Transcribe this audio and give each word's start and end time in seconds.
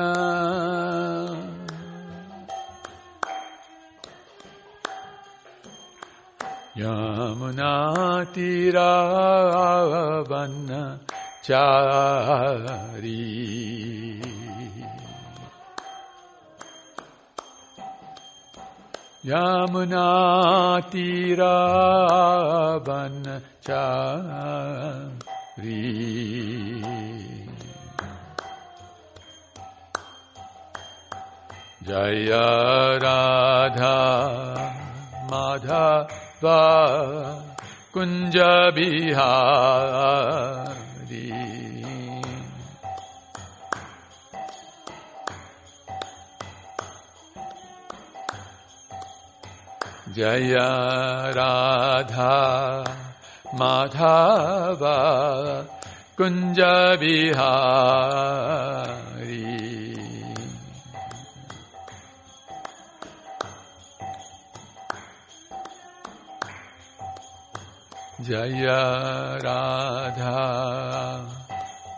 यमुनातिरावन् 9.37 11.06
चारी 11.47 13.23
यमुना 19.27 20.09
तीरा 20.91 21.55
बन 22.87 23.15
चारी 23.67 25.27
जय 31.87 32.29
राधा 33.03 33.97
माधा 35.31 35.87
कुंज 37.93 38.35
बिहार। 38.75 40.86
जय 50.17 50.55
राधा 51.37 52.35
माधव 53.55 54.79
कुञ्ज 56.17 56.59
जय 68.21 68.65
राधा 69.43 70.37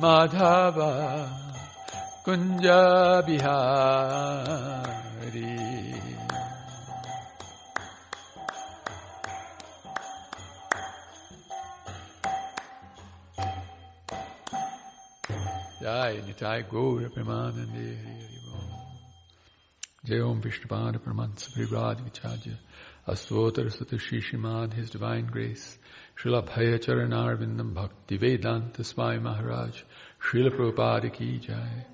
माधव 0.01 0.77
कुंज 2.25 2.65
बिहारी। 3.27 3.47
जय 15.81 16.21
निताय 16.25 16.61
गौर 16.71 17.07
प्रमानन्दे 17.15 17.89
हरि 17.95 18.19
हरि 18.19 18.37
जय 20.05 20.19
ओम 20.21 20.39
विष्णुपाद 20.41 20.97
प्रमाण 20.97 21.29
सुप्रीवाद 21.35 22.01
विचार्य। 22.01 22.57
Asvotar 23.07 23.67
Satashi 23.71 24.21
Shimad 24.21 24.73
His 24.73 24.89
Divine 24.89 25.25
Grace 25.25 25.77
Srila 26.17 26.45
Bhaya 26.45 26.77
Charanarvindam 26.77 27.73
Bhakti 27.73 28.17
Vedanta 28.17 28.83
Swami 28.83 29.19
Maharaj 29.19 29.83
Srila 30.21 30.51
Prabhupada 30.51 31.11
Ki 31.11 31.39
Jai 31.39 31.85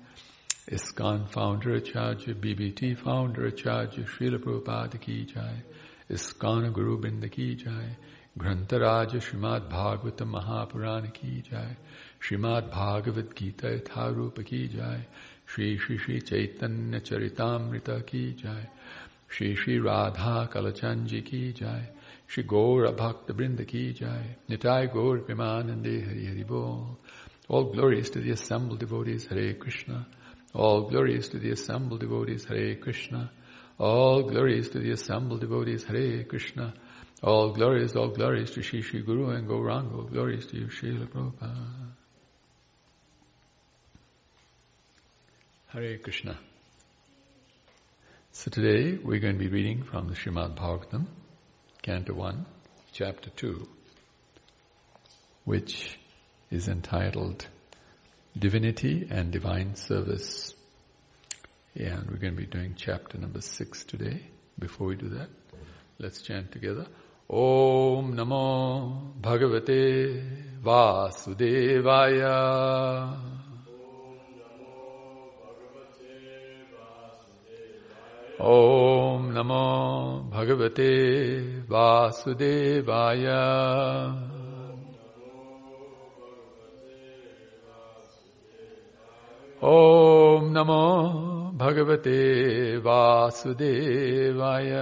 ISKCON 0.68 1.28
Founder 1.28 1.76
Acharya 1.76 2.34
BBT 2.34 2.98
Founder 2.98 3.46
Acharya 3.46 4.04
Srila 4.04 4.38
Prabhupada 4.38 5.00
Ki 5.00 5.24
Jai 5.24 5.62
ISKCON 6.10 6.72
Guru 6.72 7.00
Brinda 7.00 7.30
Ki 7.30 7.54
Jai 7.54 7.96
Grantaraja 8.38 9.20
Srimad 9.22 9.70
Bhagavatam 9.70 10.32
Mahapurana 10.34 11.14
Ki 11.14 11.42
Jai 11.48 11.76
Srimad 12.20 12.70
Bhagavad 12.70 13.34
Gita 13.34 13.78
Yatharupa 13.78 14.44
Ki 14.44 14.68
Jai 14.68 15.06
Shri 15.46 15.78
Shri 15.78 15.96
Shri 15.96 16.20
Chaitanya 16.20 17.00
Charitamrita 17.00 18.04
Ki 18.04 18.32
Jai 18.32 18.68
Shri 19.28 19.54
Shri 19.54 19.78
Radha 19.78 20.48
Kalachandji 20.52 21.24
Ki 21.24 21.52
Jai. 21.52 21.90
Shri 22.26 22.42
Bhakta 22.42 23.34
Brinda 23.34 23.66
Ki 23.66 23.92
Jai. 23.92 24.36
Nitai 24.48 24.92
Gaur 24.92 25.20
Premanande 25.20 26.06
Hari 26.06 26.26
Hari 26.26 26.44
Bol 26.44 26.98
All 27.48 27.64
glories 27.64 28.10
to 28.10 28.20
the 28.20 28.30
assembled 28.30 28.80
devotees 28.80 29.26
Hare 29.26 29.54
Krishna. 29.54 30.06
All 30.54 30.82
glories 30.82 31.28
to 31.28 31.38
the 31.38 31.50
assembled 31.50 32.00
devotees 32.00 32.44
Hare 32.44 32.74
Krishna. 32.76 33.30
All 33.78 34.22
glories 34.22 34.70
to 34.70 34.78
the 34.78 34.90
assembled 34.92 35.40
devotees 35.40 35.84
Hare 35.84 36.24
Krishna. 36.24 36.74
All 37.22 37.50
glories, 37.50 37.96
all 37.96 38.08
glories 38.08 38.50
to 38.52 38.62
Shri 38.62 38.82
Shri 38.82 39.02
Guru 39.02 39.30
and 39.30 39.48
Gauranga 39.48 39.94
All 39.94 40.02
glories 40.02 40.46
to 40.46 40.56
you 40.56 40.66
Srila 40.66 41.08
Prabhupada. 41.08 41.92
Hare 45.68 45.98
Krishna. 45.98 46.38
So 48.38 48.50
today 48.50 48.98
we're 49.02 49.18
going 49.18 49.38
to 49.38 49.42
be 49.42 49.48
reading 49.48 49.82
from 49.82 50.08
the 50.08 50.14
Srimad 50.14 50.56
Bhagavatam, 50.56 51.06
Canto 51.80 52.12
1, 52.12 52.44
Chapter 52.92 53.30
2, 53.30 53.66
which 55.44 55.98
is 56.50 56.68
entitled 56.68 57.46
Divinity 58.38 59.08
and 59.10 59.32
Divine 59.32 59.74
Service. 59.74 60.54
And 61.76 62.10
we're 62.10 62.18
going 62.18 62.34
to 62.36 62.42
be 62.42 62.44
doing 62.44 62.74
chapter 62.76 63.16
number 63.16 63.40
6 63.40 63.84
today. 63.86 64.20
Before 64.58 64.88
we 64.88 64.96
do 64.96 65.08
that, 65.08 65.30
let's 65.98 66.20
chant 66.20 66.52
together. 66.52 66.88
Om 67.30 68.12
Namo 68.16 69.18
Bhagavate 69.18 70.60
Vasudevaya. 70.62 71.86
ॐ 78.49 79.25
नमो 79.33 79.65
भगवते 80.33 80.93
वासुदेवाय 81.71 83.25
ॐ 89.73 90.49
नमो 90.55 90.81
भगवते 91.61 92.17
वासुदेवाय 92.87 94.73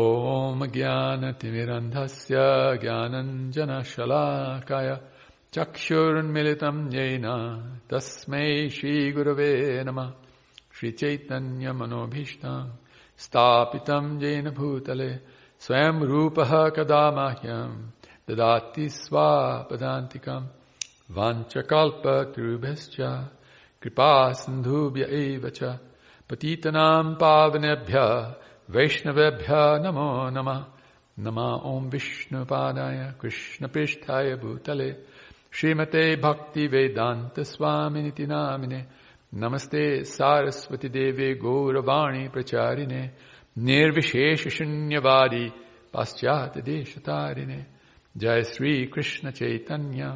ॐ 0.00 0.66
ज्ञानतिमिरन्धस्य 0.74 2.36
ज्ञानञ्जनशलाकाय 2.82 4.88
चक्षुर्मिलितम् 5.54 6.80
येन 6.94 7.26
तस्मै 7.90 8.46
श्रीगुरवे 8.76 9.52
नमः 9.86 10.08
श्रीचैतन्यमनोभीष्टम् 10.76 12.70
स्थापितम् 13.24 14.18
येन 14.22 14.50
भूतले 14.58 15.10
स्वयं 15.64 16.00
रूपः 16.10 16.52
कदा 16.76 17.02
मह्यम् 17.16 17.76
ददाति 18.28 18.88
स्वापदान्तिकम् 18.98 20.50
वाञ्चकल्पतरुभ्यश्च 21.16 22.96
कृपा 23.82 24.10
सिन्धुभ्य 24.42 25.06
एव 25.22 25.48
च 25.58 25.78
पतितनाम् 26.30 27.14
पावनेभ्य 27.20 27.98
वैष्णवेभ्य 28.74 29.56
नमो 29.84 30.08
नमः 30.36 30.64
नमा 31.24 31.48
ॐ 31.70 31.88
विष्णुपादाय 31.92 32.98
कृष्णपृष्ठाय 33.20 34.34
भूतले 34.42 34.90
श्रीमते 35.53 36.05
भक्ति 36.23 36.65
वेदांत 36.73 37.39
स्वामिनिति 37.51 38.25
नामिने 38.31 38.81
नमस्ते 39.41 39.85
सारस्वती 40.05 40.89
देवे 40.89 41.33
गौरवाणी 41.43 42.27
प्रचारिणे 42.33 43.01
निर्विशेष 43.67 44.47
शून्यवादी 44.57 45.47
पाश्चात्य 45.93 46.61
देशतारिणे 46.67 47.59
जय 48.15 48.43
श्री 48.53 48.73
कृष्ण 48.93 49.31
चैतन्य 49.39 50.09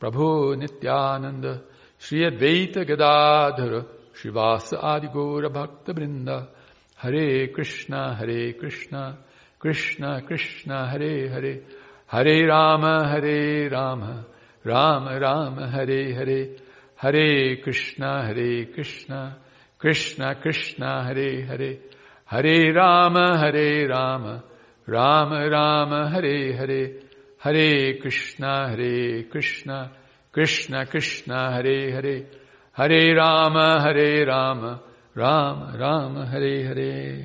प्रभो 0.00 0.28
नित्यानंद 0.60 1.46
श्री 2.02 2.24
अद्वैत 2.24 2.78
गदाधर 2.90 3.72
श्रीवास 4.20 4.70
आदि 4.92 5.08
गौर 5.14 5.48
भक्त 5.56 5.90
वृंद 5.98 6.28
हरे 6.98 7.28
कृष्ण 7.56 8.02
हरे 8.18 8.50
कृष्ण 8.60 9.10
कृष्ण 9.62 10.18
कृष्ण 10.28 10.84
हरे 10.90 11.14
हरे 11.34 11.54
हरे 12.12 12.36
राम 12.46 12.84
हरे 13.12 13.68
Ram 13.68 14.02
Ram 14.64 15.06
Ram 15.06 15.56
Hare 15.56 16.14
Hare 16.14 16.56
Hare 16.96 17.56
Krishna 17.62 18.26
Hare 18.26 18.66
Krishna 18.66 19.38
Krishna 19.78 20.36
Krishna 20.36 21.04
Hare 21.04 21.44
Hare 21.46 21.78
Hare 22.26 22.72
Rama 22.72 23.38
Hare 23.38 23.88
Rama 23.88 24.44
Rama 24.86 25.48
Rama 25.50 26.10
Hare 26.10 26.56
Hare 26.56 26.92
Hare 27.38 27.98
Krishna 28.00 28.68
Hare 28.68 29.24
Krishna 29.24 29.90
Krishna 30.30 30.86
Krishna 30.86 31.52
Hare 31.54 31.90
Hare 31.90 32.26
Hare 32.72 33.14
Rama 33.16 33.80
Hare 33.80 34.24
Rama 34.24 34.80
Rama 35.14 35.76
Rama 35.76 36.26
Hare 36.26 36.64
Hare 36.66 37.24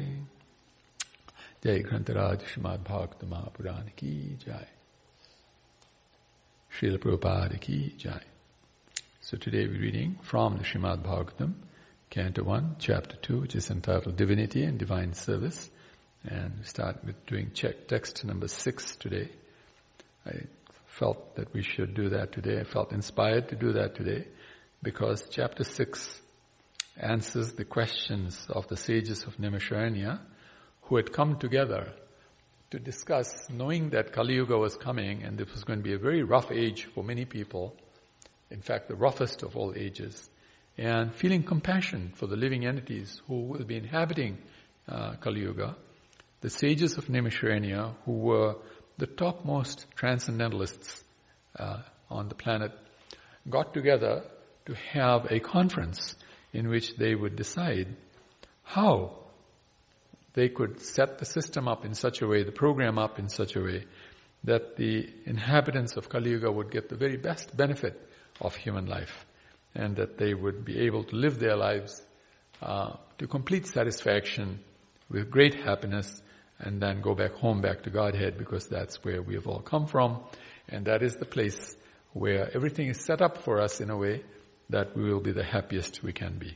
Jai 1.64 1.84
Grantaraj 1.84 2.42
Srimad 2.50 2.80
Bhagavatam 2.80 3.30
Mahapurana 3.30 3.96
Ki 3.96 4.38
Jai 4.44 4.77
Srila 6.78 7.00
Prabhupada 7.00 7.60
ki 7.60 7.96
jai. 7.98 8.22
So 9.20 9.36
today 9.36 9.66
we're 9.66 9.82
reading 9.82 10.20
from 10.22 10.58
the 10.58 10.64
Srimad 10.64 11.02
Bhagavatam, 11.02 11.54
Canto 12.12 12.44
1, 12.44 12.76
Chapter 12.78 13.16
2, 13.16 13.40
which 13.42 13.56
is 13.56 13.72
entitled 13.72 14.16
Divinity 14.16 14.62
and 14.62 14.78
Divine 14.78 15.16
Service. 15.16 15.72
And 16.24 16.54
we 16.60 16.64
start 16.66 17.04
with 17.04 17.26
doing 17.26 17.50
check 17.56 17.88
text 17.88 18.24
number 18.26 18.48
6 18.48 18.96
today. 18.98 19.28
I 20.24 20.42
felt 20.86 21.36
that 21.36 21.52
we 21.52 21.64
should 21.64 21.96
do 21.96 22.10
that 22.10 22.32
today. 22.32 22.60
I 22.60 22.64
felt 22.64 22.92
inspired 22.92 23.50
to 23.50 23.56
do 23.56 23.74
that 23.74 23.96
today 23.96 24.28
because 24.84 25.28
Chapter 25.32 25.64
6 25.64 26.22
answers 26.96 27.54
the 27.54 27.66
questions 27.66 28.46
of 28.50 28.68
the 28.68 28.78
sages 28.78 29.24
of 29.24 29.38
Naimisharanya 29.38 30.20
who 30.84 30.98
had 30.98 31.12
come 31.12 31.40
together 31.40 31.92
to 32.72 32.80
discuss, 32.80 33.50
knowing 33.50 33.92
that 33.92 34.12
Kali 34.12 34.36
Yuga 34.36 34.58
was 34.58 34.76
coming 34.76 35.24
and 35.24 35.38
this 35.38 35.52
was 35.54 35.64
going 35.64 35.80
to 35.80 35.84
be 35.84 35.94
a 35.94 35.98
very 35.98 36.24
rough 36.24 36.52
age 36.52 36.88
for 36.94 37.04
many 37.04 37.26
people, 37.26 37.76
in 38.52 38.62
fact, 38.62 38.88
the 38.88 38.96
roughest 38.96 39.44
of 39.44 39.56
all 39.56 39.74
ages, 39.76 40.30
and 40.78 41.14
feeling 41.14 41.44
compassion 41.44 42.12
for 42.16 42.28
the 42.28 42.36
living 42.36 42.66
entities 42.66 43.22
who 43.28 43.44
will 43.44 43.64
be 43.64 43.78
inhabiting 43.78 44.38
uh, 44.88 45.14
Kali 45.16 45.42
Yuga, 45.42 45.76
the 46.42 46.50
sages 46.50 46.98
of 46.98 47.06
Naimisharanya, 47.06 47.96
who 48.06 48.14
were 48.14 48.56
the 48.98 49.08
topmost 49.08 49.86
transcendentalists 49.96 51.04
uh, 51.58 51.82
on 52.10 52.28
the 52.28 52.36
planet, 52.36 52.72
got 53.50 53.74
together 53.74 54.24
to 54.66 54.74
have 54.92 55.32
a 55.32 55.40
conference 55.40 56.16
in 56.54 56.68
which 56.68 56.96
they 56.98 57.16
would 57.16 57.36
decide 57.36 57.96
how 58.64 59.27
they 60.38 60.50
could 60.50 60.80
set 60.80 61.18
the 61.18 61.26
system 61.26 61.68
up 61.68 61.84
in 61.84 61.96
such 61.96 62.22
a 62.22 62.28
way, 62.28 62.44
the 62.44 62.52
program 62.52 63.00
up 63.00 63.18
in 63.18 63.28
such 63.28 63.56
a 63.56 63.60
way, 63.60 63.84
that 64.44 64.76
the 64.76 65.10
inhabitants 65.26 65.98
of 65.98 66.10
Kali 66.10 66.30
Yuga 66.30 66.52
would 66.52 66.70
get 66.70 66.90
the 66.90 66.96
very 66.96 67.18
best 67.18 67.58
benefit 67.58 68.00
of 68.40 68.56
human 68.56 68.86
life, 68.86 69.26
and 69.74 69.96
that 69.96 70.20
they 70.20 70.36
would 70.36 70.64
be 70.64 70.82
able 70.82 71.04
to 71.06 71.16
live 71.16 71.40
their 71.40 71.56
lives 71.56 72.04
uh, 72.62 72.92
to 73.18 73.26
complete 73.26 73.66
satisfaction 73.66 74.60
with 75.10 75.32
great 75.32 75.56
happiness, 75.56 76.22
and 76.60 76.80
then 76.80 77.02
go 77.02 77.16
back 77.16 77.32
home, 77.32 77.60
back 77.62 77.82
to 77.82 77.90
Godhead, 77.90 78.38
because 78.38 78.68
that's 78.68 79.04
where 79.04 79.24
we 79.24 79.34
have 79.34 79.48
all 79.48 79.62
come 79.62 79.88
from, 79.88 80.20
and 80.70 80.86
that 80.86 81.02
is 81.02 81.16
the 81.16 81.26
place 81.26 81.76
where 82.14 82.48
everything 82.54 82.90
is 82.90 83.04
set 83.04 83.24
up 83.24 83.40
for 83.40 83.60
us 83.60 83.82
in 83.82 83.90
a 83.90 83.98
way 83.98 84.24
that 84.70 84.96
we 84.96 85.12
will 85.12 85.20
be 85.20 85.32
the 85.32 85.44
happiest 85.44 86.04
we 86.04 86.14
can 86.14 86.38
be. 86.38 86.56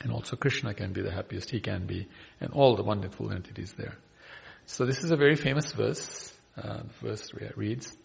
And 0.00 0.12
also 0.12 0.36
Krishna 0.36 0.74
can 0.74 0.92
be 0.92 1.00
the 1.02 1.10
happiest 1.10 1.50
he 1.50 1.60
can 1.60 1.86
be, 1.86 2.06
and 2.40 2.52
all 2.52 2.76
the 2.76 2.84
wonderful 2.84 3.32
entities 3.32 3.72
there. 3.72 3.96
So 4.66 4.86
this 4.86 5.02
is 5.02 5.10
a 5.10 5.16
very 5.16 5.34
famous 5.34 5.72
verse. 5.72 6.32
Uh, 6.56 6.82
verse 7.00 7.32
reads, 7.56 7.96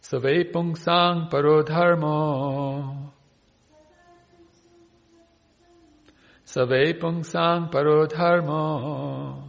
Save 0.00 0.52
pungsang 0.52 1.28
parodharmo 1.28 3.10
Save 6.44 6.98
pungsang 7.00 7.70
parodharmo 7.72 9.42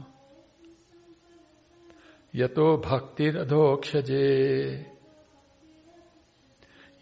Yato 2.34 2.82
bhaktir 2.82 3.46
adhokshaje 3.46 4.84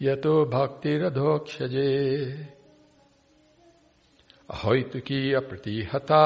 Yato 0.00 0.44
bhaktir 0.50 1.10
adhokshaje 1.10 2.46
Ahoituki 4.48 5.34
apratihata 5.34 6.22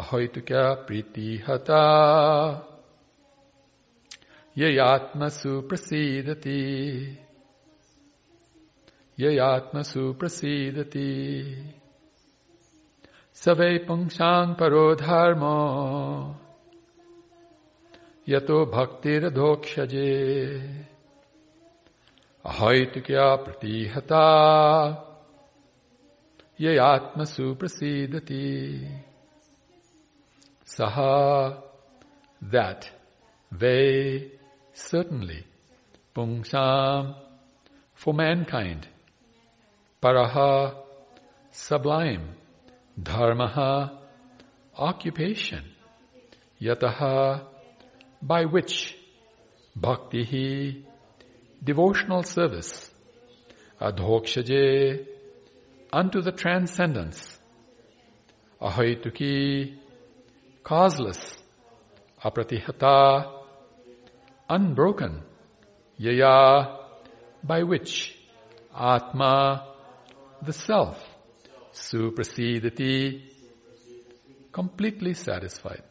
अहैतुक्या 0.00 0.62
प्रीतिहता 0.86 1.78
ययात्मसु 4.56 5.60
प्रसीदति 5.68 6.60
ययात्मसु 9.20 10.04
प्रसीदति 10.20 11.10
स 13.36 13.56
वै 13.60 13.76
पुंसान् 13.88 14.54
परो 14.60 14.84
धर्मो 15.02 15.56
यतो 18.28 18.64
भक्तिरधोक्षजे 18.76 20.14
अहैतुक्या 22.44 23.28
प्रतिहता 23.44 24.24
ययात्मसु 26.60 27.52
प्रसीदति 27.60 28.44
सः 30.68 30.96
that 32.42 32.84
way 33.52 33.76
certainly 34.84 35.40
पुंसाम् 36.14 37.12
for 37.98 38.14
mankind 38.14 38.84
पर 40.02 40.16
sublime 41.54 42.26
धर्म 43.04 43.42
ऑक्युपेशन 44.74 45.70
यतः 46.62 46.98
बाय 48.24 48.44
विच 48.54 48.74
भक्ति 49.76 50.24
ही 50.30 50.46
डिवोशनल 51.62 52.22
सर्विस 52.32 52.72
अधोक्षजे 53.88 54.66
unto 55.92 56.20
the 56.20 56.32
transcendence, 56.32 57.38
ahaituki, 58.60 59.76
causeless, 60.62 61.38
apratihata, 62.22 63.32
unbroken, 64.48 65.22
yaya, 65.96 66.78
by 67.42 67.62
which 67.62 68.16
atma, 68.78 69.66
the 70.42 70.52
self, 70.52 70.98
suprasidati, 71.72 73.22
completely 74.52 75.14
satisfied. 75.14 75.82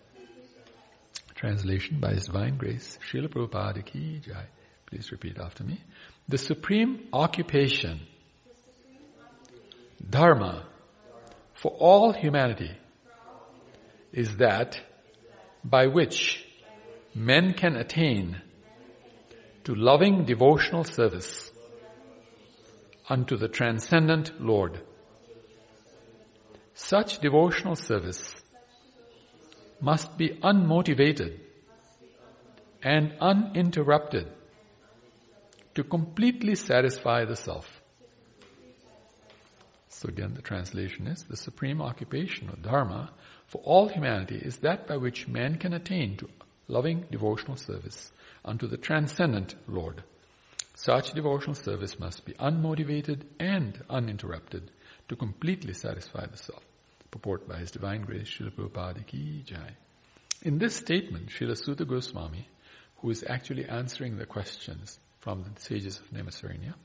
Translation 1.36 2.00
by 2.00 2.13
His 2.13 2.25
Divine 2.25 2.58
Grace, 2.58 2.98
Srila 3.10 3.27
Prabhupada 3.27 3.86
ki 3.86 4.22
jai. 4.25 4.46
Please 4.88 5.12
repeat 5.12 5.38
after 5.38 5.63
me. 5.63 5.80
The 6.27 6.38
supreme 6.38 7.08
occupation, 7.13 8.00
dharma, 10.10 10.66
for 11.54 11.72
all 11.72 12.13
humanity 12.13 12.72
is 14.12 14.38
that 14.38 14.80
by 15.63 15.88
which 15.88 16.46
men 17.13 17.54
can 17.54 17.75
attain 17.75 18.42
to 19.63 19.75
loving 19.75 20.24
devotional 20.24 20.84
service 20.84 21.51
unto 23.10 23.36
the 23.36 23.48
transcendent 23.48 24.42
Lord. 24.42 24.82
Such 26.74 27.20
devotional 27.20 27.75
service 27.75 28.36
must 29.82 30.18
be 30.18 30.30
unmotivated 30.30 31.39
and 32.84 33.13
uninterrupted 33.20 34.27
to 35.75 35.84
completely 35.84 36.56
satisfy 36.56 37.25
the 37.25 37.36
self. 37.36 37.76
So 39.98 40.10
again, 40.10 40.36
the 40.36 40.44
translation 40.44 41.08
is 41.08 41.24
the 41.24 41.36
supreme 41.36 41.82
occupation 41.82 42.50
of 42.50 42.62
Dharma 42.62 43.10
for 43.48 43.62
all 43.63 43.88
humanity 43.88 44.36
is 44.36 44.58
that 44.58 44.86
by 44.86 44.96
which 44.98 45.27
man 45.27 45.56
can 45.58 45.74
attain 45.74 46.18
to 46.18 46.30
loving 46.68 47.06
devotional 47.10 47.58
service 47.58 48.12
unto 48.46 48.68
the 48.68 48.77
transcendent 48.77 49.56
Lord. 49.68 50.04
Such 50.75 51.13
devotional 51.13 51.56
service 51.56 52.00
must 52.00 52.25
be 52.25 52.34
unmotivated 52.34 53.24
and 53.39 53.84
uninterrupted 53.89 54.70
to 55.10 55.16
completely 55.16 55.74
satisfy 55.74 56.27
the 56.27 56.38
self. 56.38 56.63
Purport 57.10 57.50
by 57.50 57.58
His 57.58 57.72
Divine 57.72 58.01
Grace, 58.01 58.30
Srila 58.30 58.51
Prabhupada 58.51 59.04
Ki 59.04 59.42
Jai. 59.48 59.77
In 60.44 60.60
this 60.60 60.75
statement, 60.75 61.30
Srila 61.30 61.58
Suta 61.58 61.86
Goswami, 61.86 62.48
who 62.98 63.10
is 63.10 63.25
actually 63.27 63.66
answering 63.66 64.18
the 64.18 64.27
questions 64.27 65.00
from 65.22 65.44
the 65.56 65.60
sages 65.60 66.00
of 66.00 66.12
Naimisaranya, 66.12 66.75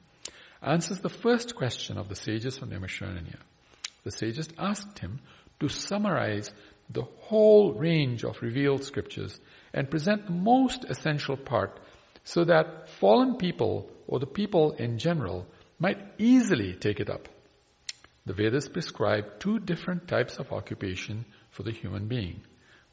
answers 0.62 1.00
the 1.00 1.08
first 1.08 1.54
question 1.54 1.98
of 1.98 2.08
the 2.08 2.16
sages 2.16 2.58
of 2.58 2.68
Naimisaranya. 2.68 3.38
The 4.04 4.12
sages 4.12 4.48
asked 4.58 4.98
him 4.98 5.20
to 5.60 5.68
summarize 5.68 6.52
the 6.90 7.02
whole 7.02 7.72
range 7.72 8.24
of 8.24 8.42
revealed 8.42 8.84
scriptures 8.84 9.38
and 9.72 9.90
present 9.90 10.26
the 10.26 10.32
most 10.32 10.84
essential 10.84 11.36
part 11.36 11.80
so 12.24 12.44
that 12.44 12.88
fallen 12.88 13.36
people 13.36 13.90
or 14.06 14.18
the 14.18 14.26
people 14.26 14.72
in 14.72 14.98
general 14.98 15.46
might 15.78 15.98
easily 16.18 16.74
take 16.74 17.00
it 17.00 17.10
up. 17.10 17.28
The 18.26 18.34
Vedas 18.34 18.68
prescribe 18.68 19.40
two 19.40 19.58
different 19.58 20.06
types 20.06 20.36
of 20.36 20.52
occupation 20.52 21.24
for 21.50 21.64
the 21.64 21.72
human 21.72 22.06
being. 22.06 22.42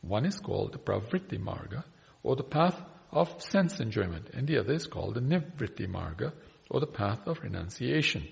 One 0.02 0.26
is 0.26 0.40
called 0.40 0.74
the 0.74 0.80
pravritti 0.80 1.38
marga 1.38 1.84
or 2.24 2.36
the 2.36 2.44
path 2.44 2.82
of 3.12 3.42
sense 3.42 3.80
enjoyment 3.80 4.30
and 4.34 4.48
the 4.48 4.60
other 4.60 4.74
is 4.74 4.88
called 4.88 5.16
the 5.16 5.22
nivritti 5.22 5.88
marga 5.88 6.32
or 6.70 6.80
the 6.80 6.88
path 6.88 7.28
of 7.28 7.42
renunciation. 7.42 8.28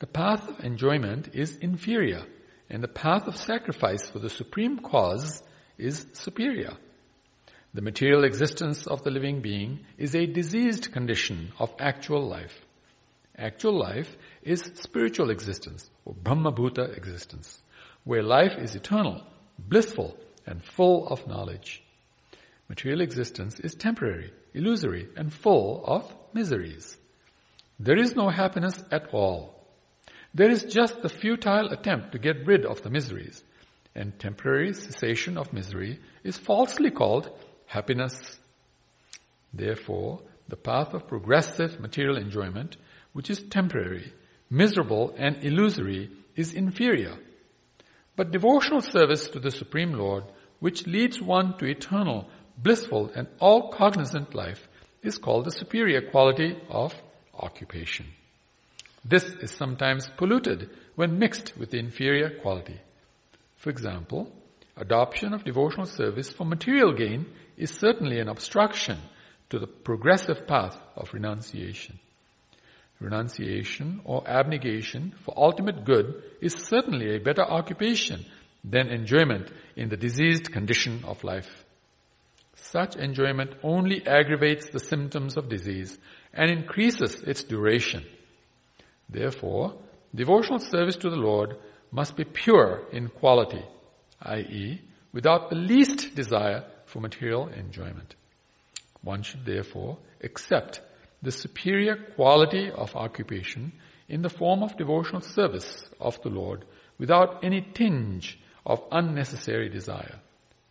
The 0.00 0.06
path 0.06 0.48
of 0.48 0.64
enjoyment 0.64 1.34
is 1.34 1.56
inferior 1.56 2.24
and 2.70 2.82
the 2.82 2.88
path 2.88 3.26
of 3.26 3.36
sacrifice 3.36 4.08
for 4.08 4.18
the 4.20 4.30
supreme 4.30 4.78
cause 4.78 5.42
is 5.76 6.06
superior. 6.12 6.76
The 7.74 7.82
material 7.82 8.24
existence 8.24 8.86
of 8.86 9.02
the 9.02 9.10
living 9.10 9.42
being 9.42 9.80
is 9.98 10.14
a 10.14 10.26
diseased 10.26 10.92
condition 10.92 11.52
of 11.58 11.74
actual 11.78 12.26
life. 12.26 12.64
Actual 13.36 13.78
life 13.78 14.16
is 14.42 14.70
spiritual 14.74 15.30
existence 15.30 15.90
or 16.04 16.14
Brahmabhuta 16.14 16.96
existence, 16.96 17.60
where 18.04 18.22
life 18.22 18.56
is 18.58 18.74
eternal, 18.74 19.22
blissful, 19.58 20.16
and 20.46 20.64
full 20.64 21.08
of 21.08 21.26
knowledge. 21.26 21.82
Material 22.68 23.00
existence 23.00 23.58
is 23.60 23.74
temporary, 23.74 24.32
illusory, 24.54 25.08
and 25.16 25.32
full 25.32 25.84
of 25.84 26.14
miseries. 26.32 26.96
There 27.78 27.98
is 27.98 28.14
no 28.14 28.28
happiness 28.28 28.82
at 28.90 29.12
all. 29.12 29.54
There 30.34 30.50
is 30.50 30.64
just 30.64 31.02
the 31.02 31.08
futile 31.08 31.72
attempt 31.72 32.12
to 32.12 32.18
get 32.18 32.46
rid 32.46 32.64
of 32.64 32.82
the 32.82 32.90
miseries, 32.90 33.42
and 33.94 34.18
temporary 34.18 34.72
cessation 34.74 35.36
of 35.36 35.52
misery 35.52 35.98
is 36.22 36.38
falsely 36.38 36.90
called 36.90 37.30
happiness. 37.66 38.38
Therefore, 39.52 40.22
the 40.48 40.56
path 40.56 40.94
of 40.94 41.08
progressive 41.08 41.80
material 41.80 42.16
enjoyment, 42.16 42.76
which 43.12 43.30
is 43.30 43.42
temporary, 43.42 44.12
miserable, 44.48 45.14
and 45.16 45.42
illusory, 45.42 46.10
is 46.36 46.52
inferior. 46.52 47.16
But 48.16 48.30
devotional 48.30 48.82
service 48.82 49.28
to 49.28 49.40
the 49.40 49.50
Supreme 49.50 49.92
Lord, 49.92 50.24
which 50.58 50.86
leads 50.86 51.20
one 51.20 51.56
to 51.58 51.64
eternal, 51.64 52.28
blissful, 52.62 53.10
and 53.14 53.26
all 53.38 53.70
cognizant 53.70 54.34
life, 54.34 54.68
is 55.02 55.18
called 55.18 55.44
the 55.44 55.50
superior 55.50 56.02
quality 56.10 56.56
of 56.68 56.94
occupation. 57.34 58.06
This 59.04 59.24
is 59.24 59.50
sometimes 59.50 60.10
polluted 60.16 60.68
when 60.94 61.18
mixed 61.18 61.56
with 61.56 61.70
the 61.70 61.78
inferior 61.78 62.30
quality. 62.30 62.78
For 63.56 63.70
example, 63.70 64.30
adoption 64.76 65.32
of 65.32 65.44
devotional 65.44 65.86
service 65.86 66.30
for 66.30 66.44
material 66.44 66.92
gain 66.92 67.26
is 67.56 67.70
certainly 67.70 68.20
an 68.20 68.28
obstruction 68.28 68.98
to 69.48 69.58
the 69.58 69.66
progressive 69.66 70.46
path 70.46 70.78
of 70.96 71.12
renunciation. 71.12 71.98
Renunciation 73.00 74.00
or 74.04 74.26
abnegation 74.28 75.14
for 75.22 75.32
ultimate 75.36 75.84
good 75.84 76.22
is 76.42 76.54
certainly 76.54 77.14
a 77.14 77.20
better 77.20 77.42
occupation 77.42 78.26
than 78.62 78.88
enjoyment 78.88 79.50
in 79.76 79.88
the 79.88 79.96
diseased 79.96 80.52
condition 80.52 81.02
of 81.06 81.24
life. 81.24 81.59
Such 82.54 82.96
enjoyment 82.96 83.54
only 83.62 84.06
aggravates 84.06 84.68
the 84.70 84.80
symptoms 84.80 85.36
of 85.36 85.48
disease 85.48 85.98
and 86.32 86.50
increases 86.50 87.22
its 87.22 87.42
duration. 87.42 88.04
Therefore, 89.08 89.74
devotional 90.14 90.58
service 90.58 90.96
to 90.96 91.10
the 91.10 91.16
Lord 91.16 91.56
must 91.90 92.16
be 92.16 92.24
pure 92.24 92.84
in 92.92 93.08
quality, 93.08 93.64
i.e., 94.22 94.80
without 95.12 95.50
the 95.50 95.56
least 95.56 96.14
desire 96.14 96.64
for 96.86 97.00
material 97.00 97.48
enjoyment. 97.48 98.14
One 99.02 99.22
should 99.22 99.44
therefore 99.44 99.98
accept 100.22 100.80
the 101.22 101.32
superior 101.32 101.96
quality 102.14 102.70
of 102.70 102.94
occupation 102.94 103.72
in 104.08 104.22
the 104.22 104.30
form 104.30 104.62
of 104.62 104.76
devotional 104.76 105.20
service 105.20 105.90
of 106.00 106.20
the 106.22 106.28
Lord 106.28 106.64
without 106.98 107.44
any 107.44 107.60
tinge 107.60 108.38
of 108.66 108.82
unnecessary 108.92 109.68
desire, 109.68 110.20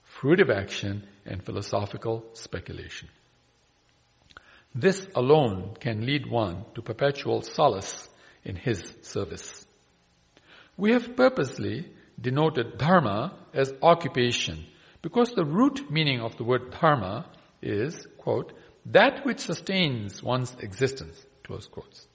fruitive 0.06 0.50
action, 0.50 1.08
and 1.30 1.44
philosophical 1.44 2.26
speculation. 2.34 3.08
This 4.76 5.08
alone 5.16 5.76
can 5.80 6.06
lead 6.06 6.30
one 6.30 6.66
to 6.76 6.82
perpetual 6.82 7.42
solace 7.42 8.10
in 8.44 8.56
his 8.56 8.94
service. 9.02 9.66
We 10.78 10.92
have 10.92 11.16
purposely 11.16 11.90
denoted 12.20 12.78
dharma 12.78 13.34
as 13.54 13.74
occupation 13.82 14.66
because 15.02 15.32
the 15.32 15.46
root 15.46 15.90
meaning 15.90 16.20
of 16.20 16.38
the 16.38 16.44
word 16.44 16.72
dharma 16.72 17.26
is, 17.62 18.08
quote, 18.18 18.54
that 18.86 19.26
which 19.26 19.40
sustains 19.40 20.22
one's 20.24 20.56
existence, 20.60 21.26
close 21.44 21.68
quotes. 21.68 22.08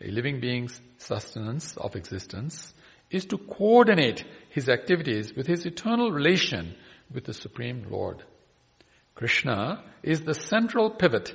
A 0.00 0.10
living 0.10 0.40
being's 0.40 0.80
sustenance 0.98 1.76
of 1.76 1.96
existence 1.96 2.74
is 3.10 3.24
to 3.26 3.38
coordinate 3.38 4.24
his 4.50 4.68
activities 4.68 5.34
with 5.34 5.46
his 5.46 5.66
eternal 5.66 6.10
relation 6.10 6.74
with 7.12 7.24
the 7.24 7.34
Supreme 7.34 7.86
Lord. 7.90 8.22
Krishna 9.14 9.82
is 10.02 10.22
the 10.22 10.34
central 10.34 10.90
pivot 10.90 11.34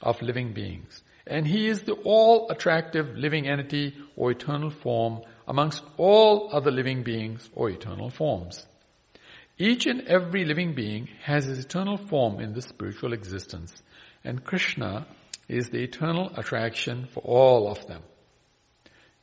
of 0.00 0.22
living 0.22 0.52
beings, 0.52 1.02
and 1.26 1.46
he 1.46 1.66
is 1.66 1.82
the 1.82 1.94
all 1.94 2.48
attractive 2.50 3.16
living 3.16 3.48
entity 3.48 3.94
or 4.14 4.30
eternal 4.30 4.70
form 4.70 5.22
amongst 5.48 5.82
all 5.96 6.50
other 6.52 6.70
living 6.70 7.02
beings 7.02 7.48
or 7.54 7.70
eternal 7.70 8.10
forms. 8.10 8.64
Each 9.58 9.86
and 9.86 10.02
every 10.02 10.44
living 10.44 10.74
being 10.74 11.08
has 11.22 11.46
his 11.46 11.58
eternal 11.58 11.96
form 11.96 12.40
in 12.40 12.52
the 12.52 12.62
spiritual 12.62 13.12
existence, 13.12 13.82
and 14.22 14.44
Krishna 14.44 15.06
is 15.48 15.70
the 15.70 15.82
eternal 15.82 16.30
attraction 16.36 17.06
for 17.06 17.20
all 17.20 17.70
of 17.70 17.86
them. 17.86 18.02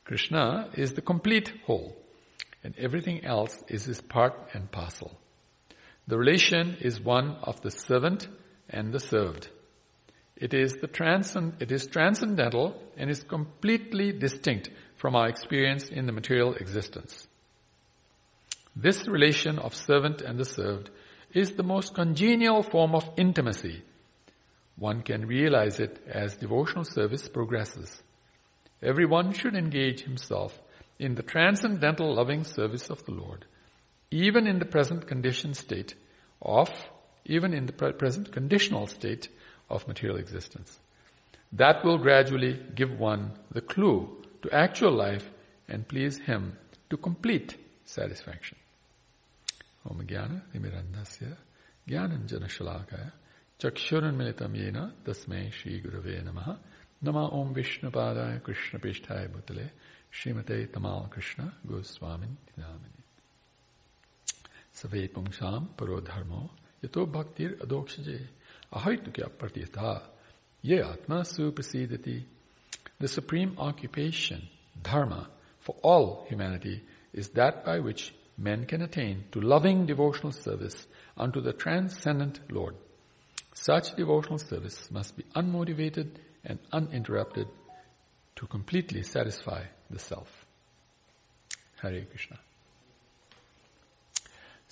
Krishna 0.04 0.68
is 0.74 0.92
the 0.92 1.02
complete 1.02 1.52
whole, 1.64 1.96
and 2.62 2.76
everything 2.76 3.24
else 3.24 3.62
is 3.68 3.84
his 3.84 4.00
part 4.00 4.34
and 4.52 4.70
parcel. 4.70 5.18
The 6.06 6.18
relation 6.18 6.76
is 6.80 7.00
one 7.00 7.36
of 7.42 7.60
the 7.62 7.70
servant 7.70 8.28
and 8.68 8.92
the 8.92 9.00
served. 9.00 9.48
It 10.36 10.52
is 10.52 10.74
the 10.74 10.86
transcend, 10.86 11.54
it 11.60 11.70
is 11.72 11.86
transcendental 11.86 12.80
and 12.96 13.08
is 13.08 13.22
completely 13.22 14.12
distinct 14.12 14.68
from 14.96 15.16
our 15.16 15.28
experience 15.28 15.88
in 15.88 16.06
the 16.06 16.12
material 16.12 16.54
existence. 16.54 17.26
This 18.76 19.06
relation 19.06 19.58
of 19.58 19.74
servant 19.74 20.20
and 20.20 20.38
the 20.38 20.44
served 20.44 20.90
is 21.32 21.52
the 21.52 21.62
most 21.62 21.94
congenial 21.94 22.62
form 22.62 22.94
of 22.94 23.08
intimacy. 23.16 23.82
One 24.76 25.02
can 25.02 25.26
realize 25.26 25.78
it 25.78 26.02
as 26.06 26.36
devotional 26.36 26.84
service 26.84 27.28
progresses. 27.28 28.02
Everyone 28.82 29.32
should 29.32 29.54
engage 29.54 30.02
himself 30.02 30.60
in 30.98 31.14
the 31.14 31.22
transcendental 31.22 32.14
loving 32.14 32.44
service 32.44 32.90
of 32.90 33.04
the 33.04 33.12
Lord, 33.12 33.46
even 34.14 34.46
in 34.46 34.60
the 34.60 34.64
present 34.64 35.08
conditioned 35.08 35.56
state 35.56 35.94
of, 36.40 36.70
even 37.24 37.52
in 37.52 37.66
the 37.66 37.72
present 37.72 38.30
conditional 38.30 38.86
state 38.86 39.28
of 39.68 39.88
material 39.88 40.18
existence. 40.18 40.78
That 41.52 41.84
will 41.84 41.98
gradually 41.98 42.60
give 42.76 42.96
one 43.00 43.32
the 43.50 43.60
clue 43.60 44.22
to 44.42 44.54
actual 44.54 44.92
life 44.92 45.28
and 45.66 45.88
please 45.88 46.18
him 46.18 46.56
to 46.90 46.96
complete 46.96 47.56
satisfaction. 47.84 48.56
Om 49.90 50.06
Jnana 50.06 50.42
Nimirandasya 50.54 51.36
Jnananjana 51.88 52.48
Chakshuran 52.48 53.12
Chakshurunmilitam 53.58 54.54
Yena 54.54 54.92
Tasmai 55.04 55.52
Shri 55.52 55.82
Gurave 55.82 56.22
Namaha 56.24 56.56
Nama 57.02 57.30
Om 57.32 57.52
Vishnu 57.52 57.90
Vishnupadaya 57.90 58.42
Krishna 58.42 58.78
Pishtaya 58.78 59.28
Bhutale 59.28 59.70
Srimate 60.12 60.68
Tamal 60.68 61.10
Krishna 61.10 61.52
Goswamin 61.66 62.36
Dinamini 62.56 63.03
Save 64.74 65.08
pungsham 65.12 65.68
paro 65.76 66.00
dharmo 66.00 66.50
yato 66.82 67.06
bhaktir 67.06 67.56
adokshije 67.58 68.26
ahaitukya 68.72 69.30
partita 69.30 70.02
ye 70.62 70.80
atma. 70.82 71.24
The 73.00 73.08
supreme 73.08 73.54
occupation, 73.58 74.48
dharma, 74.82 75.28
for 75.60 75.76
all 75.82 76.26
humanity 76.28 76.82
is 77.12 77.28
that 77.30 77.64
by 77.64 77.78
which 77.80 78.14
men 78.36 78.66
can 78.66 78.82
attain 78.82 79.24
to 79.32 79.40
loving 79.40 79.86
devotional 79.86 80.32
service 80.32 80.86
unto 81.16 81.40
the 81.40 81.52
transcendent 81.52 82.40
Lord. 82.50 82.74
Such 83.52 83.94
devotional 83.94 84.38
service 84.38 84.90
must 84.90 85.16
be 85.16 85.24
unmotivated 85.34 86.16
and 86.44 86.58
uninterrupted 86.72 87.48
to 88.36 88.46
completely 88.46 89.02
satisfy 89.02 89.62
the 89.90 89.98
self. 89.98 90.46
Hare 91.80 92.04
Krishna. 92.04 92.38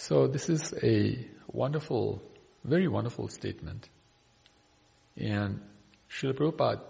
So 0.03 0.27
this 0.27 0.49
is 0.49 0.75
a 0.83 1.17
wonderful, 1.47 2.21
very 2.65 2.89
wonderful 2.89 3.29
statement. 3.29 3.89
And 5.17 5.61
Srila 6.11 6.33
Prabhupada 6.33 6.81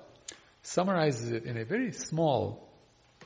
summarizes 0.62 1.31
it 1.31 1.44
in 1.44 1.59
a 1.59 1.66
very 1.66 1.92
small 1.92 2.66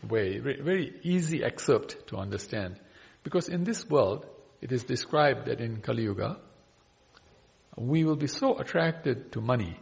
way, 0.03 0.41
very 0.41 0.93
easy 1.05 1.45
excerpt 1.45 2.09
to 2.09 2.17
understand. 2.17 2.81
Because 3.23 3.49
in 3.49 3.63
this 3.63 3.89
world, 3.89 4.27
it 4.61 4.73
is 4.73 4.83
described 4.83 5.47
that 5.47 5.61
in 5.61 5.81
Kali 5.83 6.03
Yuga, 6.03 6.41
we 7.77 8.05
will 8.05 8.17
be 8.17 8.27
so 8.27 8.59
attracted 8.59 9.31
to 9.33 9.41
money. 9.41 9.79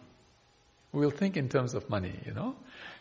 We 0.92 1.00
will 1.00 1.12
think 1.12 1.38
in 1.38 1.48
terms 1.48 1.72
of 1.72 1.88
money, 1.88 2.12
you 2.26 2.34
know. 2.34 2.56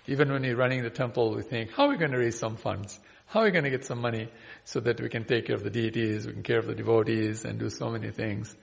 Even 0.08 0.32
when 0.32 0.44
we're 0.44 0.56
running 0.56 0.84
the 0.84 0.90
temple, 0.90 1.36
we 1.36 1.42
think, 1.42 1.74
how 1.74 1.88
are 1.88 1.90
we 1.90 1.98
going 1.98 2.12
to 2.12 2.18
raise 2.18 2.40
some 2.40 2.56
funds? 2.56 2.98
How 3.28 3.42
are 3.42 3.46
we 3.46 3.52
going 3.52 3.64
to 3.64 3.70
get 3.70 3.86
some 3.86 4.00
money 4.00 4.30
so 4.64 4.80
that 4.82 5.02
we 5.02 5.10
can 5.10 5.26
take 5.26 5.48
care 5.48 5.56
of 5.56 5.64
the 5.64 5.70
deities, 5.70 6.28
we 6.28 6.34
can 6.34 6.44
care 6.44 6.60
of 6.60 6.68
the 6.68 6.76
devotees 6.76 7.46
and 7.46 7.60
do 7.60 7.70
so 7.70 7.90
many 7.90 8.12
things? 8.12 8.56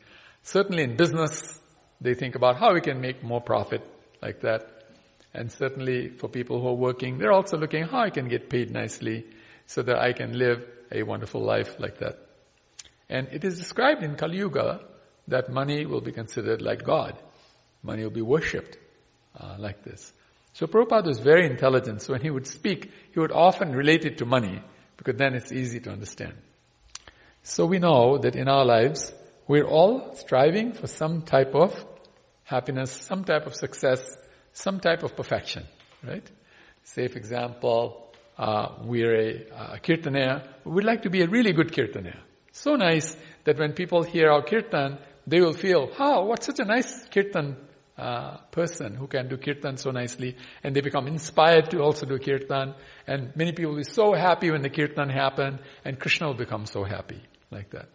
Certainly 0.42 0.84
in 0.84 0.96
business, 0.96 1.58
they 2.00 2.14
think 2.14 2.34
about 2.34 2.56
how 2.56 2.72
we 2.72 2.80
can 2.80 3.00
make 3.00 3.22
more 3.22 3.40
profit 3.40 3.82
like 4.22 4.40
that. 4.40 4.68
And 5.34 5.50
certainly 5.50 6.08
for 6.08 6.28
people 6.28 6.60
who 6.60 6.68
are 6.68 6.74
working, 6.74 7.18
they're 7.18 7.32
also 7.32 7.56
looking 7.56 7.84
how 7.84 8.00
I 8.00 8.10
can 8.10 8.28
get 8.28 8.50
paid 8.50 8.70
nicely 8.70 9.26
so 9.66 9.82
that 9.82 9.98
I 9.98 10.12
can 10.12 10.38
live 10.38 10.64
a 10.90 11.02
wonderful 11.02 11.42
life 11.42 11.78
like 11.78 11.98
that. 11.98 12.18
And 13.08 13.28
it 13.32 13.44
is 13.44 13.58
described 13.58 14.02
in 14.02 14.16
Kali 14.16 14.38
Yuga 14.38 14.80
that 15.28 15.50
money 15.50 15.86
will 15.86 16.00
be 16.00 16.12
considered 16.12 16.62
like 16.62 16.84
God. 16.84 17.16
Money 17.82 18.02
will 18.02 18.10
be 18.10 18.22
worshipped 18.22 18.76
uh, 19.38 19.56
like 19.58 19.84
this. 19.84 20.12
So 20.52 20.66
Prabhupada 20.66 21.06
was 21.06 21.18
very 21.18 21.46
intelligent. 21.46 22.02
So 22.02 22.12
when 22.12 22.22
he 22.22 22.30
would 22.30 22.46
speak, 22.46 22.90
he 23.12 23.20
would 23.20 23.32
often 23.32 23.72
relate 23.72 24.04
it 24.04 24.18
to 24.18 24.26
money 24.26 24.62
because 24.96 25.16
then 25.16 25.34
it's 25.34 25.52
easy 25.52 25.80
to 25.80 25.90
understand. 25.90 26.34
So 27.42 27.66
we 27.66 27.78
know 27.78 28.18
that 28.18 28.36
in 28.36 28.48
our 28.48 28.64
lives, 28.64 29.12
we're 29.46 29.66
all 29.66 30.14
striving 30.14 30.72
for 30.72 30.86
some 30.86 31.22
type 31.22 31.54
of 31.54 31.74
happiness, 32.44 32.90
some 32.90 33.24
type 33.24 33.46
of 33.46 33.54
success, 33.54 34.16
some 34.52 34.80
type 34.80 35.02
of 35.02 35.16
perfection, 35.16 35.64
right? 36.02 36.28
Say, 36.82 37.08
for 37.08 37.18
example, 37.18 38.12
uh, 38.36 38.72
we're 38.82 39.14
a, 39.14 39.46
a 39.74 39.80
kirtanair. 39.80 40.46
We'd 40.64 40.84
like 40.84 41.02
to 41.02 41.10
be 41.10 41.22
a 41.22 41.28
really 41.28 41.52
good 41.52 41.72
kirtanair. 41.72 42.18
So 42.52 42.74
nice 42.76 43.16
that 43.44 43.58
when 43.58 43.72
people 43.72 44.02
hear 44.02 44.30
our 44.30 44.42
kirtan, 44.42 44.98
they 45.26 45.40
will 45.40 45.52
feel, 45.52 45.90
oh, 45.98 46.24
what 46.24 46.42
such 46.42 46.58
a 46.58 46.64
nice 46.64 47.06
kirtan 47.08 47.56
person 48.50 48.94
who 48.94 49.06
can 49.06 49.28
do 49.28 49.36
kirtan 49.36 49.76
so 49.76 49.90
nicely, 49.90 50.36
and 50.62 50.74
they 50.74 50.80
become 50.80 51.06
inspired 51.06 51.70
to 51.70 51.80
also 51.80 52.06
do 52.06 52.18
kirtan. 52.18 52.74
And 53.06 53.34
many 53.36 53.52
people 53.52 53.72
will 53.72 53.78
be 53.78 53.84
so 53.84 54.12
happy 54.12 54.50
when 54.50 54.62
the 54.62 54.70
kirtan 54.70 55.08
happen, 55.08 55.58
and 55.84 55.98
Krishna 55.98 56.26
will 56.28 56.34
become 56.34 56.66
so 56.66 56.84
happy 56.84 57.20
like 57.50 57.70
that. 57.70 57.88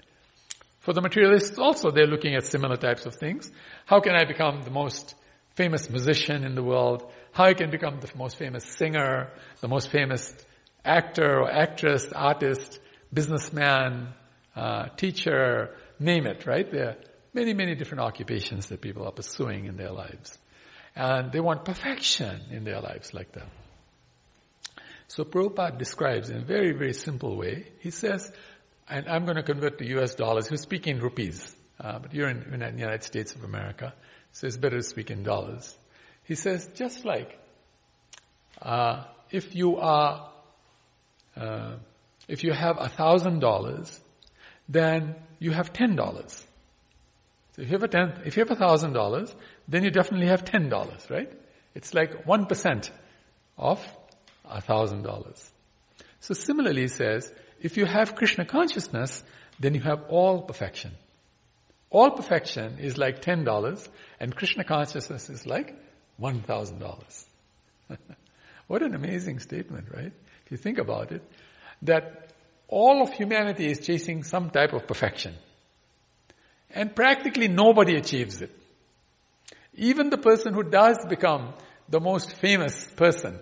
For 0.79 0.93
the 0.93 1.01
materialists 1.01 1.57
also, 1.57 1.89
they're 1.89 2.05
looking 2.05 2.35
at 2.35 2.45
similar 2.45 2.77
types 2.77 3.05
of 3.05 3.15
things. 3.15 3.51
How 3.85 3.99
can 3.99 4.15
I 4.15 4.25
become 4.25 4.61
the 4.61 4.69
most 4.69 5.15
famous 5.55 5.89
musician 5.89 6.43
in 6.43 6.53
the 6.53 6.63
world? 6.63 7.11
How 7.31 7.45
I 7.45 7.53
can 7.55 7.71
become 7.71 7.99
the 7.99 8.11
most 8.15 8.37
famous 8.37 8.63
singer, 8.63 9.31
the 9.61 9.67
most 9.67 9.89
famous 9.89 10.35
actor 10.83 11.39
or 11.39 11.51
actress, 11.51 12.11
artist, 12.13 12.79
businessman, 13.11 14.09
uh, 14.55 14.89
teacher, 14.95 15.75
name 15.99 16.27
it, 16.27 16.45
right? 16.45 16.71
There 16.71 16.97
many, 17.35 17.53
many 17.53 17.75
different 17.75 18.01
occupations 18.01 18.67
that 18.67 18.81
people 18.81 19.05
are 19.05 19.11
pursuing 19.11 19.65
in 19.65 19.75
their 19.75 19.91
lives. 19.91 20.37
And 20.95 21.31
they 21.31 21.41
want 21.41 21.65
perfection 21.65 22.39
in 22.49 22.63
their 22.63 22.79
lives 22.79 23.13
like 23.13 23.33
that. 23.33 23.47
So 25.07 25.25
Prabhupada 25.25 25.77
describes 25.77 26.29
in 26.29 26.37
a 26.37 26.45
very, 26.45 26.71
very 26.71 26.93
simple 26.93 27.35
way, 27.35 27.67
he 27.79 27.91
says, 27.91 28.31
and 28.89 29.07
I'm 29.07 29.25
going 29.25 29.35
to 29.35 29.43
convert 29.43 29.77
to 29.79 29.99
US 29.99 30.15
dollars, 30.15 30.47
who 30.47 30.57
speak 30.57 30.87
in 30.87 30.99
rupees, 30.99 31.55
uh, 31.79 31.99
but 31.99 32.13
you're 32.13 32.29
in, 32.29 32.41
in, 32.53 32.59
the 32.59 32.71
United 32.71 33.03
States 33.03 33.35
of 33.35 33.43
America, 33.43 33.93
so 34.31 34.47
it's 34.47 34.57
better 34.57 34.77
to 34.77 34.83
speak 34.83 35.11
in 35.11 35.23
dollars. 35.23 35.75
He 36.23 36.35
says, 36.35 36.69
just 36.75 37.05
like, 37.05 37.37
uh, 38.61 39.03
if 39.29 39.55
you 39.55 39.77
are, 39.77 40.31
uh, 41.35 41.75
if 42.27 42.43
you 42.43 42.53
have 42.53 42.77
a 42.79 42.89
thousand 42.89 43.39
dollars, 43.39 43.99
then 44.69 45.15
you 45.39 45.51
have 45.51 45.73
ten 45.73 45.95
dollars. 45.95 46.43
So 47.55 47.61
if 47.61 47.69
you 47.69 47.73
have 47.75 47.83
a 47.83 47.87
ten, 47.87 48.13
if 48.25 48.35
you 48.35 48.41
have 48.41 48.51
a 48.51 48.55
thousand 48.55 48.91
dollars, 48.93 49.33
then 49.67 49.83
you 49.85 49.89
definitely 49.89 50.27
have 50.27 50.43
ten 50.43 50.67
dollars, 50.67 51.07
right? 51.09 51.31
It's 51.73 51.93
like 51.93 52.25
one 52.27 52.47
percent 52.47 52.91
of 53.57 53.81
a 54.43 54.59
thousand 54.59 55.03
dollars. 55.03 55.51
So 56.19 56.33
similarly 56.33 56.81
he 56.81 56.87
says, 56.89 57.31
if 57.61 57.77
you 57.77 57.85
have 57.85 58.15
Krishna 58.15 58.43
consciousness, 58.43 59.23
then 59.57 59.73
you 59.73 59.79
have 59.81 60.03
all 60.09 60.41
perfection. 60.41 60.91
All 61.89 62.11
perfection 62.11 62.77
is 62.79 62.97
like 62.97 63.21
ten 63.21 63.45
dollars, 63.45 63.87
and 64.19 64.35
Krishna 64.35 64.65
consciousness 64.65 65.29
is 65.29 65.45
like 65.45 65.73
one 66.17 66.41
thousand 66.41 66.79
dollars. 66.79 67.25
what 68.67 68.81
an 68.81 68.95
amazing 68.95 69.39
statement, 69.39 69.87
right? 69.95 70.11
If 70.45 70.51
you 70.51 70.57
think 70.57 70.77
about 70.77 71.13
it, 71.13 71.23
that 71.83 72.31
all 72.67 73.01
of 73.01 73.13
humanity 73.13 73.71
is 73.71 73.79
chasing 73.79 74.23
some 74.23 74.49
type 74.49 74.73
of 74.73 74.87
perfection. 74.87 75.35
And 76.71 76.95
practically 76.95 77.47
nobody 77.47 77.95
achieves 77.95 78.41
it. 78.41 78.51
Even 79.75 80.09
the 80.09 80.17
person 80.17 80.53
who 80.53 80.63
does 80.63 80.97
become 81.07 81.53
the 81.89 81.99
most 81.99 82.33
famous 82.33 82.85
person 82.95 83.39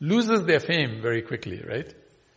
loses 0.00 0.44
their 0.44 0.60
fame 0.60 1.00
very 1.00 1.22
quickly, 1.22 1.62
right? 1.66 1.92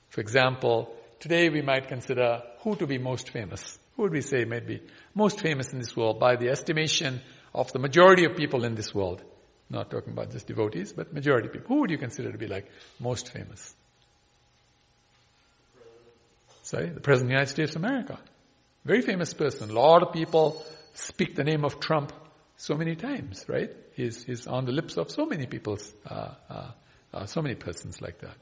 For 0.10 0.22
example, 0.22 0.96
today 1.20 1.50
we 1.50 1.62
might 1.62 1.88
consider 1.88 2.42
who 2.60 2.76
to 2.76 2.88
be 2.88 2.98
most 2.98 3.30
famous. 3.32 3.80
Who 3.96 4.04
would 4.04 4.12
we 4.12 4.22
say 4.22 4.46
might 4.46 4.68
be 4.68 4.82
most 5.14 5.40
famous 5.40 5.72
in 5.72 5.80
this 5.80 5.96
world 5.96 6.20
by 6.20 6.36
the 6.36 6.50
estimation 6.50 7.22
of 7.54 7.72
the 7.72 7.80
majority 7.80 8.26
of 8.26 8.36
people 8.36 8.66
in 8.66 8.76
this 8.76 8.94
world? 8.94 9.24
Not 9.70 9.90
talking 9.90 10.14
about 10.14 10.32
just 10.32 10.48
devotees, 10.48 10.94
but 10.94 11.14
majority 11.14 11.48
people. 11.48 11.68
Who 11.68 11.82
would 11.82 11.92
you 11.92 11.98
consider 11.98 12.32
to 12.32 12.38
be 12.38 12.48
like 12.48 12.70
most 13.00 13.32
famous? 13.32 13.74
Say, 16.64 16.90
the 16.90 17.00
President 17.00 17.26
of 17.26 17.28
the 17.30 17.34
United 17.34 17.50
States 17.50 17.76
of 17.76 17.84
America. 17.84 18.20
Very 18.86 19.02
famous 19.02 19.34
person. 19.34 19.72
A 19.72 19.74
lot 19.74 20.04
of 20.04 20.14
people 20.14 20.64
speak 20.94 21.36
the 21.36 21.44
name 21.44 21.66
of 21.66 21.80
Trump 21.80 22.14
so 22.56 22.76
many 22.76 22.96
times, 22.96 23.44
right? 23.48 23.72
He's, 23.96 24.24
he's 24.24 24.48
on 24.48 24.66
the 24.66 24.72
lips 24.72 24.98
of 24.98 25.10
so 25.10 25.26
many 25.26 25.48
people, 25.48 25.78
uh, 26.10 26.30
uh, 26.50 26.72
uh, 27.14 27.26
so 27.26 27.42
many 27.42 27.56
persons 27.56 28.02
like 28.02 28.20
that. 28.20 28.38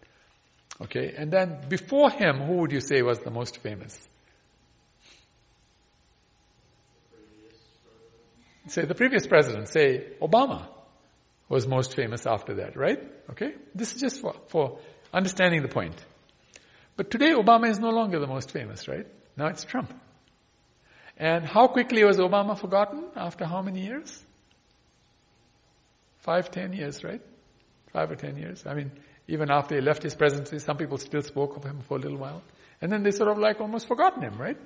Okay, 0.82 1.14
and 1.18 1.32
then 1.32 1.60
before 1.70 2.10
him, 2.10 2.40
who 2.42 2.58
would 2.58 2.72
you 2.72 2.82
say 2.82 3.02
was 3.02 3.20
the 3.20 3.32
most 3.32 3.60
famous? 3.60 4.08
Say 8.68 8.86
the 8.86 8.96
previous 8.96 9.28
president, 9.28 9.70
say 9.70 10.08
Obama 10.22 10.68
was 11.48 11.68
most 11.68 11.96
famous 11.96 12.26
after 12.26 12.56
that, 12.56 12.76
right? 12.76 13.00
Okay? 13.32 13.54
This 13.76 13.96
is 13.96 14.02
just 14.02 14.22
for, 14.22 14.36
for 14.48 14.80
understanding 15.14 15.62
the 15.62 15.68
point. 15.68 16.04
But 16.96 17.12
today 17.12 17.32
Obama 17.32 17.70
is 17.70 17.80
no 17.80 17.90
longer 17.90 18.20
the 18.20 18.28
most 18.28 18.52
famous, 18.52 18.88
right? 18.88 19.06
Now 19.38 19.48
it's 19.48 19.64
Trump. 19.64 19.94
And 21.18 21.46
how 21.46 21.68
quickly 21.68 22.04
was 22.04 22.18
Obama 22.18 22.58
forgotten? 22.58 23.04
After 23.16 23.46
how 23.46 23.62
many 23.62 23.82
years? 23.82 24.24
Five, 26.20 26.52
ten 26.52 26.74
years, 26.74 27.04
right? 27.04 27.22
Five 27.92 28.12
or 28.12 28.16
ten 28.16 28.38
years. 28.38 28.66
I 28.66 28.74
mean, 28.74 28.92
even 29.28 29.52
after 29.52 29.76
he 29.76 29.82
left 29.82 30.04
his 30.04 30.16
presidency, 30.16 30.60
some 30.60 30.78
people 30.78 30.98
still 30.98 31.22
spoke 31.22 31.56
of 31.56 31.64
him 31.64 31.82
for 31.82 31.98
a 31.98 32.00
little 32.00 32.18
while. 32.18 32.42
And 32.82 32.92
then 32.92 33.04
they 33.04 33.12
sort 33.12 33.30
of 33.30 33.38
like 33.38 33.62
almost 33.62 33.88
forgotten 33.88 34.24
him, 34.24 34.38
right? 34.38 34.58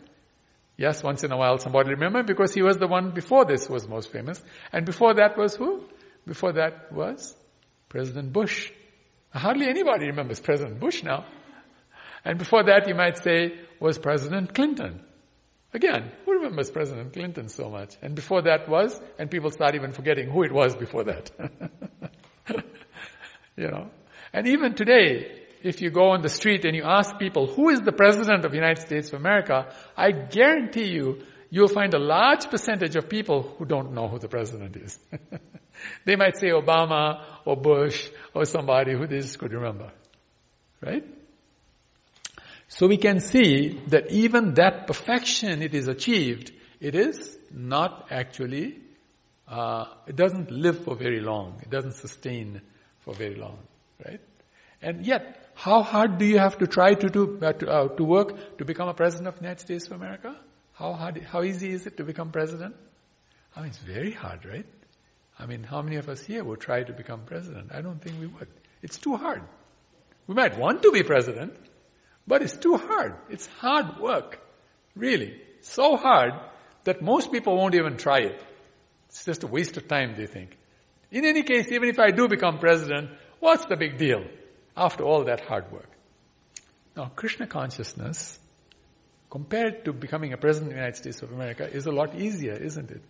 Yes, 0.78 1.04
once 1.04 1.24
in 1.24 1.32
a 1.32 1.38
while 1.38 1.58
somebody 1.58 1.90
remember 1.90 2.24
because 2.24 2.54
he 2.54 2.62
was 2.62 2.78
the 2.78 2.88
one 2.88 3.12
before 3.12 3.46
this 3.46 3.68
was 3.68 3.88
most 3.88 4.12
famous. 4.12 4.42
And 4.72 4.86
before 4.86 5.16
that 5.16 5.38
was 5.38 5.56
who? 5.56 5.84
Before 6.26 6.54
that 6.54 6.92
was 6.92 7.36
President 7.90 8.32
Bush. 8.32 8.72
Hardly 9.34 9.68
anybody 9.68 10.06
remembers 10.06 10.40
President 10.40 10.80
Bush 10.80 11.04
now. 11.04 11.26
And 12.24 12.38
before 12.38 12.64
that 12.64 12.88
you 12.88 12.96
might 12.96 13.18
say 13.18 13.60
was 13.80 13.98
President 13.98 14.54
Clinton. 14.54 15.02
Again, 15.74 16.12
who 16.26 16.34
remembers 16.34 16.72
President 16.72 17.14
Clinton 17.14 17.50
so 17.50 17.70
much? 17.70 17.96
And 18.02 18.16
before 18.16 18.42
that 18.44 18.70
was, 18.70 19.00
and 19.20 19.30
people 19.30 19.52
start 19.52 19.76
even 19.76 19.92
forgetting 19.92 20.30
who 20.30 20.44
it 20.44 20.52
was 20.52 20.76
before 20.76 21.04
that. 21.06 21.30
you 23.58 23.68
know. 23.68 23.90
And 24.32 24.48
even 24.48 24.76
today, 24.76 25.42
if 25.64 25.82
you 25.82 25.90
go 25.90 26.12
on 26.12 26.22
the 26.22 26.30
street 26.30 26.64
and 26.66 26.76
you 26.76 26.84
ask 26.84 27.18
people, 27.20 27.48
who 27.48 27.70
is 27.70 27.82
the 27.82 27.92
President 27.92 28.46
of 28.46 28.52
the 28.52 28.58
United 28.58 28.82
States 28.82 29.10
of 29.10 29.20
America, 29.20 29.74
I 29.96 30.12
guarantee 30.12 30.86
you, 30.86 31.24
you'll 31.50 31.68
find 31.68 31.94
a 31.94 32.00
large 32.00 32.50
percentage 32.50 32.96
of 32.96 33.10
people 33.10 33.56
who 33.58 33.66
don't 33.66 33.94
know 33.94 34.08
who 34.08 34.20
the 34.20 34.30
President 34.30 34.76
is. 34.78 35.00
they 36.06 36.16
might 36.16 36.38
say 36.38 36.50
Obama 36.50 37.24
or 37.46 37.58
Bush 37.58 38.10
or 38.34 38.46
somebody 38.46 38.94
who 38.94 39.06
they 39.08 39.20
just 39.20 39.38
could 39.38 39.52
remember. 39.52 39.92
Right? 40.82 41.04
So 42.68 42.88
we 42.88 42.98
can 42.98 43.20
see 43.20 43.80
that 43.88 44.12
even 44.12 44.56
that 44.56 44.88
perfection 44.88 45.62
it 45.62 45.74
is 45.74 45.88
achieved, 45.88 46.52
it 46.80 46.96
is 46.96 47.38
not 47.52 48.08
actually, 48.12 48.80
uh, 49.48 49.86
it 50.06 50.16
doesn't 50.16 50.52
live 50.52 50.84
for 50.84 50.96
very 50.96 51.22
long. 51.22 51.60
It 51.62 51.70
doesn't 51.70 51.94
sustain 51.94 52.62
for 53.00 53.14
very 53.14 53.36
long, 53.36 53.60
right? 54.06 54.20
And 54.82 55.06
yet, 55.06 55.50
how 55.56 55.82
hard 55.82 56.18
do 56.18 56.26
you 56.26 56.38
have 56.38 56.58
to 56.60 56.68
try 56.68 56.94
to 56.94 57.10
do, 57.10 57.40
uh, 57.42 57.54
to, 57.54 57.70
uh, 57.70 57.88
to 57.88 58.04
work 58.04 58.58
to 58.58 58.66
become 58.66 58.90
a 58.90 58.94
president 58.94 59.28
of 59.28 59.36
the 59.36 59.42
United 59.42 59.62
States 59.62 59.88
of 59.88 59.94
America? 59.94 60.36
How 60.74 60.94
hard, 60.94 61.18
how 61.24 61.44
easy 61.44 61.72
is 61.72 61.88
it 61.88 61.98
to 61.98 62.04
become 62.04 62.32
president? 62.32 62.76
I 63.56 63.62
mean, 63.62 63.70
it's 63.70 63.80
very 63.80 64.12
hard, 64.12 64.46
right? 64.46 64.66
I 65.40 65.46
mean, 65.46 65.64
how 65.64 65.82
many 65.82 65.96
of 65.96 66.10
us 66.10 66.24
here 66.24 66.44
would 66.44 66.60
try 66.60 66.84
to 66.84 66.94
become 66.94 67.22
president? 67.26 67.72
I 67.74 67.82
don't 67.82 68.00
think 68.00 68.20
we 68.20 68.28
would. 68.28 68.48
It's 68.84 68.98
too 68.98 69.16
hard. 69.16 69.42
We 70.28 70.36
might 70.36 70.58
want 70.58 70.84
to 70.84 70.92
be 70.92 71.02
president, 71.02 71.56
but 72.28 72.42
it's 72.42 72.58
too 72.58 72.76
hard. 72.76 73.16
It's 73.30 73.48
hard 73.48 74.00
work. 74.00 74.40
Really. 74.96 75.42
So 75.62 75.96
hard 75.96 76.34
that 76.84 77.02
most 77.02 77.32
people 77.32 77.56
won't 77.56 77.76
even 77.76 77.98
try 77.98 78.20
it. 78.20 78.44
It's 79.08 79.26
just 79.26 79.44
a 79.44 79.48
waste 79.48 79.78
of 79.78 79.88
time, 79.88 80.16
they 80.18 80.28
think. 80.28 80.58
In 81.12 81.24
any 81.24 81.44
case, 81.44 81.72
even 81.72 81.88
if 81.88 82.00
I 82.00 82.12
do 82.12 82.28
become 82.28 82.60
president, 82.60 83.10
what's 83.40 83.66
the 83.66 83.78
big 83.78 83.98
deal 83.98 84.26
after 84.76 85.04
all 85.04 85.24
that 85.26 85.40
hard 85.42 85.72
work? 85.72 85.90
Now, 86.96 87.12
Krishna 87.16 87.48
consciousness, 87.48 88.40
compared 89.30 89.86
to 89.86 89.94
becoming 89.94 90.34
a 90.34 90.38
president 90.38 90.72
of 90.72 90.76
the 90.76 90.80
United 90.80 90.98
States 90.98 91.22
of 91.22 91.32
America, 91.32 91.70
is 91.70 91.86
a 91.86 91.92
lot 91.92 92.16
easier, 92.16 92.54
isn't 92.54 92.92
it? 92.92 93.02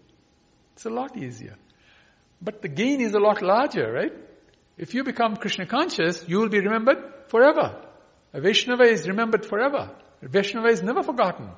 It's 0.73 0.85
a 0.85 0.89
lot 0.91 1.17
easier. 1.17 1.55
But 2.41 2.61
the 2.61 2.67
gain 2.67 3.01
is 3.01 3.13
a 3.13 3.19
lot 3.19 3.41
larger, 3.41 3.91
right? 3.91 4.13
If 4.77 4.93
you 4.93 5.03
become 5.03 5.37
Krishna 5.37 5.65
conscious, 5.65 6.23
you 6.27 6.37
will 6.39 6.49
be 6.49 6.59
remembered 6.59 7.03
forever. 7.27 7.86
A 8.33 8.41
Vaishnava 8.41 8.83
is 8.83 9.07
remembered 9.07 9.45
forever. 9.45 9.89
A 10.21 10.27
Vaishnava 10.27 10.67
is 10.67 10.83
never 10.83 11.03
forgotten. 11.03 11.49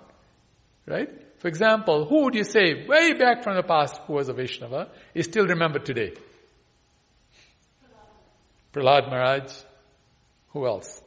Right? 0.85 1.09
For 1.39 1.47
example, 1.47 2.05
who 2.05 2.23
would 2.23 2.35
you 2.35 2.43
say 2.43 2.85
way 2.87 3.13
back 3.13 3.43
from 3.43 3.55
the 3.55 3.63
past 3.63 3.97
who 4.05 4.13
was 4.13 4.29
a 4.29 4.33
Vaishnava 4.33 4.89
is 5.13 5.25
still 5.25 5.47
remembered 5.47 5.85
today? 5.85 6.13
Prahlad 8.73 9.09
Maharaj. 9.09 9.51
Who 10.49 10.65
else? 10.65 11.01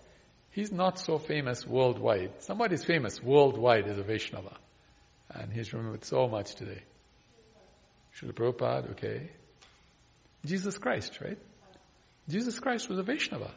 He's 0.50 0.70
not 0.70 0.98
so 0.98 1.18
famous 1.18 1.66
worldwide. 1.66 2.42
Somebody 2.42 2.74
is 2.74 2.84
famous 2.84 3.22
worldwide 3.22 3.88
as 3.88 3.98
a 3.98 4.02
Vaishnava. 4.02 4.56
And 5.30 5.52
he's 5.52 5.72
remembered 5.72 6.04
so 6.04 6.28
much 6.28 6.54
today. 6.54 6.82
Srila 8.18 8.32
Prabhupada, 8.32 8.90
okay. 8.92 9.30
Jesus 10.44 10.76
Christ, 10.76 11.18
right? 11.22 11.38
Jesus 12.28 12.60
Christ 12.60 12.88
was 12.88 12.98
a 12.98 13.02
Vaishnava. 13.02 13.50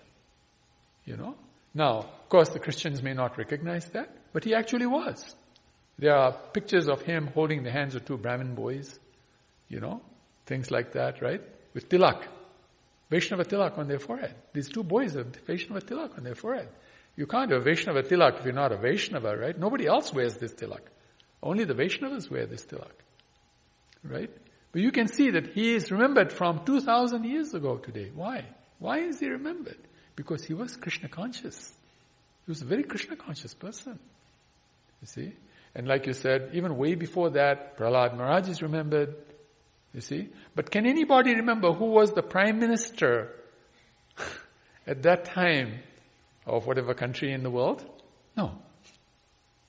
You 1.05 1.17
know? 1.17 1.35
Now, 1.75 1.97
of 1.99 2.29
course, 2.29 2.49
the 2.49 2.59
Christians 2.59 3.03
may 3.03 3.13
not 3.13 3.37
recognize 3.37 3.85
that, 3.89 4.09
but 4.31 4.45
he 4.45 4.55
actually 4.55 4.85
was. 4.85 5.35
There 5.99 6.15
are 6.15 6.31
pictures 6.31 6.87
of 6.87 7.01
him 7.01 7.27
holding 7.27 7.63
the 7.63 7.71
hands 7.71 7.95
of 7.95 8.05
two 8.05 8.17
Brahmin 8.17 8.55
boys, 8.55 8.97
you 9.67 9.81
know, 9.81 10.01
things 10.45 10.71
like 10.71 10.93
that, 10.93 11.21
right? 11.21 11.41
With 11.73 11.89
tilak. 11.89 12.23
Vaishnava 13.09 13.43
tilak 13.43 13.77
on 13.77 13.89
their 13.89 13.99
forehead. 13.99 14.35
These 14.53 14.69
two 14.69 14.83
boys 14.83 15.13
have 15.15 15.35
Vaishnava 15.45 15.81
tilak 15.81 16.17
on 16.17 16.23
their 16.23 16.35
forehead. 16.35 16.69
You 17.17 17.27
can't 17.27 17.51
have 17.51 17.65
Vaishnava 17.65 18.03
tilak 18.03 18.39
if 18.39 18.45
you're 18.45 18.53
not 18.53 18.71
a 18.71 18.77
Vaishnava, 18.77 19.37
right? 19.37 19.57
Nobody 19.57 19.85
else 19.85 20.13
wears 20.13 20.37
this 20.37 20.53
tilak. 20.53 20.87
Only 21.43 21.65
the 21.65 21.75
Vaishnavas 21.75 22.31
wear 22.31 22.45
this 22.45 22.65
tilak. 22.65 22.95
Right? 24.03 24.31
But 24.71 24.81
you 24.81 24.91
can 24.91 25.07
see 25.07 25.31
that 25.31 25.47
he 25.47 25.75
is 25.75 25.91
remembered 25.91 26.31
from 26.31 26.65
2000 26.65 27.25
years 27.25 27.53
ago 27.53 27.77
today. 27.77 28.11
Why? 28.13 28.45
Why 28.79 28.99
is 28.99 29.19
he 29.19 29.27
remembered? 29.27 29.77
Because 30.15 30.43
he 30.43 30.53
was 30.53 30.75
Krishna 30.75 31.09
conscious. 31.09 31.73
He 32.45 32.51
was 32.51 32.61
a 32.61 32.65
very 32.65 32.83
Krishna 32.83 33.15
conscious 33.15 33.53
person. 33.53 33.99
You 35.01 35.07
see? 35.07 35.33
And 35.73 35.87
like 35.87 36.07
you 36.07 36.13
said, 36.13 36.51
even 36.53 36.77
way 36.77 36.95
before 36.95 37.31
that, 37.31 37.77
Prahlad 37.77 38.15
Maharaj 38.15 38.47
is 38.47 38.61
remembered. 38.61 39.15
You 39.93 40.01
see? 40.01 40.29
But 40.55 40.71
can 40.71 40.85
anybody 40.85 41.35
remember 41.35 41.73
who 41.73 41.85
was 41.85 42.11
the 42.11 42.21
prime 42.21 42.59
minister 42.59 43.31
at 44.87 45.03
that 45.03 45.25
time 45.25 45.79
of 46.45 46.65
whatever 46.65 46.93
country 46.93 47.33
in 47.33 47.43
the 47.43 47.49
world? 47.49 47.83
No. 48.37 48.57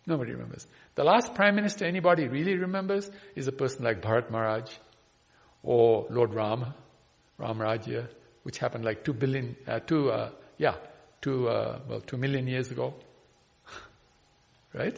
Nobody 0.07 0.33
remembers. 0.33 0.67
The 0.95 1.05
last 1.05 1.35
prime 1.35 1.57
minister 1.57 1.85
anybody 1.85 2.29
really 2.29 2.57
remembers 2.57 3.11
is 3.35 3.49
a 3.49 3.53
person 3.53 3.85
like 3.85 4.01
Bharat 4.01 4.31
Maharaj 4.31 4.71
or 5.63 6.07
Lord 6.11 6.33
Ram, 6.33 6.73
Ram 7.39 7.59
Rajya, 7.59 8.09
which 8.47 8.59
happened 8.59 8.85
like 8.85 9.03
two 9.03 9.13
billion, 9.13 9.57
uh, 9.67 9.81
two, 9.81 10.09
uh, 10.09 10.31
yeah, 10.57 10.77
two, 11.21 11.49
uh, 11.49 11.81
well, 11.89 12.01
two 12.01 12.17
million 12.17 12.47
years 12.47 12.71
ago. 12.71 12.95
right? 14.73 14.97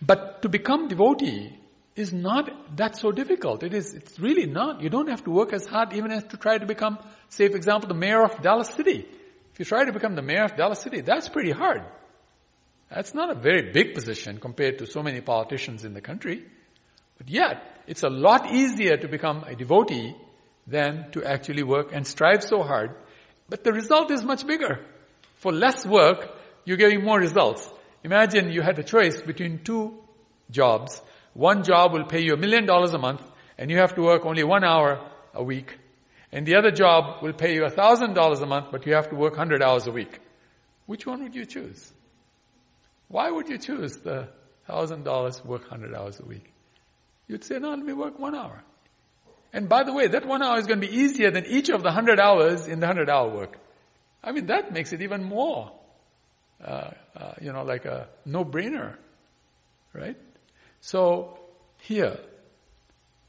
But 0.00 0.40
to 0.42 0.48
become 0.48 0.86
devotee 0.86 1.52
is 1.96 2.12
not 2.12 2.76
that 2.76 2.96
so 2.96 3.10
difficult. 3.10 3.64
It 3.64 3.74
is, 3.74 3.92
it's 3.92 4.20
really 4.20 4.46
not. 4.46 4.82
You 4.82 4.88
don't 4.88 5.08
have 5.08 5.24
to 5.24 5.32
work 5.32 5.52
as 5.52 5.66
hard 5.66 5.92
even 5.94 6.12
as 6.12 6.22
to 6.28 6.36
try 6.36 6.58
to 6.58 6.64
become, 6.64 6.96
say 7.28 7.48
for 7.48 7.56
example, 7.56 7.88
the 7.88 8.00
mayor 8.06 8.22
of 8.22 8.40
Dallas 8.40 8.68
City. 8.68 9.04
If 9.52 9.58
you 9.58 9.64
try 9.64 9.84
to 9.84 9.92
become 9.92 10.14
the 10.14 10.22
mayor 10.22 10.44
of 10.44 10.56
Dallas 10.56 10.78
City, 10.78 11.00
that's 11.00 11.28
pretty 11.28 11.50
hard. 11.50 11.82
That's 12.88 13.14
not 13.14 13.30
a 13.30 13.34
very 13.34 13.72
big 13.72 13.94
position 13.94 14.38
compared 14.38 14.78
to 14.78 14.86
so 14.86 15.02
many 15.02 15.22
politicians 15.22 15.84
in 15.84 15.92
the 15.92 16.00
country. 16.00 16.44
But 17.18 17.28
yet, 17.28 17.82
it's 17.88 18.04
a 18.04 18.08
lot 18.08 18.52
easier 18.52 18.96
to 18.96 19.08
become 19.08 19.42
a 19.42 19.56
devotee 19.56 20.14
than 20.70 21.10
to 21.12 21.24
actually 21.24 21.62
work 21.62 21.90
and 21.92 22.06
strive 22.06 22.42
so 22.42 22.62
hard. 22.62 22.94
But 23.48 23.64
the 23.64 23.72
result 23.72 24.10
is 24.10 24.24
much 24.24 24.46
bigger. 24.46 24.78
For 25.36 25.52
less 25.52 25.84
work, 25.84 26.30
you're 26.64 26.76
getting 26.76 27.04
more 27.04 27.18
results. 27.18 27.68
Imagine 28.04 28.50
you 28.50 28.62
had 28.62 28.78
a 28.78 28.84
choice 28.84 29.20
between 29.20 29.64
two 29.64 29.98
jobs. 30.50 31.02
One 31.34 31.64
job 31.64 31.92
will 31.92 32.04
pay 32.04 32.22
you 32.22 32.34
a 32.34 32.36
million 32.36 32.66
dollars 32.66 32.94
a 32.94 32.98
month 32.98 33.22
and 33.58 33.70
you 33.70 33.78
have 33.78 33.94
to 33.96 34.02
work 34.02 34.24
only 34.24 34.44
one 34.44 34.64
hour 34.64 35.04
a 35.34 35.42
week. 35.42 35.76
And 36.32 36.46
the 36.46 36.54
other 36.54 36.70
job 36.70 37.22
will 37.22 37.32
pay 37.32 37.54
you 37.54 37.64
a 37.64 37.70
thousand 37.70 38.14
dollars 38.14 38.40
a 38.40 38.46
month 38.46 38.68
but 38.70 38.86
you 38.86 38.94
have 38.94 39.10
to 39.10 39.16
work 39.16 39.36
hundred 39.36 39.62
hours 39.62 39.86
a 39.86 39.92
week. 39.92 40.20
Which 40.86 41.06
one 41.06 41.22
would 41.22 41.34
you 41.34 41.46
choose? 41.46 41.92
Why 43.08 43.30
would 43.30 43.48
you 43.48 43.58
choose 43.58 43.96
the 43.98 44.28
thousand 44.66 45.04
dollars 45.04 45.44
work 45.44 45.68
hundred 45.68 45.94
hours 45.94 46.20
a 46.20 46.24
week? 46.24 46.52
You'd 47.26 47.44
say, 47.44 47.58
no, 47.58 47.70
let 47.70 47.78
me 47.78 47.92
work 47.92 48.18
one 48.18 48.34
hour. 48.34 48.62
And 49.52 49.68
by 49.68 49.82
the 49.82 49.92
way, 49.92 50.06
that 50.08 50.26
one 50.26 50.42
hour 50.42 50.58
is 50.58 50.66
going 50.66 50.80
to 50.80 50.86
be 50.86 50.94
easier 50.94 51.30
than 51.30 51.46
each 51.46 51.68
of 51.68 51.82
the 51.82 51.90
hundred 51.90 52.20
hours 52.20 52.66
in 52.66 52.80
the 52.80 52.86
hundred 52.86 53.10
hour 53.10 53.28
work. 53.28 53.58
I 54.22 54.32
mean, 54.32 54.46
that 54.46 54.72
makes 54.72 54.92
it 54.92 55.02
even 55.02 55.24
more 55.24 55.72
uh, 56.64 56.90
uh, 57.16 57.32
you 57.40 57.52
know, 57.52 57.62
like 57.62 57.86
a 57.86 58.08
no-brainer, 58.26 58.96
right? 59.94 60.16
So 60.80 61.38
here, 61.78 62.18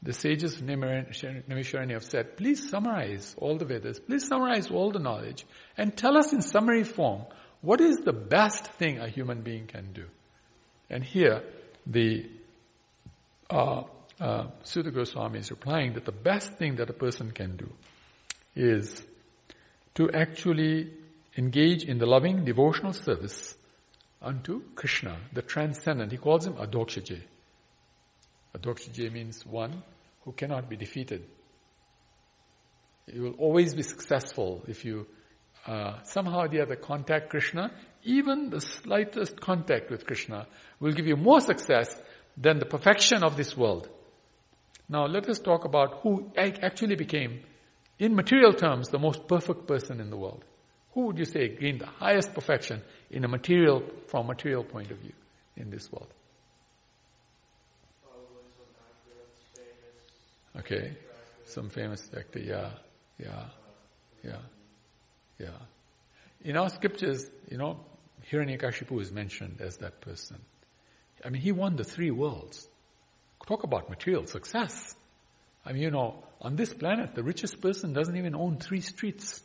the 0.02 0.12
sages 0.12 0.54
of 0.54 0.62
Naimisharanya 0.62 1.92
have 1.92 2.04
said, 2.04 2.36
please 2.36 2.68
summarize 2.68 3.34
all 3.38 3.56
the 3.56 3.64
Vedas, 3.64 4.00
please 4.00 4.26
summarize 4.26 4.70
all 4.70 4.90
the 4.90 4.98
knowledge, 4.98 5.46
and 5.78 5.96
tell 5.96 6.18
us 6.18 6.32
in 6.32 6.42
summary 6.42 6.84
form 6.84 7.22
what 7.62 7.80
is 7.80 7.98
the 7.98 8.12
best 8.12 8.66
thing 8.72 8.98
a 8.98 9.08
human 9.08 9.42
being 9.42 9.66
can 9.66 9.92
do. 9.92 10.04
And 10.90 11.02
here, 11.02 11.42
the 11.86 12.28
uh, 13.48 13.84
uh, 14.22 14.46
Suta 14.62 14.92
Goswami 14.92 15.40
is 15.40 15.50
replying 15.50 15.94
that 15.94 16.04
the 16.04 16.12
best 16.12 16.54
thing 16.54 16.76
that 16.76 16.88
a 16.88 16.92
person 16.92 17.32
can 17.32 17.56
do 17.56 17.68
is 18.54 19.02
to 19.96 20.10
actually 20.12 20.90
engage 21.36 21.84
in 21.84 21.98
the 21.98 22.06
loving 22.06 22.44
devotional 22.44 22.92
service 22.92 23.56
unto 24.20 24.62
Krishna, 24.76 25.18
the 25.32 25.42
transcendent. 25.42 26.12
He 26.12 26.18
calls 26.18 26.46
him 26.46 26.54
Adhokshaje. 26.54 27.20
Adhokshaje 28.56 29.12
means 29.12 29.44
one 29.44 29.82
who 30.24 30.32
cannot 30.32 30.68
be 30.68 30.76
defeated. 30.76 31.24
You 33.12 33.22
will 33.22 33.34
always 33.38 33.74
be 33.74 33.82
successful 33.82 34.62
if 34.68 34.84
you 34.84 35.06
uh, 35.66 36.02
somehow 36.04 36.42
or 36.42 36.48
the 36.48 36.60
other 36.60 36.76
contact 36.76 37.30
Krishna. 37.30 37.72
Even 38.04 38.50
the 38.50 38.60
slightest 38.60 39.40
contact 39.40 39.90
with 39.90 40.06
Krishna 40.06 40.46
will 40.78 40.92
give 40.92 41.08
you 41.08 41.16
more 41.16 41.40
success 41.40 42.00
than 42.36 42.60
the 42.60 42.66
perfection 42.66 43.24
of 43.24 43.36
this 43.36 43.56
world. 43.56 43.88
Now 44.88 45.06
let 45.06 45.28
us 45.28 45.38
talk 45.38 45.64
about 45.64 46.00
who 46.02 46.30
actually 46.36 46.96
became, 46.96 47.40
in 47.98 48.14
material 48.14 48.52
terms, 48.52 48.88
the 48.88 48.98
most 48.98 49.26
perfect 49.26 49.66
person 49.66 50.00
in 50.00 50.10
the 50.10 50.16
world. 50.16 50.44
Who 50.92 51.06
would 51.06 51.18
you 51.18 51.24
say 51.24 51.48
gained 51.48 51.80
the 51.80 51.86
highest 51.86 52.34
perfection 52.34 52.82
in 53.10 53.24
a 53.24 53.28
material, 53.28 53.82
from 54.08 54.26
a 54.26 54.28
material 54.28 54.64
point 54.64 54.90
of 54.90 54.98
view 54.98 55.12
in 55.56 55.70
this 55.70 55.90
world? 55.90 56.12
Okay, 60.58 60.92
some 61.46 61.70
famous 61.70 62.10
actor, 62.14 62.38
yeah, 62.38 62.70
yeah, 63.18 63.44
yeah, 64.22 64.36
yeah. 65.38 65.48
In 66.44 66.58
our 66.58 66.68
scriptures, 66.68 67.24
you 67.50 67.56
know, 67.56 67.80
Hiranyakashipu 68.30 69.00
is 69.00 69.10
mentioned 69.10 69.60
as 69.60 69.78
that 69.78 70.02
person. 70.02 70.38
I 71.24 71.30
mean, 71.30 71.40
he 71.40 71.52
won 71.52 71.76
the 71.76 71.84
three 71.84 72.10
worlds. 72.10 72.68
Talk 73.46 73.64
about 73.64 73.90
material 73.90 74.26
success. 74.26 74.94
I 75.64 75.72
mean, 75.72 75.82
you 75.82 75.90
know, 75.90 76.22
on 76.40 76.56
this 76.56 76.72
planet, 76.72 77.14
the 77.14 77.22
richest 77.22 77.60
person 77.60 77.92
doesn't 77.92 78.16
even 78.16 78.34
own 78.34 78.58
three 78.58 78.80
streets 78.80 79.42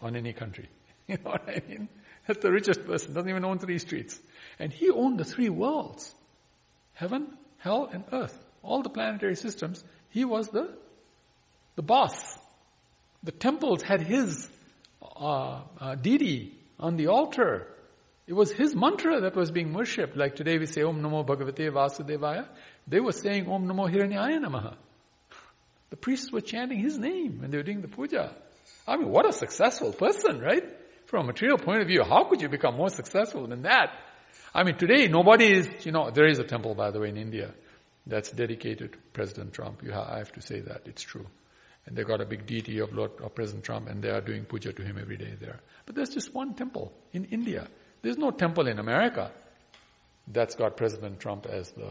on 0.00 0.16
any 0.16 0.32
country. 0.32 0.68
You 1.08 1.18
know 1.24 1.30
what 1.30 1.48
I 1.48 1.62
mean? 1.68 1.88
That's 2.26 2.40
the 2.40 2.50
richest 2.50 2.84
person, 2.84 3.14
doesn't 3.14 3.30
even 3.30 3.44
own 3.44 3.60
three 3.60 3.78
streets. 3.78 4.18
And 4.58 4.72
he 4.72 4.90
owned 4.90 5.20
the 5.20 5.24
three 5.24 5.48
worlds. 5.48 6.12
Heaven, 6.94 7.28
hell, 7.58 7.88
and 7.92 8.02
earth. 8.10 8.36
All 8.64 8.82
the 8.82 8.88
planetary 8.88 9.36
systems. 9.36 9.84
He 10.08 10.24
was 10.24 10.48
the, 10.48 10.68
the 11.76 11.82
boss. 11.82 12.36
The 13.22 13.30
temples 13.30 13.82
had 13.82 14.00
his 14.00 14.48
uh, 15.00 15.60
uh, 15.80 15.94
deity 15.94 16.58
on 16.80 16.96
the 16.96 17.06
altar. 17.06 17.68
It 18.26 18.32
was 18.32 18.50
his 18.50 18.74
mantra 18.74 19.20
that 19.20 19.36
was 19.36 19.52
being 19.52 19.72
worshipped. 19.72 20.16
Like 20.16 20.34
today 20.34 20.58
we 20.58 20.66
say 20.66 20.82
Om 20.82 21.00
Namo 21.00 21.24
Bhagavate 21.24 21.70
Vasudevaya. 21.70 22.46
They 22.86 23.00
were 23.00 23.12
saying 23.12 23.48
Om 23.48 23.66
Namo 23.66 23.90
Hiranyaya 23.92 24.38
Namaha. 24.44 24.76
The 25.90 25.96
priests 25.96 26.32
were 26.32 26.40
chanting 26.40 26.78
his 26.78 26.98
name 26.98 27.40
when 27.40 27.50
they 27.50 27.56
were 27.56 27.62
doing 27.62 27.80
the 27.80 27.88
puja. 27.88 28.34
I 28.86 28.96
mean, 28.96 29.10
what 29.10 29.28
a 29.28 29.32
successful 29.32 29.92
person, 29.92 30.40
right? 30.40 30.64
From 31.06 31.24
a 31.24 31.26
material 31.28 31.58
point 31.58 31.82
of 31.82 31.88
view, 31.88 32.02
how 32.02 32.24
could 32.24 32.40
you 32.40 32.48
become 32.48 32.76
more 32.76 32.90
successful 32.90 33.46
than 33.46 33.62
that? 33.62 33.96
I 34.54 34.64
mean, 34.64 34.76
today 34.76 35.08
nobody 35.08 35.52
is, 35.52 35.68
you 35.84 35.92
know, 35.92 36.10
there 36.10 36.26
is 36.26 36.38
a 36.38 36.44
temple, 36.44 36.74
by 36.74 36.90
the 36.90 37.00
way, 37.00 37.08
in 37.08 37.16
India 37.16 37.52
that's 38.06 38.30
dedicated 38.30 38.92
to 38.92 38.98
President 39.12 39.52
Trump. 39.52 39.82
I 39.84 40.18
have 40.18 40.32
to 40.32 40.40
say 40.40 40.60
that, 40.60 40.82
it's 40.86 41.02
true. 41.02 41.26
And 41.86 41.96
they 41.96 42.02
got 42.02 42.20
a 42.20 42.24
big 42.24 42.46
deity 42.46 42.80
of 42.80 42.92
Lord 42.92 43.12
of 43.20 43.34
President 43.34 43.64
Trump 43.64 43.88
and 43.88 44.02
they 44.02 44.10
are 44.10 44.20
doing 44.20 44.44
puja 44.44 44.72
to 44.72 44.82
him 44.82 44.98
every 45.00 45.16
day 45.16 45.34
there. 45.40 45.60
But 45.84 45.94
there's 45.94 46.10
just 46.10 46.34
one 46.34 46.54
temple 46.54 46.92
in 47.12 47.26
India. 47.26 47.68
There's 48.02 48.18
no 48.18 48.30
temple 48.30 48.66
in 48.66 48.78
America 48.78 49.30
that's 50.26 50.56
got 50.56 50.76
President 50.76 51.20
Trump 51.20 51.46
as 51.46 51.70
the, 51.72 51.88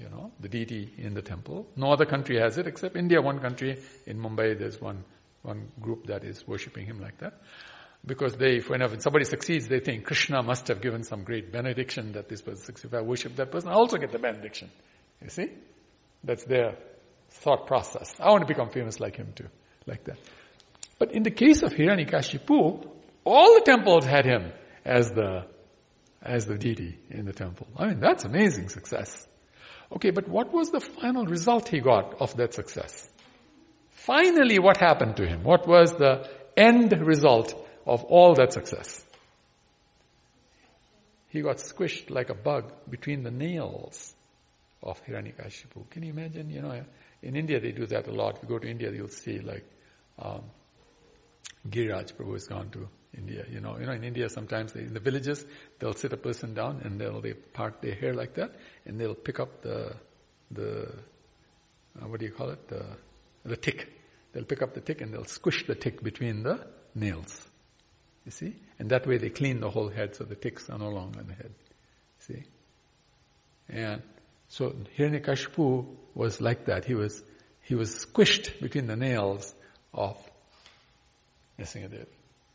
you 0.00 0.08
know, 0.08 0.32
the 0.40 0.48
deity 0.48 0.92
in 0.96 1.14
the 1.14 1.22
temple. 1.22 1.68
No 1.76 1.92
other 1.92 2.06
country 2.06 2.40
has 2.40 2.56
it 2.56 2.66
except 2.66 2.96
India, 2.96 3.20
one 3.20 3.38
country. 3.38 3.78
In 4.06 4.18
Mumbai, 4.18 4.58
there's 4.58 4.80
one, 4.80 5.04
one 5.42 5.68
group 5.80 6.06
that 6.06 6.24
is 6.24 6.46
worshipping 6.48 6.86
him 6.86 7.00
like 7.00 7.18
that 7.18 7.34
because 8.04 8.34
they, 8.36 8.60
whenever 8.60 8.98
somebody 8.98 9.24
succeeds, 9.24 9.68
they 9.68 9.80
think 9.80 10.04
Krishna 10.06 10.42
must 10.42 10.68
have 10.68 10.80
given 10.80 11.02
some 11.02 11.22
great 11.22 11.52
benediction 11.52 12.12
that 12.12 12.28
this 12.28 12.40
person 12.40 12.64
succeeds. 12.64 12.92
If 12.92 12.98
I 12.98 13.02
worship 13.02 13.36
that 13.36 13.50
person, 13.50 13.68
I 13.68 13.74
also 13.74 13.98
get 13.98 14.10
the 14.10 14.18
benediction. 14.18 14.70
You 15.22 15.28
see? 15.28 15.48
That's 16.24 16.44
their 16.44 16.76
thought 17.30 17.66
process. 17.66 18.14
I 18.18 18.30
want 18.30 18.40
to 18.40 18.46
become 18.46 18.70
famous 18.70 19.00
like 19.00 19.16
him 19.16 19.32
too. 19.34 19.48
Like 19.86 20.04
that. 20.04 20.18
But 20.98 21.12
in 21.12 21.22
the 21.22 21.30
case 21.30 21.62
of 21.62 21.72
Hiranyakashipu, 21.72 22.88
all 23.24 23.54
the 23.54 23.62
temples 23.64 24.04
had 24.04 24.24
him 24.24 24.52
as 24.84 25.10
the, 25.10 25.46
as 26.22 26.46
the 26.46 26.56
deity 26.56 26.98
in 27.10 27.26
the 27.26 27.32
temple. 27.32 27.66
I 27.76 27.88
mean, 27.88 28.00
that's 28.00 28.24
amazing 28.24 28.70
success. 28.70 29.26
Okay, 29.92 30.10
but 30.10 30.28
what 30.28 30.52
was 30.52 30.70
the 30.70 30.80
final 30.80 31.26
result 31.26 31.68
he 31.68 31.80
got 31.80 32.20
of 32.20 32.36
that 32.36 32.54
success? 32.54 33.08
Finally, 33.90 34.58
what 34.58 34.76
happened 34.76 35.16
to 35.16 35.26
him? 35.26 35.42
What 35.42 35.66
was 35.66 35.92
the 35.92 36.28
end 36.56 36.92
result 37.00 37.54
of 37.86 38.04
all 38.04 38.34
that 38.34 38.52
success. 38.52 39.04
He 41.28 41.42
got 41.42 41.56
squished 41.56 42.10
like 42.10 42.28
a 42.30 42.34
bug 42.34 42.72
between 42.88 43.22
the 43.22 43.30
nails 43.30 44.14
of 44.82 45.04
Hiranyakashipu. 45.06 45.88
Can 45.90 46.02
you 46.02 46.10
imagine? 46.10 46.50
You 46.50 46.62
know, 46.62 46.84
in 47.22 47.36
India 47.36 47.60
they 47.60 47.72
do 47.72 47.86
that 47.86 48.08
a 48.08 48.12
lot. 48.12 48.36
If 48.36 48.42
you 48.42 48.48
go 48.48 48.58
to 48.58 48.68
India, 48.68 48.90
you'll 48.92 49.08
see 49.08 49.38
like 49.38 49.64
um, 50.18 50.42
Giriraj 51.68 52.14
Prabhu 52.14 52.34
has 52.34 52.46
gone 52.46 52.70
to 52.70 52.88
India. 53.16 53.44
You 53.48 53.60
know, 53.60 53.78
you 53.78 53.86
know, 53.86 53.92
in 53.92 54.02
India 54.02 54.28
sometimes 54.28 54.72
they, 54.72 54.80
in 54.80 54.92
the 54.92 55.00
villages 55.00 55.44
they'll 55.78 55.94
sit 55.94 56.12
a 56.12 56.16
person 56.16 56.54
down 56.54 56.80
and 56.84 57.00
they'll 57.00 57.20
they 57.20 57.34
part 57.34 57.80
their 57.80 57.94
hair 57.94 58.14
like 58.14 58.34
that 58.34 58.52
and 58.86 59.00
they'll 59.00 59.14
pick 59.14 59.40
up 59.40 59.62
the 59.62 59.94
the 60.50 60.88
uh, 62.00 62.06
what 62.06 62.20
do 62.20 62.26
you 62.26 62.32
call 62.32 62.50
it 62.50 62.68
the 62.68 62.84
the 63.44 63.56
tick. 63.56 63.92
They'll 64.32 64.44
pick 64.44 64.62
up 64.62 64.74
the 64.74 64.80
tick 64.80 65.00
and 65.00 65.12
they'll 65.12 65.24
squish 65.24 65.66
the 65.66 65.74
tick 65.74 66.02
between 66.02 66.42
the 66.42 66.66
nails. 66.94 67.48
You 68.24 68.30
see? 68.30 68.54
And 68.78 68.90
that 68.90 69.06
way 69.06 69.18
they 69.18 69.30
clean 69.30 69.60
the 69.60 69.70
whole 69.70 69.88
head 69.88 70.14
so 70.14 70.24
the 70.24 70.34
ticks 70.36 70.68
are 70.70 70.78
no 70.78 70.88
longer 70.88 71.20
on 71.20 71.26
the 71.26 71.34
head. 71.34 71.52
See? 72.20 72.44
And 73.68 74.02
so 74.48 74.74
Hiranyakashipu 74.96 75.86
was 76.14 76.40
like 76.40 76.66
that. 76.66 76.84
He 76.84 76.94
was, 76.94 77.22
he 77.62 77.74
was 77.74 78.04
squished 78.04 78.60
between 78.60 78.86
the 78.86 78.96
nails 78.96 79.54
of 79.94 80.16
Nrsimhadev. 81.58 82.06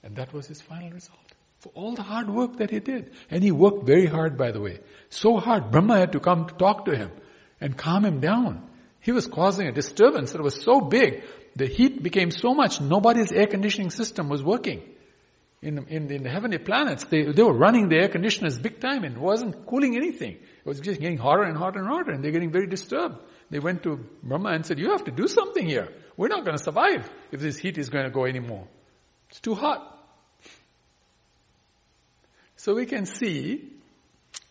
And 0.04 0.16
that 0.18 0.34
was 0.34 0.48
his 0.48 0.62
final 0.62 0.92
result. 0.92 1.25
For 1.66 1.72
all 1.74 1.96
the 1.96 2.04
hard 2.04 2.30
work 2.30 2.58
that 2.58 2.70
he 2.70 2.80
did. 2.80 3.12
And 3.32 3.44
he 3.44 3.52
worked 3.52 3.86
very 3.86 4.06
hard, 4.06 4.38
by 4.38 4.52
the 4.52 4.62
way. 4.62 4.80
So 5.10 5.38
hard, 5.38 5.72
Brahma 5.72 5.98
had 5.98 6.12
to 6.12 6.20
come 6.20 6.46
to 6.46 6.54
talk 6.54 6.86
to 6.86 6.96
him 6.96 7.12
and 7.60 7.76
calm 7.76 8.06
him 8.06 8.20
down. 8.20 8.70
He 9.02 9.12
was 9.12 9.26
causing 9.26 9.68
a 9.68 9.72
disturbance 9.72 10.34
that 10.34 10.42
was 10.42 10.62
so 10.62 10.80
big, 10.80 11.24
the 11.56 11.66
heat 11.66 12.04
became 12.04 12.30
so 12.30 12.54
much, 12.54 12.80
nobody's 12.82 13.32
air 13.32 13.48
conditioning 13.48 13.90
system 13.90 14.30
was 14.30 14.44
working 14.44 14.84
in, 15.66 15.80
in, 15.88 16.12
in 16.12 16.22
the 16.24 16.30
heavenly 16.30 16.60
planets, 16.60 17.06
they, 17.06 17.24
they 17.24 17.42
were 17.42 17.58
running 17.58 17.90
the 17.90 17.98
air 17.98 18.08
conditioners 18.08 18.60
big 18.60 18.80
time 18.80 19.04
and 19.04 19.16
it 19.16 19.22
wasn't 19.22 19.66
cooling 19.66 19.96
anything. 19.96 20.34
It 20.34 20.66
was 20.66 20.80
just 20.80 21.00
getting 21.00 21.18
hotter 21.18 21.42
and 21.42 21.58
hotter 21.58 21.80
and 21.80 21.88
hotter 21.88 22.12
and 22.12 22.24
they're 22.24 22.32
getting 22.32 22.52
very 22.52 22.68
disturbed. 22.68 23.18
They 23.50 23.58
went 23.58 23.82
to 23.84 23.98
Brahma 24.22 24.50
and 24.50 24.66
said, 24.66 24.78
you 24.78 24.92
have 24.92 25.06
to 25.06 25.12
do 25.12 25.28
something 25.28 25.66
here. 25.66 25.90
We're 26.18 26.28
not 26.28 26.46
going 26.46 26.56
to 26.56 26.64
survive 26.64 27.10
if 27.32 27.40
this 27.40 27.58
heat 27.58 27.80
is 27.80 27.90
going 27.90 28.06
to 28.06 28.12
go 28.12 28.26
anymore. 28.26 28.68
It's 29.32 29.40
too 29.40 29.56
hot. 29.56 29.95
So 32.66 32.74
we 32.74 32.88
can 32.88 33.06
see 33.06 33.62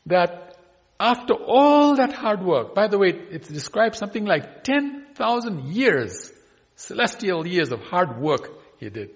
that 0.06 0.56
after 1.00 1.34
all 1.34 1.96
that 1.96 2.12
hard 2.12 2.44
work, 2.44 2.72
by 2.72 2.86
the 2.86 2.96
way, 2.96 3.08
it 3.08 3.42
describes 3.52 3.98
something 3.98 4.24
like 4.24 4.62
10,000 4.62 5.64
years, 5.64 6.32
celestial 6.76 7.44
years 7.44 7.72
of 7.72 7.80
hard 7.80 8.20
work 8.20 8.52
he 8.78 8.88
did 8.88 9.10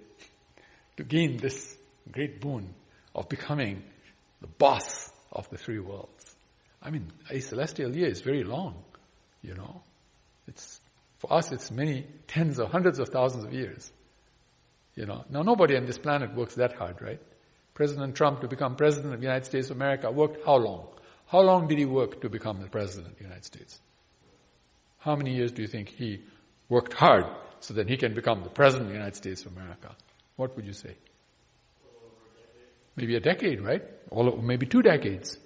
to 0.96 1.04
gain 1.04 1.36
this 1.36 1.76
great 2.10 2.40
boon 2.40 2.74
of 3.14 3.28
becoming 3.28 3.84
the 4.40 4.48
boss 4.48 5.12
of 5.30 5.48
the 5.48 5.58
three 5.58 5.78
worlds. 5.78 6.34
I 6.82 6.90
mean, 6.90 7.12
a 7.30 7.38
celestial 7.38 7.94
year 7.94 8.08
is 8.08 8.20
very 8.20 8.42
long, 8.42 8.82
you 9.42 9.54
know. 9.54 9.80
It's, 10.48 10.80
for 11.18 11.32
us, 11.32 11.52
it's 11.52 11.70
many 11.70 12.04
tens 12.26 12.58
or 12.58 12.66
hundreds 12.66 12.98
of 12.98 13.10
thousands 13.10 13.44
of 13.44 13.54
years. 13.54 13.92
You 14.96 15.06
know, 15.06 15.24
now 15.30 15.42
nobody 15.42 15.76
on 15.76 15.84
this 15.84 15.98
planet 15.98 16.34
works 16.34 16.56
that 16.56 16.72
hard, 16.72 17.00
right? 17.00 17.20
President 17.78 18.16
Trump 18.16 18.40
to 18.40 18.48
become 18.48 18.74
president 18.74 19.14
of 19.14 19.20
the 19.20 19.26
United 19.26 19.46
States 19.46 19.70
of 19.70 19.76
America 19.76 20.10
worked 20.10 20.44
how 20.44 20.56
long? 20.56 20.88
How 21.28 21.42
long 21.42 21.68
did 21.68 21.78
he 21.78 21.84
work 21.84 22.20
to 22.22 22.28
become 22.28 22.60
the 22.60 22.66
president 22.66 23.12
of 23.12 23.18
the 23.18 23.22
United 23.22 23.44
States? 23.44 23.78
How 24.98 25.14
many 25.14 25.32
years 25.36 25.52
do 25.52 25.62
you 25.62 25.68
think 25.68 25.88
he 25.88 26.24
worked 26.68 26.92
hard 26.92 27.26
so 27.60 27.74
that 27.74 27.88
he 27.88 27.96
can 27.96 28.14
become 28.14 28.42
the 28.42 28.50
president 28.50 28.86
of 28.86 28.88
the 28.88 28.98
United 28.98 29.14
States 29.14 29.46
of 29.46 29.56
America? 29.56 29.94
What 30.34 30.56
would 30.56 30.66
you 30.66 30.72
say? 30.72 30.96
Maybe 32.96 33.14
a 33.14 33.20
decade, 33.20 33.60
right? 33.60 33.84
Or 34.10 34.42
maybe 34.42 34.66
two 34.66 34.82
decades. 34.82 35.38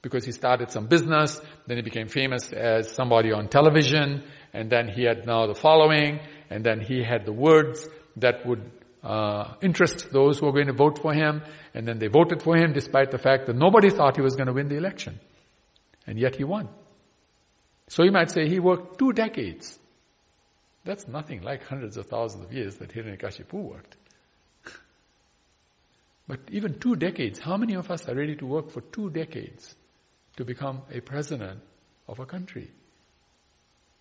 Because 0.00 0.24
he 0.24 0.32
started 0.32 0.70
some 0.70 0.86
business, 0.86 1.38
then 1.66 1.76
he 1.76 1.82
became 1.82 2.08
famous 2.08 2.50
as 2.50 2.90
somebody 2.90 3.30
on 3.30 3.48
television, 3.48 4.22
and 4.54 4.70
then 4.70 4.88
he 4.88 5.04
had 5.04 5.26
now 5.26 5.46
the 5.46 5.54
following, 5.54 6.20
and 6.48 6.64
then 6.64 6.80
he 6.80 7.02
had 7.02 7.26
the 7.26 7.32
words 7.32 7.86
that 8.16 8.46
would 8.46 8.70
uh, 9.04 9.54
interest 9.60 10.10
those 10.10 10.38
who 10.38 10.46
were 10.46 10.52
going 10.52 10.68
to 10.68 10.72
vote 10.72 10.98
for 10.98 11.12
him, 11.12 11.42
and 11.74 11.86
then 11.86 11.98
they 11.98 12.06
voted 12.06 12.42
for 12.42 12.56
him 12.56 12.72
despite 12.72 13.10
the 13.10 13.18
fact 13.18 13.46
that 13.46 13.54
nobody 13.54 13.90
thought 13.90 14.16
he 14.16 14.22
was 14.22 14.34
going 14.34 14.46
to 14.46 14.52
win 14.52 14.68
the 14.68 14.76
election. 14.76 15.20
And 16.06 16.18
yet 16.18 16.36
he 16.36 16.44
won. 16.44 16.68
So 17.88 18.02
you 18.02 18.12
might 18.12 18.30
say 18.30 18.48
he 18.48 18.58
worked 18.58 18.98
two 18.98 19.12
decades. 19.12 19.78
That's 20.84 21.06
nothing 21.06 21.42
like 21.42 21.64
hundreds 21.64 21.96
of 21.96 22.06
thousands 22.06 22.44
of 22.44 22.52
years 22.52 22.76
that 22.76 22.90
Hiranyakashipu 22.90 23.52
worked. 23.52 23.96
But 26.26 26.40
even 26.50 26.78
two 26.78 26.96
decades, 26.96 27.38
how 27.38 27.58
many 27.58 27.74
of 27.74 27.90
us 27.90 28.08
are 28.08 28.14
ready 28.14 28.36
to 28.36 28.46
work 28.46 28.70
for 28.70 28.80
two 28.80 29.10
decades 29.10 29.74
to 30.36 30.44
become 30.44 30.82
a 30.90 31.00
president 31.00 31.60
of 32.08 32.18
a 32.18 32.26
country? 32.26 32.70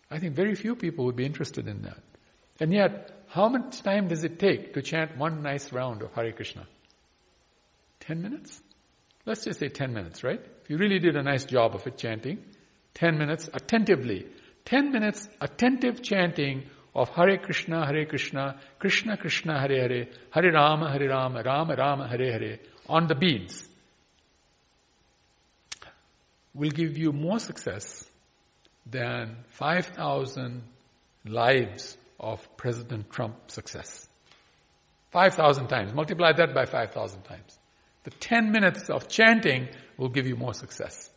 I 0.10 0.20
think 0.20 0.34
very 0.34 0.56
few 0.56 0.76
people 0.76 1.06
would 1.06 1.18
be 1.18 1.26
interested 1.26 1.68
in 1.68 1.82
that. 1.82 2.02
And 2.60 2.72
yet, 2.72 3.23
how 3.34 3.50
much 3.50 3.82
time 3.82 4.10
does 4.10 4.24
it 4.24 4.38
take 4.38 4.76
to 4.76 4.82
chant 4.84 5.17
one 5.17 5.41
nice 5.41 5.74
round 5.74 6.04
of 6.04 6.13
Hare 6.13 6.32
Krishna? 6.32 6.67
Ten 8.00 8.22
minutes? 8.22 8.62
Let's 9.26 9.43
just 9.43 9.60
say 9.60 9.69
ten 9.69 9.91
minutes, 9.91 10.24
right? 10.24 10.39
If 10.63 10.69
you 10.69 10.78
really 10.78 11.00
did 11.00 11.15
a 11.15 11.24
nice 11.24 11.43
job 11.46 11.74
of 11.74 11.88
it 11.88 11.98
chanting, 11.98 12.38
ten 12.93 13.17
minutes 13.17 13.50
attentively, 13.52 14.28
ten 14.65 14.91
minutes 14.91 15.28
attentive 15.41 16.04
chanting 16.04 16.65
of 16.93 17.10
Hare 17.10 17.39
Krishna, 17.39 17.88
Hare 17.88 18.06
Krishna, 18.06 18.60
Krishna 18.78 19.17
Krishna, 19.17 19.60
Hare 19.60 19.82
Hare, 19.82 20.08
Hare 20.30 20.52
Rama, 20.52 20.91
Hare 20.91 21.10
Rama, 21.10 21.41
Rama 21.41 21.76
Rama, 21.76 22.08
Hare 22.08 22.32
Hare, 22.34 22.60
on 22.88 23.08
the 23.08 23.15
beads, 23.15 23.67
will 26.54 26.69
give 26.69 27.00
you 27.00 27.12
more 27.12 27.39
success 27.39 28.06
than 28.86 29.38
5,000 29.50 30.62
lives 31.26 31.98
of 32.24 32.58
President 32.58 33.12
Trump's 33.12 33.54
success. 33.54 34.08
5,000 35.12 35.68
times. 35.68 35.94
Multiply 35.94 36.32
that 36.34 36.56
by 36.56 36.66
5,000 36.66 37.22
times. 37.24 37.60
The 38.04 38.12
10 38.12 38.52
minutes 38.52 38.90
of 38.90 39.08
chanting 39.08 39.70
will 39.98 40.10
give 40.10 40.26
you 40.26 40.36
more 40.36 40.54
success. 40.54 41.10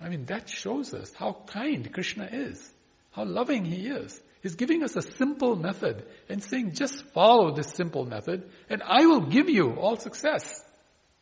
I 0.00 0.08
mean, 0.08 0.26
that 0.26 0.48
shows 0.48 0.94
us 0.94 1.12
how 1.12 1.38
kind 1.46 1.92
Krishna 1.92 2.28
is, 2.30 2.70
how 3.10 3.24
loving 3.24 3.64
He 3.64 3.88
is. 3.88 4.20
He's 4.42 4.54
giving 4.54 4.84
us 4.84 4.94
a 4.94 5.02
simple 5.02 5.56
method 5.56 6.06
and 6.28 6.42
saying, 6.42 6.74
just 6.74 7.02
follow 7.12 7.52
this 7.52 7.72
simple 7.74 8.04
method 8.04 8.48
and 8.70 8.82
I 8.84 9.06
will 9.06 9.22
give 9.22 9.48
you 9.48 9.72
all 9.72 9.96
success. 9.96 10.62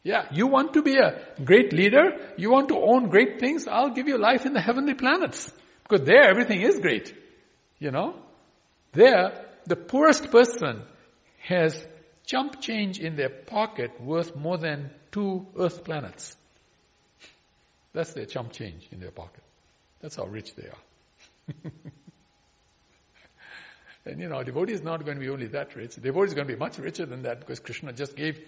Yeah, 0.02 0.26
you 0.30 0.46
want 0.46 0.74
to 0.74 0.82
be 0.82 0.98
a 0.98 1.22
great 1.42 1.72
leader, 1.72 2.20
you 2.36 2.50
want 2.50 2.68
to 2.68 2.78
own 2.78 3.08
great 3.08 3.40
things, 3.40 3.66
I'll 3.66 3.90
give 3.90 4.06
you 4.06 4.18
life 4.18 4.44
in 4.44 4.52
the 4.52 4.60
heavenly 4.60 4.94
planets. 4.94 5.50
Because 5.82 6.06
there 6.06 6.28
everything 6.28 6.60
is 6.60 6.78
great. 6.78 7.14
You 7.78 7.90
know? 7.90 8.14
There, 8.92 9.46
the 9.66 9.76
poorest 9.76 10.30
person 10.30 10.82
has 11.40 11.86
chump 12.24 12.60
change 12.60 12.98
in 12.98 13.16
their 13.16 13.28
pocket 13.28 14.00
worth 14.00 14.34
more 14.36 14.58
than 14.58 14.90
two 15.12 15.46
earth 15.58 15.84
planets. 15.84 16.36
That's 17.92 18.12
their 18.12 18.26
chump 18.26 18.52
change 18.52 18.88
in 18.90 19.00
their 19.00 19.10
pocket. 19.10 19.42
That's 20.00 20.16
how 20.16 20.26
rich 20.26 20.54
they 20.54 20.68
are. 20.68 21.52
and 24.04 24.20
you 24.20 24.28
know, 24.28 24.42
devotee 24.42 24.72
is 24.72 24.82
not 24.82 25.04
going 25.04 25.16
to 25.16 25.20
be 25.20 25.30
only 25.30 25.46
that 25.48 25.74
rich. 25.76 25.96
Devotee 25.96 26.28
is 26.28 26.34
going 26.34 26.46
to 26.46 26.52
be 26.52 26.58
much 26.58 26.78
richer 26.78 27.06
than 27.06 27.22
that 27.22 27.40
because 27.40 27.60
Krishna 27.60 27.92
just 27.92 28.16
gave, 28.16 28.40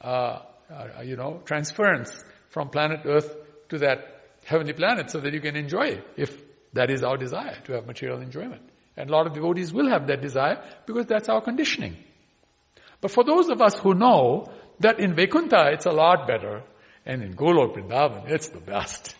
uh, 0.00 0.40
uh, 0.70 1.02
you 1.04 1.16
know, 1.16 1.42
transference 1.44 2.24
from 2.48 2.70
planet 2.70 3.00
Earth 3.04 3.34
to 3.68 3.78
that 3.78 4.22
heavenly 4.44 4.72
planet 4.72 5.10
so 5.10 5.20
that 5.20 5.32
you 5.34 5.40
can 5.40 5.56
enjoy 5.56 5.86
it 5.86 6.06
if 6.16 6.40
that 6.72 6.90
is 6.90 7.02
our 7.02 7.16
desire 7.16 7.58
to 7.64 7.72
have 7.72 7.86
material 7.86 8.20
enjoyment. 8.20 8.62
And 8.96 9.10
a 9.10 9.12
lot 9.12 9.26
of 9.26 9.32
devotees 9.32 9.72
will 9.72 9.88
have 9.88 10.06
that 10.06 10.20
desire 10.20 10.62
because 10.86 11.06
that's 11.06 11.28
our 11.28 11.40
conditioning. 11.40 11.96
But 13.00 13.10
for 13.10 13.24
those 13.24 13.48
of 13.48 13.60
us 13.60 13.78
who 13.78 13.94
know 13.94 14.50
that 14.80 15.00
in 15.00 15.14
Vaikuntha 15.14 15.70
it's 15.72 15.86
a 15.86 15.92
lot 15.92 16.26
better, 16.26 16.62
and 17.04 17.22
in 17.22 17.34
Golok 17.34 17.74
Vrindavan 17.74 18.30
it's 18.30 18.48
the 18.48 18.60
best. 18.60 19.14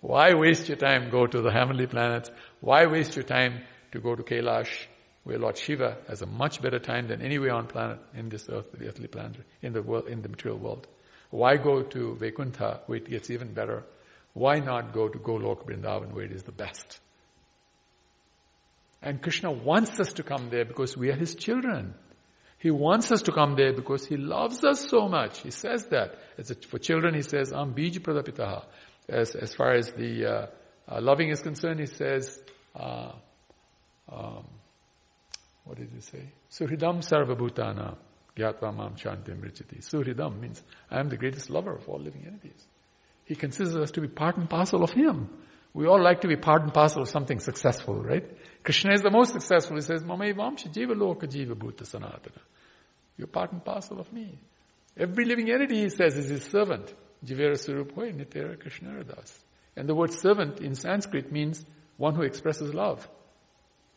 Why 0.00 0.34
waste 0.34 0.68
your 0.68 0.76
time 0.76 1.10
go 1.10 1.26
to 1.26 1.40
the 1.40 1.50
heavenly 1.50 1.86
planets? 1.86 2.30
Why 2.60 2.86
waste 2.86 3.16
your 3.16 3.24
time 3.24 3.62
to 3.92 4.00
go 4.00 4.14
to 4.14 4.22
Kailash, 4.22 4.86
where 5.24 5.38
Lord 5.38 5.56
Shiva 5.58 5.96
has 6.06 6.22
a 6.22 6.26
much 6.26 6.62
better 6.62 6.78
time 6.78 7.08
than 7.08 7.22
anywhere 7.22 7.54
on 7.54 7.66
planet, 7.66 7.98
in 8.14 8.28
this 8.28 8.48
earth, 8.48 8.70
the 8.72 8.86
earthly 8.86 9.08
planet, 9.08 9.36
in 9.62 9.72
the 9.72 9.82
world, 9.82 10.06
in 10.06 10.22
the 10.22 10.28
material 10.28 10.58
world? 10.58 10.86
Why 11.30 11.56
go 11.56 11.82
to 11.82 12.14
Vaikuntha, 12.14 12.80
where 12.86 12.98
it 12.98 13.10
gets 13.10 13.30
even 13.30 13.52
better? 13.52 13.84
Why 14.34 14.60
not 14.60 14.92
go 14.92 15.08
to 15.08 15.18
Golok 15.18 15.66
Vrindavan, 15.66 16.12
where 16.12 16.24
it 16.24 16.32
is 16.32 16.44
the 16.44 16.52
best? 16.52 17.00
And 19.00 19.22
Krishna 19.22 19.52
wants 19.52 20.00
us 20.00 20.12
to 20.14 20.22
come 20.22 20.50
there 20.50 20.64
because 20.64 20.96
we 20.96 21.10
are 21.10 21.16
His 21.16 21.34
children. 21.34 21.94
He 22.58 22.72
wants 22.72 23.12
us 23.12 23.22
to 23.22 23.32
come 23.32 23.54
there 23.54 23.72
because 23.72 24.06
He 24.06 24.16
loves 24.16 24.64
us 24.64 24.88
so 24.88 25.08
much. 25.08 25.40
He 25.40 25.50
says 25.50 25.86
that. 25.86 26.16
A, 26.38 26.54
for 26.66 26.78
children, 26.78 27.14
He 27.14 27.22
says, 27.22 27.52
Am 27.52 27.72
bij 27.72 27.90
pradapitaha. 28.00 28.64
As, 29.08 29.34
as 29.36 29.54
far 29.54 29.72
as 29.72 29.92
the 29.92 30.26
uh, 30.26 30.46
uh, 30.88 31.00
loving 31.00 31.28
is 31.28 31.40
concerned, 31.40 31.78
He 31.78 31.86
says, 31.86 32.40
uh, 32.74 33.12
um, 34.10 34.44
what 35.64 35.78
did 35.78 35.90
He 35.94 36.00
say? 36.00 36.32
Suhridam 36.50 36.98
sarvabhutana 37.06 37.96
gyatva 38.36 38.74
mam 38.74 38.96
shantim 38.96 39.40
richati. 39.40 39.80
Suhridam 39.80 40.40
means, 40.40 40.60
I 40.90 40.98
am 40.98 41.08
the 41.08 41.16
greatest 41.16 41.50
lover 41.50 41.76
of 41.76 41.88
all 41.88 42.00
living 42.00 42.24
entities. 42.26 42.66
He 43.24 43.36
considers 43.36 43.76
us 43.76 43.90
to 43.92 44.00
be 44.00 44.08
part 44.08 44.36
and 44.36 44.50
parcel 44.50 44.82
of 44.82 44.90
Him. 44.90 45.28
We 45.78 45.86
all 45.86 46.02
like 46.02 46.22
to 46.22 46.26
be 46.26 46.34
part 46.34 46.62
and 46.62 46.74
parcel 46.74 47.02
of 47.02 47.08
something 47.08 47.38
successful, 47.38 48.02
right? 48.02 48.28
Krishna 48.64 48.94
is 48.94 49.02
the 49.02 49.12
most 49.12 49.32
successful. 49.32 49.76
He 49.76 49.82
says, 49.82 50.02
Mamai 50.02 50.34
Vamshi 50.34 50.72
Jiva 50.74 50.90
Loka 50.90 51.22
Jiva 51.22 51.54
Bhuta 51.54 51.84
Sanatana. 51.84 52.42
You're 53.16 53.28
part 53.28 53.52
and 53.52 53.64
parcel 53.64 54.00
of 54.00 54.12
me. 54.12 54.40
Every 54.96 55.24
living 55.24 55.48
entity, 55.48 55.82
he 55.82 55.88
says, 55.88 56.16
is 56.16 56.28
his 56.30 56.42
servant. 56.42 56.92
Jivera 57.24 57.52
Suruphoy 57.52 58.12
Nitera 58.12 58.58
Krishna. 58.58 59.04
And 59.76 59.88
the 59.88 59.94
word 59.94 60.12
servant 60.12 60.58
in 60.58 60.74
Sanskrit 60.74 61.30
means 61.30 61.64
one 61.96 62.16
who 62.16 62.22
expresses 62.22 62.74
love. 62.74 63.08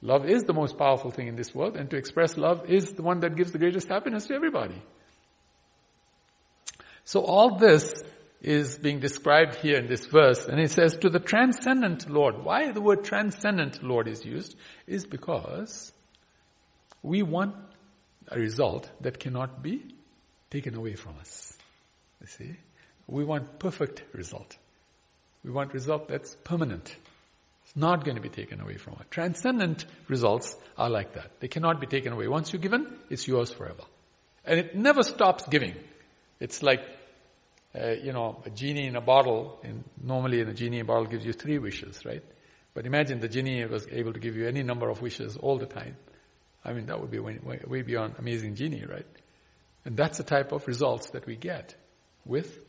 Love 0.04 0.30
is 0.30 0.44
the 0.44 0.54
most 0.54 0.78
powerful 0.78 1.10
thing 1.10 1.30
in 1.30 1.36
this 1.36 1.56
world, 1.56 1.78
and 1.78 1.90
to 1.90 1.98
express 1.98 2.38
love 2.38 2.70
is 2.70 2.94
the 2.94 3.02
one 3.02 3.22
that 3.22 3.36
gives 3.36 3.54
the 3.54 3.58
greatest 3.58 3.88
happiness 3.88 4.28
to 4.28 4.36
everybody. 4.36 4.80
So 7.06 7.22
all 7.22 7.58
this 7.58 7.92
is 8.42 8.78
being 8.78 9.00
described 9.00 9.56
here 9.56 9.78
in 9.78 9.88
this 9.88 10.06
verse. 10.06 10.48
And 10.48 10.60
it 10.60 10.72
says, 10.72 10.98
to 10.98 11.10
the 11.10 11.20
transcendent 11.20 12.10
Lord. 12.10 12.44
Why 12.44 12.72
the 12.72 12.82
word 12.82 13.04
transcendent 13.04 13.84
Lord 13.84 14.08
is 14.08 14.26
used 14.26 14.56
is 14.88 15.06
because 15.06 15.92
we 17.04 17.22
want 17.22 17.56
a 18.30 18.40
result 18.40 18.90
that 19.02 19.20
cannot 19.20 19.62
be 19.62 19.84
taken 20.50 20.76
away 20.76 20.96
from 20.96 21.16
us. 21.20 21.58
You 22.20 22.28
see? 22.28 22.56
We 23.08 23.24
want 23.24 23.60
perfect 23.60 24.04
result. 24.14 24.58
We 25.44 25.52
want 25.52 25.74
result 25.74 26.08
that's 26.08 26.36
permanent. 26.44 26.96
It's 27.66 27.76
not 27.76 28.04
going 28.04 28.16
to 28.16 28.22
be 28.22 28.30
taken 28.30 28.60
away 28.60 28.78
from 28.78 28.94
us. 28.96 29.06
Transcendent 29.10 29.86
results 30.08 30.56
are 30.78 30.90
like 30.90 31.14
that. 31.14 31.40
They 31.40 31.48
cannot 31.48 31.80
be 31.80 31.88
taken 31.88 32.14
away. 32.14 32.28
Once 32.28 32.54
you're 32.54 32.62
given, 32.62 32.88
it's 33.10 33.28
yours 33.28 33.52
forever. 33.52 33.84
And 34.46 34.60
it 34.60 34.76
never 34.76 35.04
stops 35.04 35.48
giving. 35.48 35.76
It's 36.40 36.64
like, 36.64 36.82
uh, 37.74 37.92
you 37.92 38.12
know, 38.12 38.42
a 38.46 38.50
genie 38.50 38.88
in 38.88 38.96
a 38.96 39.02
bottle, 39.02 39.60
and 39.64 39.84
normally 40.02 40.42
a 40.42 40.54
genie 40.54 40.78
in 40.78 40.84
a 40.84 40.86
bottle 40.86 41.06
gives 41.06 41.26
you 41.26 41.34
three 41.34 41.58
wishes, 41.58 42.06
right? 42.06 42.24
But 42.74 42.86
imagine 42.86 43.20
the 43.20 43.30
genie 43.30 43.66
was 43.66 43.88
able 43.92 44.14
to 44.14 44.20
give 44.20 44.36
you 44.36 44.48
any 44.48 44.64
number 44.64 44.90
of 44.90 45.02
wishes 45.02 45.38
all 45.38 45.58
the 45.58 45.66
time. 45.66 45.96
I 46.64 46.74
mean, 46.74 46.86
that 46.88 47.00
would 47.00 47.12
be 47.12 47.20
way, 47.20 47.40
way, 47.44 47.60
way 47.66 47.82
beyond 47.82 48.16
amazing 48.18 48.56
genie, 48.56 48.86
right? 48.86 49.06
And 49.86 49.98
that's 49.98 50.18
the 50.18 50.24
type 50.24 50.52
of 50.52 50.68
results 50.68 51.10
that 51.12 51.26
we 51.26 51.36
get 51.36 51.76
with 52.26 52.60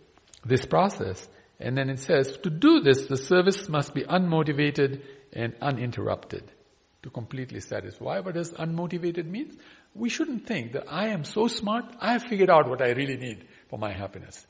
this 0.44 0.64
process. 0.64 1.28
And 1.61 1.76
then 1.76 1.90
it 1.90 2.00
says, 2.00 2.36
to 2.38 2.50
do 2.50 2.80
this, 2.80 3.07
the 3.07 3.16
service 3.16 3.68
must 3.68 3.94
be 3.94 4.03
unmotivated 4.03 5.03
and 5.32 5.55
uninterrupted 5.61 6.50
to 7.03 7.11
completely 7.11 7.61
satisfy. 7.61 8.20
What 8.20 8.34
does 8.34 8.53
unmotivated 8.53 9.26
mean? 9.26 9.59
We 9.94 10.09
shouldn't 10.09 10.46
think 10.46 10.72
that 10.72 10.84
I 10.88 11.09
am 11.09 11.24
so 11.24 11.48
smart, 11.48 11.84
I 12.00 12.12
have 12.12 12.22
figured 12.22 12.50
out 12.50 12.68
what 12.68 12.80
I 12.80 12.92
really 12.92 13.16
need 13.16 13.46
for 13.68 13.78
my 13.78 13.92
happiness. 13.92 14.46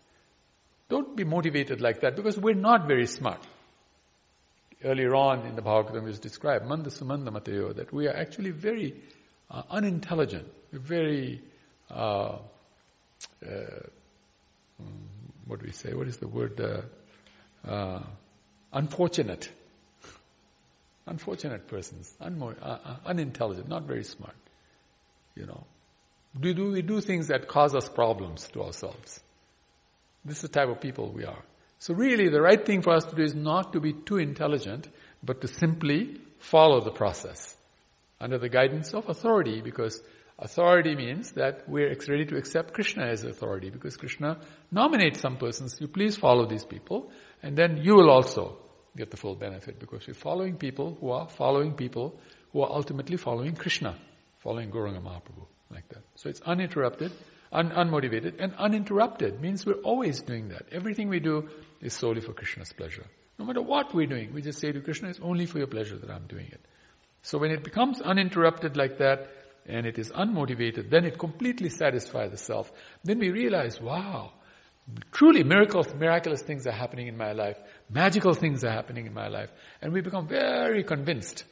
Don't 0.93 1.16
be 1.16 1.24
motivated 1.24 1.80
like 1.80 2.01
that 2.01 2.16
because 2.16 2.36
we're 2.36 2.55
not 2.55 2.86
very 2.86 3.07
smart. 3.07 3.43
Earlier 4.84 5.14
on 5.14 5.47
in 5.47 5.57
the 5.57 5.62
Bhagavatam 5.62 6.05
was 6.05 6.18
described, 6.18 6.66
Manda 6.66 6.90
Sumanda 6.90 7.30
Matayo, 7.30 7.74
that 7.76 7.95
we 7.95 8.09
are 8.09 8.14
actually 8.14 8.51
very 8.51 8.95
uh, 9.51 9.62
unintelligent, 9.70 10.47
very, 10.70 11.40
uh, 11.90 11.95
uh, 11.95 12.36
mm, 13.43 13.86
what 15.47 15.61
do 15.61 15.64
we 15.64 15.72
say, 15.72 15.95
what 15.95 16.09
is 16.09 16.18
the 16.18 16.28
word, 16.28 16.61
uh, 16.61 16.82
uh, 17.66 18.03
unfortunate. 18.70 19.49
Unfortunate 21.07 21.68
persons, 21.68 22.14
unmo- 22.20 22.55
uh, 22.61 22.97
unintelligent, 23.07 23.66
not 23.66 23.84
very 23.84 24.05
smart. 24.05 24.36
You 25.36 25.47
know, 25.47 25.64
we 26.38 26.53
do, 26.53 26.70
we 26.70 26.82
do 26.82 27.01
things 27.01 27.28
that 27.28 27.49
cause 27.49 27.74
us 27.74 27.88
problems 27.88 28.47
to 28.53 28.62
ourselves. 28.62 29.20
This 30.25 30.37
is 30.37 30.43
the 30.43 30.49
type 30.49 30.68
of 30.68 30.81
people 30.81 31.11
we 31.12 31.25
are. 31.25 31.43
So 31.79 31.95
really 31.95 32.29
the 32.29 32.41
right 32.41 32.64
thing 32.64 32.83
for 32.83 32.93
us 32.93 33.05
to 33.07 33.16
do 33.16 33.23
is 33.23 33.35
not 33.35 33.73
to 33.73 33.81
be 33.81 33.93
too 33.93 34.18
intelligent, 34.18 34.89
but 35.23 35.41
to 35.41 35.49
simply 35.49 36.20
follow 36.39 36.81
the 36.81 36.93
process 36.93 37.57
under 38.20 38.39
the 38.39 38.49
guidance 38.49 38.95
of 38.95 39.09
authority 39.09 39.61
because 39.61 40.01
authority 40.39 40.95
means 40.95 41.33
that 41.33 41.68
we're 41.68 41.95
ready 42.09 42.25
to 42.27 42.37
accept 42.37 42.73
Krishna 42.73 43.07
as 43.07 43.25
authority 43.25 43.70
because 43.70 43.97
Krishna 43.97 44.39
nominates 44.70 45.20
some 45.20 45.37
persons, 45.37 45.81
you 45.81 45.89
please 45.89 46.16
follow 46.16 46.47
these 46.47 46.64
people 46.64 47.11
and 47.43 47.57
then 47.57 47.79
you 47.83 47.95
will 47.95 48.11
also 48.11 48.59
get 48.97 49.11
the 49.11 49.16
full 49.16 49.35
benefit 49.35 49.81
because 49.81 50.07
you're 50.07 50.14
following 50.14 50.57
people 50.57 50.97
who 51.01 51.11
are 51.11 51.29
following 51.29 51.75
people 51.75 52.18
who 52.53 52.62
are 52.62 52.70
ultimately 52.70 53.16
following 53.16 53.57
Krishna, 53.57 53.97
following 54.39 54.70
Gauranga 54.70 55.03
Mahaprabhu, 55.03 55.47
like 55.70 55.89
that. 55.89 56.03
So 56.16 56.29
it's 56.29 56.41
uninterrupted, 56.43 57.11
un- 57.53 57.70
unmotivated, 57.70 58.40
and 58.40 58.55
uninterrupted 58.57 59.40
means 59.40 59.64
we're 59.64 59.74
always 59.74 60.20
doing 60.22 60.48
that. 60.48 60.66
Everything 60.72 61.09
we 61.09 61.20
do 61.20 61.48
is 61.80 61.94
solely 61.94 62.20
for 62.20 62.32
Krishna's 62.32 62.72
pleasure. 62.72 63.07
No 63.38 63.44
matter 63.44 63.62
what 63.62 63.94
we're 63.94 64.07
doing, 64.07 64.32
we 64.32 64.42
just 64.42 64.59
say 64.59 64.72
to 64.72 64.80
Krishna, 64.80 65.09
it's 65.09 65.20
only 65.20 65.46
for 65.46 65.59
your 65.59 65.66
pleasure 65.66 65.96
that 65.96 66.11
I'm 66.11 66.26
doing 66.26 66.46
it. 66.46 66.61
So 67.22 67.38
when 67.38 67.50
it 67.50 67.64
becomes 67.64 68.00
uninterrupted 68.00 68.76
like 68.76 68.98
that, 68.98 69.28
and 69.66 69.86
it 69.86 69.98
is 69.98 70.11
unmotivated, 70.11 70.90
then 70.90 71.05
it 71.05 71.18
completely 71.18 71.68
satisfies 71.68 72.30
the 72.30 72.36
self. 72.36 72.72
Then 73.05 73.18
we 73.18 73.30
realize, 73.30 73.80
wow, 73.80 74.32
truly 75.12 75.44
miracles, 75.44 75.92
miraculous 75.94 76.42
things 76.42 76.66
are 76.66 76.72
happening 76.72 77.07
in 77.07 77.16
my 77.16 77.32
life. 77.32 77.59
Magical 77.88 78.34
things 78.34 78.64
are 78.64 78.70
happening 78.70 79.07
in 79.07 79.14
my 79.14 79.28
life. 79.28 79.50
And 79.80 79.92
we 79.92 80.00
become 80.00 80.26
very 80.26 80.82
convinced 80.82 81.44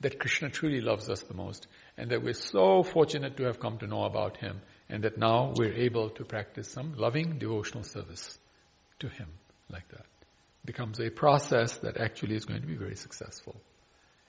that 0.00 0.18
Krishna 0.18 0.50
truly 0.50 0.80
loves 0.80 1.08
us 1.08 1.22
the 1.22 1.34
most 1.34 1.66
and 1.96 2.10
that 2.10 2.22
we're 2.22 2.34
so 2.34 2.82
fortunate 2.82 3.36
to 3.36 3.44
have 3.44 3.60
come 3.60 3.78
to 3.78 3.86
know 3.86 4.04
about 4.04 4.36
Him 4.36 4.60
and 4.88 5.04
that 5.04 5.18
now 5.18 5.52
we're 5.56 5.74
able 5.74 6.10
to 6.10 6.24
practice 6.24 6.70
some 6.70 6.94
loving 6.96 7.38
devotional 7.38 7.84
service 7.84 8.38
to 8.98 9.08
Him 9.08 9.28
like 9.70 9.88
that 9.88 10.06
becomes 10.66 11.00
a 11.00 11.08
process 11.08 11.78
that 11.78 11.96
actually 11.96 12.34
is 12.34 12.44
going 12.44 12.60
to 12.60 12.66
be 12.66 12.74
very 12.74 12.96
successful. 12.96 13.56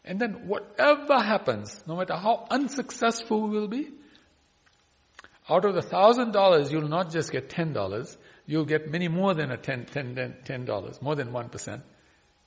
And 0.05 0.19
then 0.21 0.47
whatever 0.47 1.19
happens, 1.19 1.83
no 1.85 1.97
matter 1.97 2.15
how 2.15 2.47
unsuccessful 2.49 3.41
we 3.41 3.59
will 3.59 3.67
be, 3.67 3.89
out 5.49 5.65
of 5.65 5.75
the 5.75 5.81
thousand 5.81 6.31
dollars, 6.31 6.71
you'll 6.71 6.87
not 6.87 7.11
just 7.11 7.31
get 7.31 7.49
ten 7.49 7.73
dollars, 7.73 8.17
you'll 8.45 8.65
get 8.65 8.89
many 8.89 9.07
more 9.07 9.33
than 9.33 9.51
a 9.51 9.57
ten, 9.57 9.85
ten, 9.85 10.35
ten 10.45 10.65
dollars, 10.65 11.01
more 11.01 11.15
than 11.15 11.33
one 11.33 11.49
percent. 11.49 11.83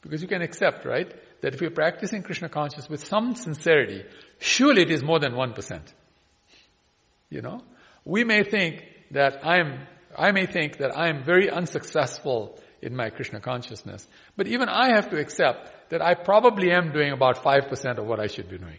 Because 0.01 0.23
you 0.23 0.29
can 0.29 0.41
accept, 0.41 0.87
right, 0.87 1.13
that 1.43 1.55
if 1.55 1.61
you're 1.61 1.71
practicing 1.71 2.23
Krishna 2.23 2.49
consciousness 2.49 2.89
with 2.89 3.07
some 3.07 3.35
sincerity, 3.35 4.05
surely 4.39 4.83
it 4.83 4.91
is 4.91 5.03
more 5.03 5.19
than 5.19 5.35
one 5.35 5.53
percent. 5.53 5.93
You 7.31 7.43
know? 7.43 7.63
We 8.05 8.25
may 8.25 8.43
think 8.43 8.85
that 9.13 9.47
I'm, 9.47 9.87
I 10.17 10.33
may 10.33 10.47
think 10.47 10.79
that 10.79 10.97
I 10.97 11.09
am 11.09 11.23
very 11.23 11.51
unsuccessful 11.51 12.59
in 12.83 12.97
my 12.97 13.11
Krishna 13.11 13.41
consciousness. 13.41 14.07
But 14.37 14.47
even 14.47 14.69
I 14.69 14.95
have 14.95 15.11
to 15.11 15.19
accept 15.19 15.91
that 15.91 16.03
I 16.03 16.15
probably 16.15 16.71
am 16.73 16.93
doing 16.93 17.13
about 17.13 17.43
5% 17.43 17.99
of 17.99 18.07
what 18.07 18.21
I 18.21 18.27
should 18.27 18.49
be 18.49 18.59
doing. 18.59 18.79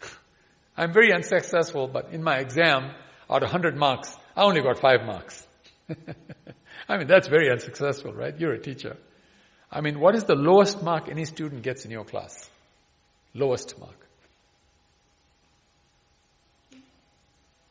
I'm 0.76 0.92
very 0.92 1.12
unsuccessful, 1.12 1.88
but 1.88 2.12
in 2.12 2.22
my 2.22 2.38
exam, 2.38 2.90
out 3.30 3.42
of 3.42 3.50
100 3.52 3.76
marks, 3.76 4.16
I 4.36 4.42
only 4.42 4.60
got 4.60 4.78
5 4.78 5.04
marks. 5.04 5.46
I 6.88 6.96
mean, 6.96 7.06
that's 7.06 7.28
very 7.28 7.50
unsuccessful, 7.50 8.12
right? 8.12 8.38
You're 8.38 8.54
a 8.54 8.60
teacher. 8.60 8.96
I 9.70 9.80
mean, 9.80 10.00
what 10.00 10.14
is 10.14 10.24
the 10.24 10.34
lowest 10.34 10.82
mark 10.82 11.08
any 11.08 11.24
student 11.24 11.62
gets 11.62 11.84
in 11.84 11.90
your 11.90 12.04
class? 12.04 12.48
Lowest 13.34 13.78
mark. 13.78 14.06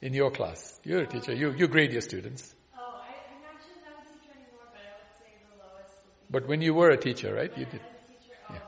In 0.02 0.14
your 0.14 0.30
class. 0.30 0.80
You're 0.84 1.02
a 1.02 1.08
teacher. 1.08 1.34
You, 1.34 1.54
you 1.54 1.68
grade 1.68 1.92
your 1.92 2.02
students. 2.02 2.54
Oh, 2.78 2.80
I, 2.80 3.08
am 3.34 3.42
not 3.42 3.64
sure 3.66 3.76
that 3.84 3.94
I'm 3.94 4.06
a 4.06 4.14
teacher 4.14 4.32
anymore, 4.36 4.68
but 4.72 4.82
I 4.82 4.94
would 5.00 5.12
say 5.18 5.34
the 5.50 5.64
lowest 5.64 5.98
But 6.30 6.48
when 6.48 6.62
you 6.62 6.76
were 6.76 6.92
a 6.92 6.98
teacher, 6.98 7.34
right? 7.34 7.52
You 7.58 7.66
did. 7.66 7.82
Yeah. 8.52 8.60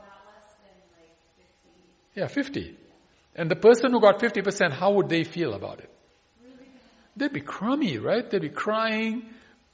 yeah, 2.16 2.26
50. 2.26 2.76
And 3.36 3.48
the 3.48 3.56
person 3.56 3.92
who 3.92 4.00
got 4.00 4.18
50%, 4.18 4.72
how 4.72 4.92
would 4.92 5.08
they 5.08 5.22
feel 5.22 5.54
about 5.54 5.78
it? 5.78 5.90
They'd 7.16 7.32
be 7.32 7.40
crummy, 7.40 7.98
right? 7.98 8.28
They'd 8.28 8.42
be 8.42 8.48
crying. 8.48 9.24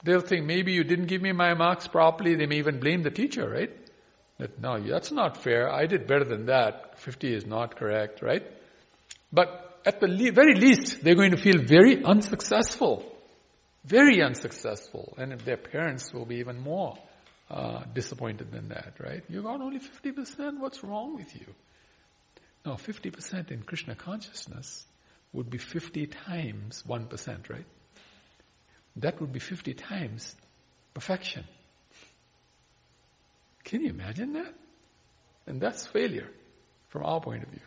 They'll 0.07 0.21
think 0.21 0.47
maybe 0.47 0.73
you 0.73 0.85
didn't 0.85 1.07
give 1.07 1.21
me 1.21 1.33
my 1.33 1.55
marks 1.55 1.89
properly. 1.89 2.37
They 2.37 2.47
may 2.47 2.59
even 2.59 2.79
blame 2.79 3.03
the 3.03 3.11
teacher, 3.11 3.51
right? 3.51 3.71
That, 4.39 4.61
no, 4.61 4.79
that's 4.79 5.11
not 5.11 5.43
fair. 5.43 5.69
I 5.69 5.87
did 5.87 6.07
better 6.07 6.25
than 6.25 6.47
that. 6.47 7.01
50 7.01 7.35
is 7.35 7.45
not 7.45 7.77
correct, 7.77 8.23
right? 8.23 8.45
But 9.33 9.81
at 9.85 9.99
the 9.99 10.07
le- 10.07 10.31
very 10.31 10.55
least, 10.55 11.03
they're 11.03 11.17
going 11.17 11.33
to 11.33 11.37
feel 11.37 11.59
very 11.59 12.05
unsuccessful. 12.05 13.05
Very 13.85 14.23
unsuccessful. 14.23 15.15
And 15.19 15.33
if 15.33 15.45
their 15.45 15.57
parents 15.57 16.15
will 16.15 16.25
be 16.25 16.37
even 16.37 16.61
more 16.61 16.97
uh, 17.51 17.83
disappointed 17.93 18.53
than 18.53 18.69
that, 18.69 18.95
right? 19.01 19.25
You 19.29 19.43
got 19.43 19.61
only 19.61 19.81
50%, 19.81 20.61
what's 20.61 20.85
wrong 20.85 21.17
with 21.17 21.35
you? 21.35 21.47
No, 22.65 22.75
50% 22.75 23.51
in 23.51 23.63
Krishna 23.63 23.97
consciousness 23.97 24.87
would 25.33 25.51
be 25.51 25.59
50 25.59 26.07
times 26.07 26.85
1%, 26.89 27.51
right? 27.51 27.65
That 28.97 29.21
would 29.21 29.33
be 29.33 29.41
50 29.41 29.75
times 29.75 30.35
perfection. 30.95 31.45
Can 33.65 33.83
you 33.83 33.91
imagine 33.91 34.33
that? 34.35 34.55
And 35.47 35.61
that's 35.61 35.87
failure 35.87 36.29
from 36.89 37.05
our 37.05 37.21
point 37.21 37.43
of 37.43 37.51
view. 37.51 37.61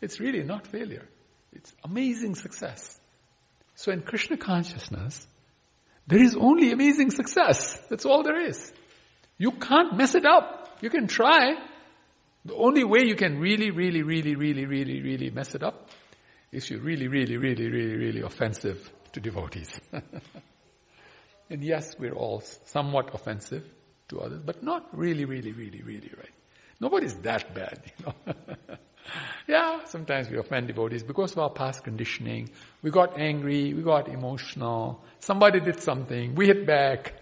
It's 0.00 0.18
really 0.18 0.42
not 0.42 0.66
failure. 0.66 1.06
It's 1.52 1.72
amazing 1.84 2.34
success. 2.34 2.98
So 3.74 3.92
in 3.92 4.02
Krishna 4.02 4.36
consciousness, 4.36 5.26
there 6.06 6.22
is 6.22 6.34
only 6.34 6.72
amazing 6.72 7.10
success. 7.10 7.78
That's 7.88 8.06
all 8.06 8.22
there 8.22 8.40
is. 8.40 8.72
You 9.38 9.52
can't 9.52 9.96
mess 9.96 10.14
it 10.14 10.24
up. 10.24 10.78
You 10.80 10.90
can 10.90 11.06
try. 11.06 11.54
The 12.44 12.54
only 12.54 12.84
way 12.84 13.04
you 13.04 13.14
can 13.14 13.38
really, 13.38 13.70
really, 13.70 14.02
really, 14.02 14.34
really, 14.34 14.66
really, 14.66 15.00
really 15.02 15.30
mess 15.30 15.54
it 15.54 15.62
up 15.62 15.90
is 16.50 16.64
if 16.64 16.70
you're 16.70 16.80
really, 16.80 17.08
really, 17.08 17.36
really, 17.36 17.68
really, 17.68 17.96
really 17.96 18.20
offensive 18.22 18.90
to 19.12 19.20
devotees. 19.20 19.80
and 21.50 21.62
yes, 21.62 21.96
we're 21.98 22.14
all 22.14 22.42
somewhat 22.64 23.14
offensive 23.14 23.64
to 24.08 24.20
others, 24.20 24.42
but 24.44 24.62
not 24.62 24.96
really, 24.96 25.24
really, 25.24 25.52
really, 25.52 25.82
really, 25.82 26.10
right? 26.16 26.30
Nobody's 26.80 27.14
that 27.16 27.54
bad, 27.54 27.80
you 27.84 28.06
know. 28.06 28.34
yeah, 29.46 29.84
sometimes 29.84 30.28
we 30.28 30.38
offend 30.38 30.66
devotees 30.66 31.02
because 31.02 31.32
of 31.32 31.38
our 31.38 31.50
past 31.50 31.84
conditioning. 31.84 32.50
We 32.82 32.90
got 32.90 33.18
angry, 33.20 33.72
we 33.72 33.82
got 33.82 34.08
emotional, 34.08 35.04
somebody 35.20 35.60
did 35.60 35.80
something, 35.80 36.34
we 36.34 36.46
hit 36.46 36.66
back. 36.66 37.14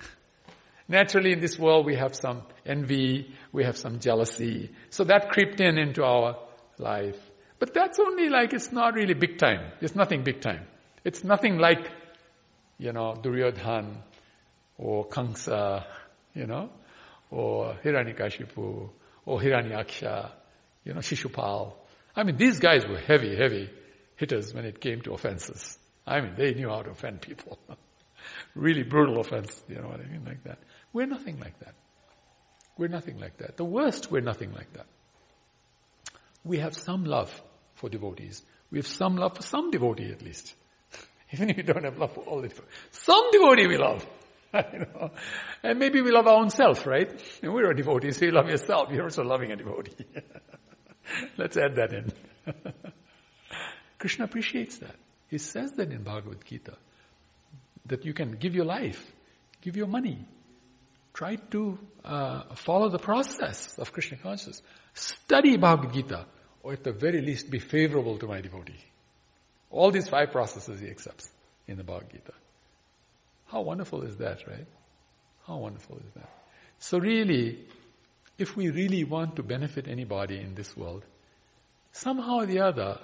Naturally 0.88 1.32
in 1.32 1.40
this 1.40 1.58
world 1.58 1.86
we 1.86 1.96
have 1.96 2.14
some 2.14 2.42
envy, 2.64 3.32
we 3.52 3.64
have 3.64 3.76
some 3.76 4.00
jealousy. 4.00 4.70
So 4.90 5.04
that 5.04 5.30
creeped 5.30 5.60
in 5.60 5.78
into 5.78 6.04
our 6.04 6.38
life. 6.78 7.18
But 7.58 7.72
that's 7.72 7.98
only 7.98 8.28
like, 8.28 8.52
it's 8.52 8.72
not 8.72 8.94
really 8.94 9.14
big 9.14 9.38
time. 9.38 9.72
It's 9.80 9.94
nothing 9.94 10.24
big 10.24 10.40
time. 10.40 10.66
It's 11.06 11.22
nothing 11.22 11.58
like, 11.58 11.88
you 12.78 12.92
know, 12.92 13.14
Duryodhan 13.14 13.94
or 14.76 15.06
Kamsa, 15.06 15.84
you 16.34 16.46
know, 16.46 16.70
or 17.30 17.76
Hiranyakashipu 17.84 18.90
or 19.24 19.40
Hiranyaksha 19.40 20.32
you 20.86 20.94
know, 20.94 21.00
Shishupal. 21.00 21.74
I 22.14 22.22
mean, 22.22 22.36
these 22.36 22.58
guys 22.58 22.86
were 22.86 22.98
heavy, 22.98 23.36
heavy 23.36 23.68
hitters 24.16 24.52
when 24.54 24.64
it 24.64 24.80
came 24.80 25.00
to 25.02 25.12
offenses. 25.12 25.78
I 26.06 26.20
mean, 26.20 26.34
they 26.36 26.54
knew 26.54 26.70
how 26.70 26.82
to 26.82 26.90
offend 26.90 27.20
people. 27.20 27.56
really 28.56 28.82
brutal 28.82 29.20
offense, 29.20 29.62
you 29.68 29.76
know 29.76 29.88
what 29.88 30.00
I 30.00 30.06
mean, 30.06 30.24
like 30.24 30.42
that. 30.44 30.58
We're 30.92 31.06
nothing 31.06 31.38
like 31.38 31.58
that. 31.60 31.74
We're 32.78 32.88
nothing 32.88 33.18
like 33.20 33.36
that. 33.38 33.56
The 33.56 33.64
worst, 33.64 34.10
we're 34.10 34.22
nothing 34.22 34.52
like 34.52 34.72
that. 34.72 34.86
We 36.44 36.58
have 36.58 36.74
some 36.74 37.04
love 37.04 37.30
for 37.74 37.88
devotees. 37.88 38.42
We 38.70 38.78
have 38.78 38.86
some 38.88 39.16
love 39.16 39.36
for 39.36 39.42
some 39.42 39.70
devotee 39.70 40.10
at 40.10 40.22
least. 40.22 40.54
Even 41.32 41.50
if 41.50 41.56
you 41.56 41.62
don't 41.62 41.84
have 41.84 41.98
love 41.98 42.12
for 42.12 42.20
all 42.20 42.40
the 42.40 42.48
devotees. 42.48 42.70
Some 42.92 43.30
devotee 43.32 43.66
we 43.66 43.78
love. 43.78 44.06
you 44.72 44.78
know? 44.80 45.10
And 45.62 45.78
maybe 45.78 46.00
we 46.00 46.10
love 46.10 46.26
our 46.26 46.40
own 46.40 46.50
self, 46.50 46.86
right? 46.86 47.10
And 47.42 47.52
we're 47.52 47.70
a 47.70 47.76
devotee, 47.76 48.12
so 48.12 48.24
you 48.24 48.30
love 48.32 48.48
yourself. 48.48 48.90
You're 48.90 49.04
also 49.04 49.24
loving 49.24 49.52
a 49.52 49.56
devotee. 49.56 50.04
Let's 51.36 51.56
add 51.56 51.76
that 51.76 51.92
in. 51.92 52.12
Krishna 53.98 54.24
appreciates 54.24 54.78
that. 54.78 54.96
He 55.28 55.38
says 55.38 55.72
that 55.72 55.90
in 55.90 56.02
Bhagavad 56.02 56.44
Gita. 56.44 56.76
That 57.86 58.04
you 58.04 58.14
can 58.14 58.32
give 58.32 58.54
your 58.54 58.64
life, 58.64 59.12
give 59.60 59.76
your 59.76 59.86
money, 59.86 60.26
try 61.12 61.36
to 61.36 61.78
uh, 62.04 62.54
follow 62.54 62.88
the 62.88 62.98
process 62.98 63.78
of 63.78 63.92
Krishna 63.92 64.18
consciousness. 64.18 64.62
Study 64.92 65.56
Bhagavad 65.56 65.92
Gita, 65.92 66.26
or 66.62 66.72
at 66.72 66.84
the 66.84 66.92
very 66.92 67.20
least 67.20 67.50
be 67.50 67.58
favorable 67.58 68.18
to 68.18 68.26
my 68.26 68.40
devotee. 68.40 68.84
All 69.76 69.90
these 69.90 70.08
five 70.08 70.32
processes 70.32 70.80
he 70.80 70.88
accepts 70.88 71.30
in 71.68 71.76
the 71.76 71.84
Bhagavad 71.84 72.10
Gita. 72.10 72.32
How 73.48 73.60
wonderful 73.60 74.04
is 74.04 74.16
that, 74.16 74.46
right? 74.48 74.66
How 75.46 75.58
wonderful 75.58 75.98
is 75.98 76.12
that? 76.14 76.30
So 76.78 76.98
really, 76.98 77.58
if 78.38 78.56
we 78.56 78.70
really 78.70 79.04
want 79.04 79.36
to 79.36 79.42
benefit 79.42 79.86
anybody 79.86 80.40
in 80.40 80.54
this 80.54 80.74
world, 80.74 81.04
somehow 81.92 82.36
or 82.38 82.46
the 82.46 82.60
other, 82.60 82.98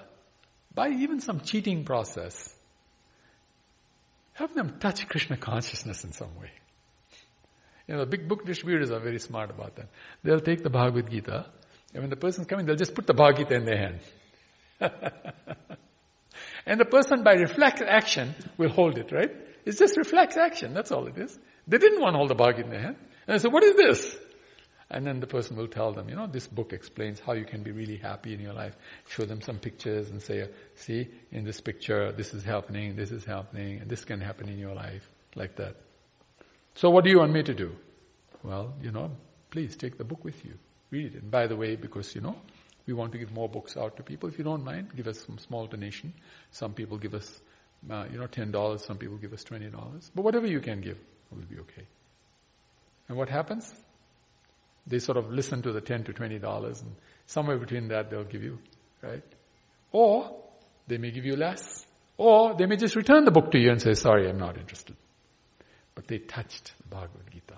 by 0.73 0.89
even 0.89 1.21
some 1.21 1.41
cheating 1.41 1.85
process, 1.85 2.55
have 4.33 4.55
them 4.55 4.77
touch 4.79 5.07
Krishna 5.07 5.37
consciousness 5.37 6.03
in 6.03 6.11
some 6.11 6.35
way. 6.39 6.49
You 7.87 7.93
know, 7.93 7.99
the 7.99 8.07
big 8.07 8.27
book 8.27 8.47
distributors 8.47 8.89
are 8.89 8.99
very 8.99 9.19
smart 9.19 9.51
about 9.51 9.75
that. 9.75 9.89
They'll 10.23 10.41
take 10.41 10.63
the 10.63 10.71
Bhagavad 10.71 11.11
Gita, 11.11 11.45
and 11.93 12.01
when 12.01 12.09
the 12.09 12.15
person's 12.15 12.47
coming, 12.47 12.65
they'll 12.65 12.75
just 12.75 12.95
put 12.95 13.05
the 13.05 13.13
Bhagavad 13.13 13.47
Gita 13.49 13.55
in 13.59 13.65
their 13.65 13.77
hand. 13.77 13.99
and 16.65 16.79
the 16.79 16.85
person 16.85 17.23
by 17.23 17.33
reflex 17.33 17.81
action 17.81 18.35
will 18.57 18.69
hold 18.69 18.97
it, 18.97 19.11
right? 19.11 19.31
It's 19.65 19.79
just 19.79 19.97
reflex 19.97 20.37
action, 20.37 20.73
that's 20.73 20.91
all 20.91 21.07
it 21.07 21.17
is. 21.17 21.37
They 21.67 21.77
didn't 21.77 22.01
want 22.01 22.13
to 22.13 22.17
hold 22.17 22.29
the 22.29 22.35
bag 22.35 22.59
in 22.59 22.69
their 22.69 22.81
hand. 22.81 22.97
And 23.27 23.35
I 23.35 23.37
said, 23.37 23.53
what 23.53 23.63
is 23.63 23.75
this? 23.75 24.17
And 24.89 25.07
then 25.07 25.21
the 25.21 25.27
person 25.27 25.55
will 25.55 25.67
tell 25.67 25.93
them, 25.93 26.09
you 26.09 26.15
know, 26.15 26.27
this 26.27 26.45
book 26.45 26.73
explains 26.73 27.19
how 27.19 27.33
you 27.33 27.45
can 27.45 27.63
be 27.63 27.71
really 27.71 27.97
happy 27.97 28.33
in 28.33 28.39
your 28.39 28.53
life. 28.53 28.75
Show 29.09 29.25
them 29.25 29.41
some 29.41 29.57
pictures 29.57 30.09
and 30.09 30.21
say, 30.21 30.49
see, 30.75 31.07
in 31.31 31.45
this 31.45 31.61
picture, 31.61 32.11
this 32.11 32.33
is 32.33 32.43
happening, 32.43 32.95
this 32.95 33.11
is 33.11 33.25
happening, 33.25 33.79
and 33.79 33.89
this 33.89 34.05
can 34.05 34.21
happen 34.21 34.49
in 34.49 34.59
your 34.59 34.75
life, 34.75 35.09
like 35.35 35.55
that. 35.55 35.77
So 36.75 36.89
what 36.89 37.05
do 37.05 37.09
you 37.09 37.19
want 37.19 37.31
me 37.31 37.43
to 37.43 37.53
do? 37.53 37.75
Well, 38.43 38.75
you 38.81 38.91
know, 38.91 39.11
please 39.49 39.75
take 39.77 39.97
the 39.97 40.03
book 40.03 40.23
with 40.23 40.43
you. 40.45 40.53
Read 40.91 41.15
it. 41.15 41.21
And 41.23 41.31
by 41.31 41.47
the 41.47 41.55
way, 41.55 41.75
because, 41.75 42.13
you 42.13 42.21
know, 42.21 42.35
we 42.85 42.93
want 42.93 43.11
to 43.13 43.17
give 43.17 43.31
more 43.31 43.47
books 43.47 43.77
out 43.77 43.97
to 43.97 44.03
people. 44.03 44.29
If 44.29 44.37
you 44.37 44.43
don't 44.43 44.63
mind, 44.63 44.89
give 44.95 45.07
us 45.07 45.23
some 45.25 45.37
small 45.37 45.67
donation. 45.67 46.13
Some 46.51 46.73
people 46.73 46.97
give 46.97 47.13
us, 47.13 47.41
uh, 47.89 48.05
you 48.11 48.17
know, 48.17 48.27
$10. 48.27 48.79
Some 48.81 48.97
people 48.97 49.17
give 49.17 49.33
us 49.33 49.43
$20. 49.43 49.71
But 50.13 50.21
whatever 50.23 50.47
you 50.47 50.59
can 50.59 50.81
give 50.81 50.97
will 51.31 51.45
be 51.45 51.59
okay. 51.59 51.87
And 53.07 53.17
what 53.17 53.29
happens? 53.29 53.73
They 54.85 54.99
sort 54.99 55.17
of 55.17 55.31
listen 55.31 55.61
to 55.61 55.71
the 55.71 55.79
10 55.79 56.03
to 56.05 56.13
$20 56.13 56.81
and 56.81 56.95
somewhere 57.25 57.57
between 57.57 57.87
that 57.87 58.09
they'll 58.09 58.25
give 58.25 58.43
you, 58.43 58.59
right? 59.01 59.23
Or 59.91 60.35
they 60.87 60.97
may 60.97 61.11
give 61.11 61.25
you 61.25 61.37
less. 61.37 61.85
Or 62.17 62.53
they 62.53 62.65
may 62.65 62.75
just 62.75 62.95
return 62.95 63.23
the 63.23 63.31
book 63.31 63.51
to 63.51 63.59
you 63.59 63.71
and 63.71 63.81
say, 63.81 63.93
sorry, 63.93 64.29
I'm 64.29 64.39
not 64.39 64.57
interested. 64.57 64.95
But 65.95 66.07
they 66.07 66.19
touched 66.19 66.73
the 66.81 66.87
Bhagavad 66.87 67.31
Gita. 67.31 67.57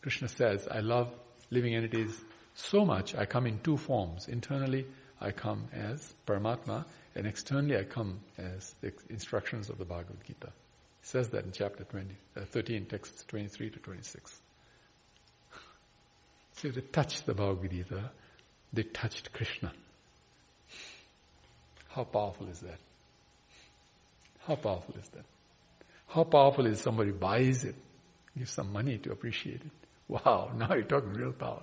Krishna 0.00 0.28
says, 0.28 0.66
I 0.70 0.80
love 0.80 1.14
living 1.50 1.74
entities 1.74 2.18
so 2.56 2.86
much, 2.86 3.14
I 3.14 3.26
come 3.26 3.46
in 3.46 3.58
two 3.60 3.76
forms. 3.76 4.28
Internally, 4.28 4.86
I 5.20 5.30
come 5.30 5.68
as 5.74 6.14
Paramatma, 6.26 6.86
and 7.14 7.26
externally, 7.26 7.76
I 7.76 7.84
come 7.84 8.20
as 8.38 8.74
the 8.80 8.94
instructions 9.10 9.68
of 9.68 9.76
the 9.76 9.84
Bhagavad 9.84 10.24
Gita. 10.26 10.46
He 11.02 11.06
says 11.06 11.28
that 11.30 11.44
in 11.44 11.52
chapter 11.52 11.84
20, 11.84 12.16
uh, 12.34 12.40
13, 12.46 12.86
texts 12.86 13.24
23 13.28 13.70
to 13.70 13.78
26. 13.78 14.40
So 16.54 16.68
they 16.68 16.80
touched 16.80 17.26
the 17.26 17.34
Bhagavad 17.34 17.70
Gita, 17.70 18.10
they 18.72 18.84
touched 18.84 19.30
Krishna. 19.34 19.70
How 21.88 22.04
powerful 22.04 22.48
is 22.48 22.60
that? 22.60 22.78
How 24.46 24.54
powerful 24.54 24.94
is 24.98 25.08
that? 25.10 25.24
How 26.08 26.24
powerful 26.24 26.64
is 26.64 26.80
somebody 26.80 27.10
buys 27.10 27.64
it, 27.64 27.74
gives 28.38 28.52
some 28.52 28.72
money 28.72 28.96
to 28.96 29.12
appreciate 29.12 29.60
it? 29.60 29.70
Wow, 30.08 30.52
now 30.56 30.72
you're 30.72 30.84
talking 30.84 31.12
real 31.12 31.32
power. 31.32 31.62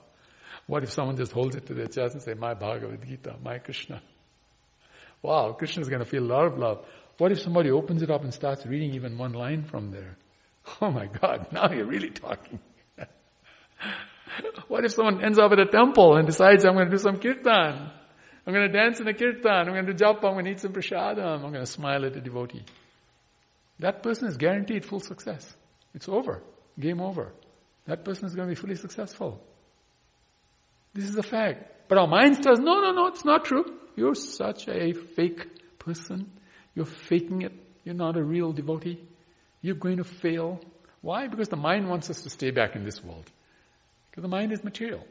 What 0.68 0.84
if 0.84 0.92
someone 0.92 1.18
just 1.18 1.32
holds 1.32 1.56
it 1.56 1.66
to 1.68 1.74
their 1.74 1.88
chest 1.88 2.14
and 2.14 2.22
say, 2.22 2.34
my 2.34 2.54
Bhagavad 2.54 3.06
Gita, 3.06 3.36
my 3.44 3.60
Krishna? 3.60 4.02
Wow, 5.22 5.54
Krishna 5.54 5.82
is 5.82 5.90
going 5.90 6.00
to 6.00 6.06
feel 6.06 6.24
a 6.24 6.32
lot 6.34 6.46
of 6.46 6.58
love. 6.58 6.86
What 7.18 7.32
if 7.32 7.42
somebody 7.42 7.72
opens 7.72 8.02
it 8.02 8.10
up 8.10 8.24
and 8.24 8.34
starts 8.34 8.66
reading 8.66 8.94
even 8.94 9.18
one 9.18 9.34
line 9.34 9.64
from 9.64 9.92
there? 9.92 10.18
Oh 10.82 10.92
my 10.92 11.08
God, 11.08 11.48
now 11.52 11.72
you're 11.72 11.86
really 11.86 12.10
talking. 12.10 12.60
what 14.68 14.86
if 14.86 14.94
someone 14.94 15.24
ends 15.24 15.38
up 15.38 15.52
at 15.52 15.60
a 15.60 15.66
temple 15.66 16.16
and 16.16 16.26
decides, 16.26 16.66
I'm 16.66 16.74
going 16.74 16.86
to 16.86 16.92
do 16.92 16.98
some 16.98 17.20
kirtan? 17.20 17.92
I'm 18.46 18.54
going 18.54 18.70
to 18.70 18.78
dance 18.78 19.00
in 19.00 19.08
a 19.08 19.14
kirtan. 19.14 19.68
I'm 19.68 19.74
going 19.74 19.86
to 19.86 19.94
do 19.94 20.04
japa. 20.04 20.26
I'm 20.26 20.34
going 20.34 20.46
to 20.46 20.52
eat 20.52 20.60
some 20.60 20.74
prasadam. 20.74 21.44
I'm 21.44 21.52
going 21.52 21.54
to 21.54 21.66
smile 21.66 22.06
at 22.06 22.16
a 22.16 22.22
devotee. 22.22 22.64
That 23.80 24.04
person 24.04 24.28
is 24.28 24.38
guaranteed 24.38 24.86
full 24.86 25.00
success. 25.00 25.56
It's 25.94 26.10
over. 26.10 26.42
Game 26.80 27.00
over. 27.00 27.32
That 27.86 28.04
person 28.04 28.26
is 28.26 28.36
going 28.36 28.50
to 28.50 28.56
be 28.56 28.60
fully 28.60 28.76
successful. 28.76 29.42
This 30.94 31.06
is 31.06 31.18
a 31.18 31.24
fact. 31.24 31.88
But 31.88 31.98
our 31.98 32.08
mind 32.08 32.46
us, 32.48 32.60
no, 32.60 32.82
no, 32.82 32.92
no, 32.92 33.08
it's 33.08 33.26
not 33.26 33.46
true. 33.46 33.66
You're 33.96 34.16
such 34.16 34.68
a 34.68 34.94
fake 34.94 35.80
person. 35.80 36.32
You're 36.76 36.86
faking 36.86 37.42
it. 37.42 37.54
You're 37.84 37.96
not 37.96 38.18
a 38.18 38.24
real 38.24 38.52
devotee. 38.52 39.00
You're 39.62 39.76
going 39.76 39.98
to 39.98 40.04
fail. 40.04 40.60
Why? 41.02 41.28
Because 41.28 41.50
the 41.50 41.58
mind 41.58 41.90
wants 41.90 42.10
us 42.10 42.22
to 42.24 42.30
stay 42.30 42.52
back 42.52 42.76
in 42.76 42.84
this 42.84 43.04
world. 43.04 43.30
Because 44.10 44.24
the 44.24 44.30
mind 44.30 44.52
is 44.52 44.64
material. 44.64 45.06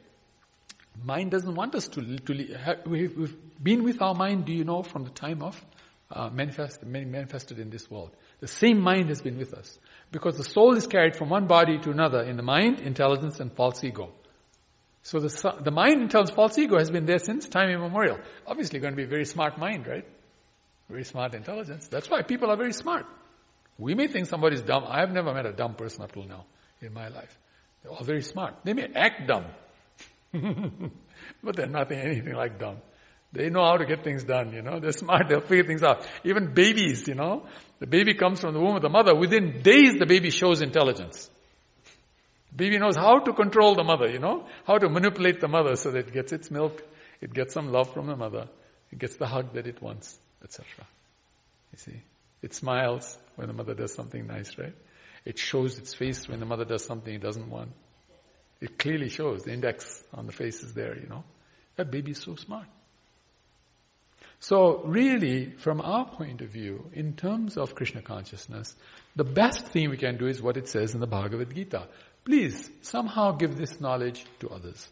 Mind 1.05 1.31
doesn't 1.31 1.55
want 1.55 1.75
us 1.75 1.89
to, 1.89 2.19
to 2.19 2.79
we've 2.87 3.37
been 3.63 3.83
with 3.83 4.03
our 4.03 4.15
mind, 4.15 4.45
do 4.45 4.53
you 4.53 4.65
know, 4.65 4.83
from 4.83 5.05
the 5.05 5.11
time 5.11 5.43
of 5.43 5.65
uh, 6.11 6.29
manifest, 6.31 6.85
manifested 6.85 7.59
in 7.59 7.71
this 7.71 7.91
world. 7.91 8.11
The 8.41 8.49
same 8.49 8.81
mind 8.81 9.09
has 9.09 9.23
been 9.23 9.39
with 9.39 9.55
us. 9.55 9.79
Because 10.11 10.37
the 10.37 10.45
soul 10.45 10.77
is 10.77 10.87
carried 10.87 11.17
from 11.17 11.31
one 11.31 11.47
body 11.47 11.79
to 11.79 11.91
another 11.91 12.23
in 12.23 12.37
the 12.37 12.43
mind, 12.43 12.81
intelligence, 12.81 13.41
and 13.41 13.53
false 13.53 13.83
ego. 13.83 14.13
So 15.03 15.19
the, 15.19 15.55
the 15.63 15.71
mind, 15.71 16.03
intelligence, 16.03 16.35
false 16.35 16.57
ego 16.59 16.79
has 16.79 16.91
been 16.91 17.07
there 17.07 17.19
since 17.19 17.49
time 17.49 17.71
immemorial. 17.71 18.19
Obviously 18.47 18.79
going 18.79 18.93
to 18.93 18.97
be 18.97 19.05
a 19.05 19.09
very 19.09 19.25
smart 19.25 19.59
mind, 19.59 19.87
right? 19.87 20.07
Very 20.89 21.05
smart 21.05 21.35
intelligence. 21.35 21.89
That's 21.89 22.09
why 22.09 22.23
people 22.23 22.51
are 22.51 22.57
very 22.57 22.73
smart. 22.73 23.07
We 23.79 23.95
may 23.95 24.07
think 24.07 24.27
somebody's 24.27 24.63
dumb. 24.63 24.85
I 24.87 25.01
have 25.01 25.11
never 25.11 25.35
met 25.35 25.47
a 25.47 25.53
dumb 25.53 25.75
person 25.75 26.03
up 26.03 26.13
till 26.13 26.25
now 26.25 26.45
in 26.81 26.93
my 26.93 27.09
life. 27.09 27.37
They're 27.83 27.93
all 27.93 28.05
very 28.05 28.23
smart. 28.23 28.57
They 28.63 28.75
may 28.75 28.89
act 28.95 29.27
dumb. 29.27 29.47
but 31.43 31.57
they're 31.57 31.67
nothing, 31.67 31.99
anything 31.99 32.35
like 32.35 32.59
dumb. 32.59 32.79
They 33.33 33.49
know 33.49 33.65
how 33.65 33.79
to 33.79 33.87
get 33.87 34.05
things 34.05 34.25
done, 34.25 34.53
you 34.53 34.63
know. 34.63 34.79
They're 34.79 34.93
smart, 34.93 35.29
they'll 35.29 35.41
figure 35.41 35.65
things 35.65 35.83
out. 35.83 36.07
Even 36.23 36.53
babies, 36.53 37.09
you 37.09 37.15
know. 37.15 37.47
The 37.81 37.87
baby 37.87 38.15
comes 38.15 38.41
from 38.41 38.53
the 38.53 38.61
womb 38.61 38.77
of 38.77 38.83
the 38.83 38.91
mother. 38.91 39.15
Within 39.15 39.63
days, 39.63 39.95
the 39.99 40.07
baby 40.07 40.31
shows 40.31 40.61
intelligence. 40.61 41.31
Baby 42.55 42.79
knows 42.79 42.97
how 42.97 43.19
to 43.19 43.33
control 43.33 43.75
the 43.75 43.85
mother, 43.85 44.09
you 44.09 44.19
know. 44.19 44.47
How 44.67 44.79
to 44.79 44.89
manipulate 44.89 45.41
the 45.41 45.49
mother 45.49 45.77
so 45.77 45.91
that 45.91 46.09
it 46.09 46.13
gets 46.13 46.33
its 46.33 46.51
milk, 46.51 46.83
it 47.21 47.33
gets 47.33 47.55
some 47.55 47.73
love 47.73 47.93
from 47.95 48.07
the 48.07 48.17
mother, 48.17 48.49
it 48.91 48.99
gets 48.99 49.17
the 49.17 49.27
hug 49.27 49.55
that 49.55 49.67
it 49.67 49.81
wants, 49.81 50.19
etc. 50.45 50.67
You 51.73 51.79
see. 51.79 52.03
It 52.43 52.55
smiles 52.55 53.17
when 53.37 53.47
the 53.47 53.55
mother 53.55 53.75
does 53.75 53.95
something 53.95 54.27
nice, 54.27 54.59
right? 54.59 54.75
It 55.25 55.39
shows 55.39 55.79
its 55.79 55.95
face 55.95 56.29
when 56.29 56.41
the 56.41 56.47
mother 56.47 56.65
does 56.65 56.85
something 56.85 57.15
it 57.15 57.23
doesn't 57.23 57.49
want. 57.49 57.71
It 58.61 58.79
clearly 58.79 59.09
shows. 59.09 59.45
The 59.45 59.53
index 59.53 60.03
on 60.13 60.27
the 60.27 60.33
face 60.33 60.63
is 60.63 60.75
there, 60.75 60.99
you 60.99 61.09
know. 61.09 61.25
That 61.77 61.91
baby 61.91 62.11
is 62.11 62.19
so 62.19 62.35
smart. 62.37 62.67
So 64.41 64.83
really, 64.85 65.51
from 65.51 65.81
our 65.81 66.05
point 66.05 66.41
of 66.41 66.49
view, 66.49 66.91
in 66.93 67.15
terms 67.15 67.57
of 67.57 67.77
Krishna 67.77 68.03
consciousness, 68.03 68.75
the 69.15 69.25
best 69.25 69.67
thing 69.67 69.89
we 69.89 69.97
can 69.97 70.17
do 70.19 70.27
is 70.27 70.43
what 70.43 70.57
it 70.57 70.69
says 70.69 70.95
in 70.95 71.01
the 71.01 71.07
Bhagavad 71.07 71.55
Gita. 71.55 71.87
Please, 72.25 72.71
somehow 72.83 73.33
give 73.33 73.57
this 73.57 73.81
knowledge 73.81 74.25
to 74.41 74.49
others. 74.51 74.89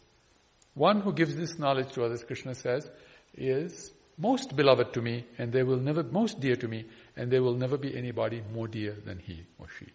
One 0.74 1.00
who 1.00 1.12
gives 1.12 1.36
this 1.36 1.58
knowledge 1.58 1.92
to 1.92 2.04
others, 2.04 2.24
Krishna 2.24 2.54
says, 2.54 2.90
is 3.34 3.92
most 4.18 4.54
beloved 4.56 4.92
to 4.94 5.02
me 5.02 5.24
and 5.38 5.52
they 5.52 5.62
will 5.62 5.78
never, 5.78 6.02
most 6.02 6.40
dear 6.40 6.56
to 6.56 6.68
me 6.68 6.86
and 7.16 7.30
there 7.30 7.42
will 7.42 7.54
never 7.54 7.76
be 7.76 7.96
anybody 7.96 8.42
more 8.52 8.68
dear 8.68 8.96
than 9.04 9.18
he 9.18 9.44
or 9.58 9.66
she. 9.78 9.86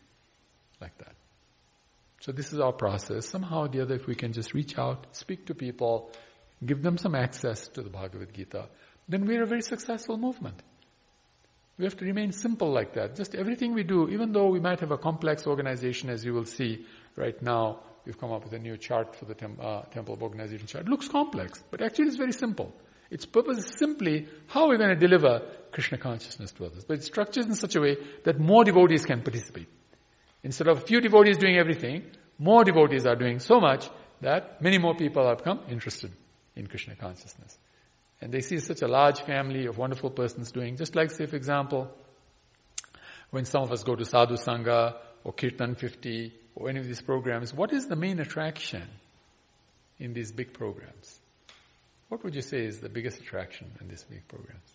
Like 0.82 0.98
that. 1.00 1.16
So 2.22 2.32
this 2.32 2.54
is 2.54 2.60
our 2.60 2.74
process. 2.74 3.28
Somehow 3.28 3.62
or 3.62 3.68
the 3.68 3.82
other, 3.82 3.96
if 3.96 4.08
we 4.08 4.16
can 4.16 4.34
just 4.34 4.54
reach 4.54 4.78
out, 4.78 5.08
speak 5.12 5.46
to 5.48 5.54
people, 5.54 6.12
give 6.66 6.82
them 6.82 6.98
some 6.98 7.16
access 7.16 7.68
to 7.70 7.82
the 7.82 7.90
Bhagavad 7.90 8.34
Gita, 8.34 8.68
then 9.08 9.26
we're 9.26 9.44
a 9.44 9.48
very 9.48 9.62
successful 9.62 10.18
movement. 10.18 10.62
We 11.78 11.84
have 11.84 11.98
to 11.98 12.06
remain 12.06 12.32
simple 12.32 12.72
like 12.72 12.94
that. 12.94 13.16
Just 13.16 13.36
everything 13.36 13.74
we 13.74 13.84
do, 13.84 14.10
even 14.10 14.32
though 14.32 14.48
we 14.48 14.62
might 14.62 14.80
have 14.80 14.92
a 14.92 14.98
complex 14.98 15.46
organization, 15.46 16.10
as 16.10 16.24
you 16.24 16.34
will 16.34 16.46
see 16.46 16.86
right 17.16 17.40
now, 17.42 17.80
we've 18.06 18.18
come 18.18 18.32
up 18.32 18.44
with 18.44 18.54
a 18.54 18.60
new 18.60 18.78
chart 18.78 19.16
for 19.16 19.26
the 19.26 19.34
tem- 19.34 19.58
uh, 19.62 19.82
Temple 19.84 20.14
of 20.14 20.24
Organization 20.24 20.68
chart. 20.68 20.86
It 20.86 20.90
looks 20.90 21.08
complex, 21.08 21.64
but 21.72 21.82
actually 21.82 22.08
it's 22.08 22.18
very 22.18 22.34
simple. 22.34 22.74
Its 23.10 23.26
purpose 23.26 23.60
is 23.60 23.76
simply 23.78 24.28
how 24.48 24.68
we're 24.68 24.78
going 24.78 24.90
to 24.90 24.96
deliver 24.96 25.42
Krishna 25.72 25.98
consciousness 25.98 26.52
to 26.54 26.66
others. 26.66 26.86
But 26.86 26.98
it's 26.98 27.06
structured 27.06 27.46
in 27.46 27.56
such 27.56 27.76
a 27.76 27.82
way 27.82 27.98
that 28.24 28.40
more 28.40 28.64
devotees 28.64 29.06
can 29.06 29.22
participate. 29.22 29.68
Instead 30.44 30.68
of 30.68 30.78
a 30.78 30.82
few 30.82 31.02
devotees 31.02 31.38
doing 31.38 31.58
everything, 31.58 32.04
more 32.38 32.64
devotees 32.64 33.06
are 33.06 33.16
doing 33.16 33.40
so 33.40 33.60
much 33.60 33.90
that 34.22 34.62
many 34.62 34.78
more 34.78 34.96
people 34.96 35.28
have 35.28 35.38
become 35.38 35.62
interested 35.70 36.12
in 36.56 36.68
Krishna 36.68 36.96
consciousness. 36.96 37.58
And 38.22 38.32
they 38.32 38.42
see 38.42 38.58
such 38.60 38.82
a 38.82 38.88
large 38.88 39.22
family 39.22 39.66
of 39.66 39.78
wonderful 39.78 40.10
persons 40.10 40.52
doing, 40.52 40.78
just 40.78 40.96
like 40.96 41.12
say 41.12 41.26
for 41.26 41.36
example, 41.36 41.92
when 43.30 43.46
some 43.46 43.64
of 43.64 43.72
us 43.72 43.84
go 43.84 43.96
to 43.96 44.06
Sadhu 44.06 44.36
Sangha 44.36 44.96
or 45.24 45.34
Kirtan 45.34 45.76
50 45.76 46.34
or 46.56 46.70
any 46.70 46.80
of 46.80 46.88
these 46.88 47.02
programs, 47.02 47.54
what 47.54 47.74
is 47.74 47.88
the 47.88 47.96
main 47.96 48.20
attraction 48.20 48.88
in 50.00 50.14
these 50.14 50.32
big 50.32 50.54
programs? 50.54 51.20
What 52.10 52.24
would 52.24 52.36
you 52.36 52.42
say 52.42 52.66
is 52.66 52.80
the 52.80 52.90
biggest 52.90 53.20
attraction 53.20 53.72
in 53.82 53.88
these 53.88 54.04
big 54.04 54.28
programs? 54.28 54.72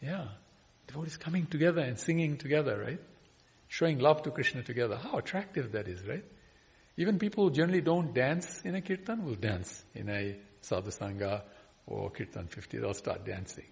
Yeah. 0.00 0.26
Devotees 0.86 1.16
coming 1.16 1.46
together 1.46 1.82
and 1.82 1.98
singing 1.98 2.36
together, 2.36 2.78
right? 2.78 3.00
Showing 3.68 3.98
love 3.98 4.22
to 4.22 4.30
Krishna 4.30 4.62
together. 4.62 4.96
How 4.96 5.18
attractive 5.18 5.72
that 5.72 5.88
is, 5.88 6.06
right? 6.06 6.24
Even 6.96 7.18
people 7.18 7.44
who 7.44 7.54
generally 7.54 7.80
don't 7.80 8.14
dance 8.14 8.62
in 8.64 8.74
a 8.74 8.80
kirtan 8.80 9.24
will 9.24 9.34
dance 9.34 9.84
in 9.94 10.08
a 10.08 10.36
sadhu 10.62 10.90
sangha 10.90 11.42
or 11.86 12.10
kirtan 12.10 12.46
50. 12.46 12.78
They'll 12.78 12.94
start 12.94 13.24
dancing. 13.24 13.66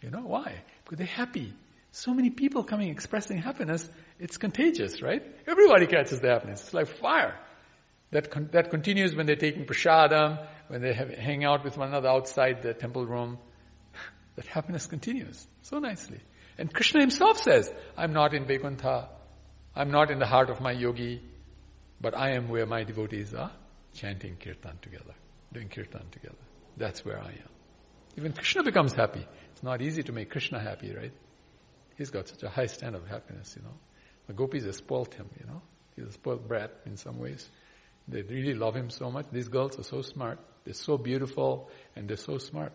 You 0.00 0.10
know 0.10 0.22
why? 0.22 0.62
Because 0.84 0.98
they're 0.98 1.06
happy. 1.06 1.52
So 1.92 2.14
many 2.14 2.30
people 2.30 2.64
coming 2.64 2.88
expressing 2.88 3.36
happiness, 3.36 3.88
it's 4.18 4.38
contagious, 4.38 5.02
right? 5.02 5.22
Everybody 5.46 5.86
catches 5.86 6.20
the 6.20 6.28
happiness. 6.28 6.62
It's 6.62 6.74
like 6.74 6.88
fire. 6.88 7.38
That, 8.12 8.30
con- 8.30 8.48
that 8.52 8.70
continues 8.70 9.14
when 9.14 9.26
they're 9.26 9.36
taking 9.36 9.66
prasadam, 9.66 10.46
when 10.68 10.80
they 10.80 10.94
have, 10.94 11.10
hang 11.10 11.44
out 11.44 11.64
with 11.64 11.76
one 11.76 11.88
another 11.88 12.08
outside 12.08 12.62
the 12.62 12.72
temple 12.72 13.04
room. 13.04 13.38
that 14.36 14.46
happiness 14.46 14.86
continues 14.86 15.46
so 15.60 15.78
nicely. 15.78 16.20
And 16.56 16.72
Krishna 16.72 17.00
himself 17.00 17.38
says, 17.38 17.70
I'm 17.96 18.14
not 18.14 18.32
in 18.32 18.46
Vaikuntha. 18.46 19.10
I'm 19.76 19.90
not 19.90 20.10
in 20.10 20.18
the 20.18 20.26
heart 20.26 20.48
of 20.48 20.62
my 20.62 20.72
yogi. 20.72 21.22
But 22.00 22.16
I 22.16 22.30
am 22.30 22.48
where 22.48 22.64
my 22.64 22.84
devotees 22.84 23.34
are 23.34 23.52
chanting 23.94 24.36
kirtan 24.36 24.78
together, 24.80 25.14
doing 25.52 25.68
kirtan 25.68 26.06
together. 26.10 26.36
That's 26.78 27.04
where 27.04 27.18
I 27.18 27.28
am. 27.28 27.50
Even 28.16 28.32
Krishna 28.32 28.62
becomes 28.62 28.94
happy. 28.94 29.26
It's 29.52 29.62
not 29.62 29.82
easy 29.82 30.02
to 30.04 30.12
make 30.12 30.30
Krishna 30.30 30.58
happy, 30.58 30.94
right? 30.94 31.12
He's 31.96 32.10
got 32.10 32.28
such 32.28 32.42
a 32.42 32.48
high 32.48 32.66
standard 32.66 33.02
of 33.02 33.08
happiness, 33.08 33.54
you 33.56 33.62
know. 33.62 33.74
The 34.26 34.32
gopis 34.32 34.64
have 34.64 34.74
spoilt 34.74 35.14
him, 35.14 35.28
you 35.38 35.46
know. 35.46 35.62
He's 35.96 36.06
a 36.06 36.12
spoiled 36.12 36.48
brat 36.48 36.72
in 36.86 36.96
some 36.96 37.18
ways. 37.18 37.48
They 38.08 38.22
really 38.22 38.54
love 38.54 38.74
him 38.74 38.90
so 38.90 39.10
much. 39.10 39.26
These 39.30 39.48
girls 39.48 39.78
are 39.78 39.84
so 39.84 40.02
smart. 40.02 40.38
They're 40.64 40.74
so 40.74 40.96
beautiful 40.96 41.70
and 41.94 42.08
they're 42.08 42.16
so 42.16 42.38
smart. 42.38 42.72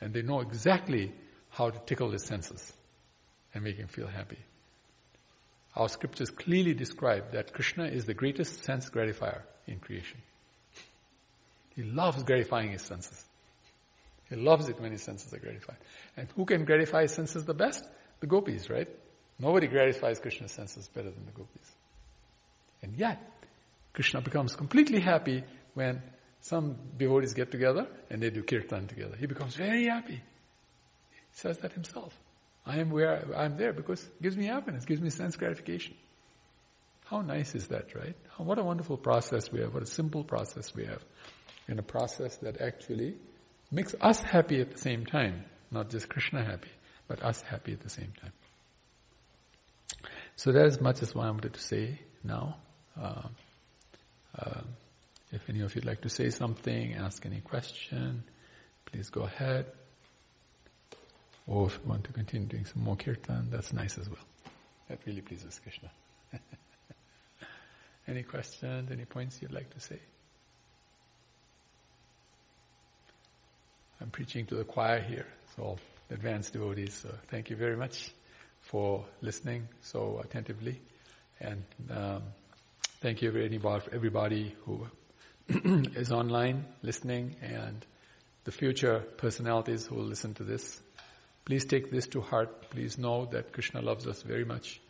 And 0.00 0.12
they 0.12 0.22
know 0.22 0.40
exactly 0.40 1.12
how 1.50 1.70
to 1.70 1.78
tickle 1.86 2.10
his 2.10 2.24
senses 2.24 2.72
and 3.54 3.64
make 3.64 3.76
him 3.76 3.88
feel 3.88 4.06
happy. 4.06 4.38
Our 5.74 5.88
scriptures 5.88 6.30
clearly 6.30 6.74
describe 6.74 7.32
that 7.32 7.52
Krishna 7.52 7.84
is 7.84 8.06
the 8.06 8.14
greatest 8.14 8.64
sense 8.64 8.88
gratifier 8.88 9.42
in 9.66 9.78
creation. 9.78 10.18
He 11.74 11.82
loves 11.82 12.22
gratifying 12.22 12.72
his 12.72 12.82
senses. 12.82 13.22
He 14.30 14.36
loves 14.36 14.68
it 14.68 14.80
when 14.80 14.92
his 14.92 15.02
senses 15.02 15.32
are 15.32 15.38
gratified. 15.38 15.76
And 16.16 16.28
who 16.34 16.46
can 16.46 16.64
gratify 16.64 17.02
his 17.02 17.12
senses 17.12 17.44
the 17.44 17.54
best? 17.54 17.84
The 18.20 18.26
gopis, 18.26 18.70
right? 18.70 18.88
Nobody 19.38 19.66
gratifies 19.66 20.18
Krishna's 20.18 20.52
senses 20.52 20.88
better 20.88 21.10
than 21.10 21.26
the 21.26 21.32
gopis. 21.32 21.70
And 22.82 22.96
yet, 22.96 23.20
Krishna 23.92 24.20
becomes 24.20 24.56
completely 24.56 25.00
happy 25.00 25.44
when 25.74 26.02
some 26.40 26.76
devotees 26.96 27.34
get 27.34 27.50
together 27.50 27.86
and 28.10 28.22
they 28.22 28.30
do 28.30 28.42
kirtan 28.42 28.86
together. 28.86 29.16
He 29.16 29.26
becomes 29.26 29.54
very 29.54 29.86
happy. 29.86 30.14
He 30.14 31.32
says 31.32 31.58
that 31.58 31.72
himself. 31.72 32.16
I 32.64 32.78
am 32.78 32.90
where 32.90 33.24
I'm 33.36 33.56
there 33.56 33.72
because 33.72 34.02
it 34.02 34.22
gives 34.22 34.36
me 34.36 34.46
happiness, 34.46 34.84
gives 34.84 35.00
me 35.00 35.10
sense 35.10 35.36
gratification. 35.36 35.94
How 37.04 37.20
nice 37.20 37.54
is 37.54 37.68
that, 37.68 37.94
right? 37.94 38.16
What 38.38 38.58
a 38.58 38.64
wonderful 38.64 38.96
process 38.96 39.50
we 39.52 39.60
have, 39.60 39.72
what 39.72 39.82
a 39.82 39.86
simple 39.86 40.24
process 40.24 40.74
we 40.74 40.86
have. 40.86 41.04
And 41.68 41.78
a 41.78 41.82
process 41.82 42.36
that 42.38 42.60
actually 42.60 43.14
makes 43.70 43.94
us 44.00 44.20
happy 44.20 44.60
at 44.60 44.72
the 44.72 44.78
same 44.78 45.06
time. 45.06 45.44
Not 45.70 45.90
just 45.90 46.08
Krishna 46.08 46.44
happy, 46.44 46.70
but 47.08 47.22
us 47.22 47.42
happy 47.42 47.72
at 47.72 47.80
the 47.80 47.90
same 47.90 48.12
time. 48.20 48.32
So 50.36 50.52
that 50.52 50.66
is 50.66 50.80
much 50.80 51.02
as 51.02 51.14
what 51.14 51.26
I 51.26 51.30
wanted 51.30 51.54
to 51.54 51.60
say 51.60 51.98
now. 52.22 52.56
Uh, 53.00 53.22
uh, 54.38 54.60
if 55.32 55.48
any 55.48 55.60
of 55.60 55.74
you'd 55.74 55.84
like 55.84 56.02
to 56.02 56.08
say 56.08 56.30
something, 56.30 56.94
ask 56.94 57.24
any 57.26 57.40
question, 57.40 58.22
please 58.84 59.10
go 59.10 59.22
ahead. 59.22 59.66
Or 61.46 61.66
if 61.66 61.78
you 61.82 61.88
want 61.88 62.04
to 62.04 62.12
continue 62.12 62.46
doing 62.46 62.64
some 62.64 62.82
more 62.82 62.96
kirtan, 62.96 63.48
that's 63.50 63.72
nice 63.72 63.98
as 63.98 64.08
well. 64.08 64.24
That 64.88 64.98
really 65.06 65.20
pleases 65.20 65.60
Krishna. 65.62 65.90
any 68.08 68.22
questions, 68.22 68.90
any 68.90 69.04
points 69.04 69.40
you'd 69.40 69.52
like 69.52 69.72
to 69.74 69.80
say? 69.80 69.98
I'm 74.00 74.10
preaching 74.10 74.44
to 74.46 74.56
the 74.56 74.64
choir 74.64 75.00
here, 75.00 75.26
so 75.56 75.78
advanced 76.10 76.52
devotees, 76.52 76.94
so 76.94 77.10
thank 77.28 77.50
you 77.50 77.56
very 77.56 77.76
much 77.76 78.10
for 78.62 79.04
listening 79.20 79.68
so 79.80 80.20
attentively. 80.22 80.80
And 81.40 81.64
um, 81.90 82.22
thank 83.00 83.22
you 83.22 83.28
everybody, 83.28 83.82
everybody 83.92 84.54
who 84.64 84.86
is 85.48 86.10
online 86.10 86.64
listening 86.82 87.36
and 87.42 87.84
the 88.44 88.52
future 88.52 89.00
personalities 89.16 89.86
who 89.86 89.96
will 89.96 90.04
listen 90.04 90.34
to 90.34 90.44
this. 90.44 90.80
Please 91.44 91.64
take 91.64 91.90
this 91.90 92.06
to 92.08 92.20
heart. 92.20 92.70
Please 92.70 92.98
know 92.98 93.26
that 93.26 93.52
Krishna 93.52 93.80
loves 93.80 94.06
us 94.06 94.22
very 94.22 94.44
much 94.44 94.80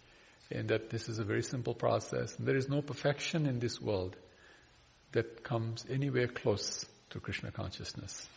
and 0.51 0.69
that 0.69 0.91
this 0.91 1.09
is 1.09 1.19
a 1.19 1.25
very 1.25 1.43
simple 1.43 1.75
process. 1.75 2.37
And 2.39 2.47
there 2.47 2.57
is 2.57 2.69
no 2.69 2.81
perfection 2.81 3.47
in 3.47 3.59
this 3.59 3.81
world 3.81 4.17
that 5.13 5.43
comes 5.43 5.85
anywhere 5.91 6.29
close 6.29 6.87
to 7.11 7.21
Krishna 7.21 7.51
consciousness. 7.51 8.29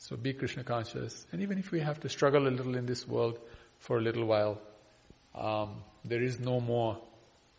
So 0.00 0.16
be 0.16 0.32
Krishna 0.32 0.64
conscious. 0.64 1.26
And 1.30 1.42
even 1.42 1.58
if 1.58 1.70
we 1.70 1.80
have 1.80 2.00
to 2.00 2.08
struggle 2.08 2.48
a 2.48 2.50
little 2.50 2.74
in 2.74 2.86
this 2.86 3.06
world 3.06 3.38
for 3.80 3.98
a 3.98 4.00
little 4.00 4.24
while, 4.24 4.58
um, 5.34 5.82
there 6.06 6.22
is 6.22 6.40
no 6.40 6.58
more, 6.58 6.98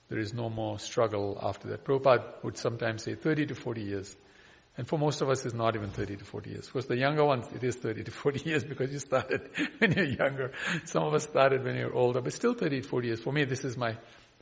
there 0.10 0.18
is 0.18 0.34
no 0.34 0.50
more 0.50 0.80
struggle 0.80 1.38
after 1.40 1.68
that. 1.68 1.86
Prabhupada 1.86 2.44
would 2.44 2.58
sometimes 2.58 3.04
say 3.04 3.14
30 3.14 3.46
to 3.46 3.56
40 3.56 3.82
years. 3.82 4.16
And 4.76 4.88
for 4.88 4.98
most 4.98 5.22
of 5.22 5.30
us, 5.30 5.46
it's 5.46 5.54
not 5.54 5.76
even 5.76 5.92
30 5.92 6.16
to 6.16 6.26
40 6.26 6.50
years. 6.50 6.66
Of 6.66 6.74
course, 6.74 6.86
the 6.88 6.98
younger 6.98 7.24
ones, 7.24 7.46
it 7.54 7.64
is 7.64 7.76
30 7.76 8.06
to 8.06 8.12
40 8.12 8.42
years 8.50 8.64
because 8.64 8.92
you 8.92 8.98
started 8.98 9.48
when 9.78 9.92
you're 9.92 10.06
younger. 10.06 10.52
Some 10.86 11.04
of 11.04 11.14
us 11.14 11.26
started 11.26 11.64
when 11.64 11.76
you're 11.76 11.94
older, 11.94 12.22
but 12.22 12.34
still 12.34 12.56
30 12.56 12.82
to 12.82 12.88
40 12.88 13.08
years. 13.08 13.22
For 13.22 13.32
me, 13.32 13.44
this 13.44 13.64
is 13.64 13.78
my 13.78 13.98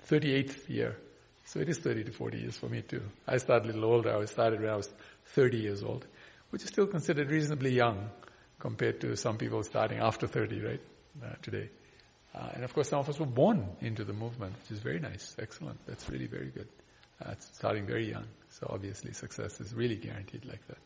38th 0.09 0.69
year. 0.69 0.95
So 1.43 1.59
it 1.59 1.67
is 1.67 1.79
30 1.79 2.05
to 2.05 2.11
40 2.11 2.37
years 2.37 2.57
for 2.57 2.69
me 2.69 2.81
too. 2.81 3.01
I 3.27 3.37
started 3.37 3.71
a 3.71 3.73
little 3.73 3.91
older. 3.91 4.15
I 4.15 4.23
started 4.25 4.61
when 4.61 4.69
I 4.69 4.77
was 4.77 4.89
30 5.33 5.57
years 5.57 5.83
old, 5.83 6.05
which 6.49 6.63
is 6.63 6.69
still 6.69 6.87
considered 6.87 7.29
reasonably 7.29 7.71
young 7.71 8.09
compared 8.59 8.99
to 9.01 9.15
some 9.15 9.37
people 9.37 9.63
starting 9.63 9.99
after 9.99 10.27
30, 10.27 10.61
right, 10.61 10.81
uh, 11.23 11.27
today. 11.41 11.69
Uh, 12.35 12.49
and 12.53 12.63
of 12.63 12.73
course, 12.73 12.89
some 12.89 12.99
of 12.99 13.09
us 13.09 13.19
were 13.19 13.25
born 13.25 13.67
into 13.81 14.03
the 14.03 14.13
movement, 14.13 14.53
which 14.61 14.71
is 14.77 14.79
very 14.79 14.99
nice, 14.99 15.35
excellent. 15.39 15.79
That's 15.87 16.09
really 16.09 16.27
very 16.27 16.49
good. 16.49 16.67
Uh, 17.23 17.33
starting 17.39 17.85
very 17.85 18.09
young. 18.09 18.25
So 18.49 18.67
obviously 18.69 19.13
success 19.13 19.59
is 19.59 19.73
really 19.73 19.95
guaranteed 19.95 20.45
like 20.45 20.65
that. 20.67 20.77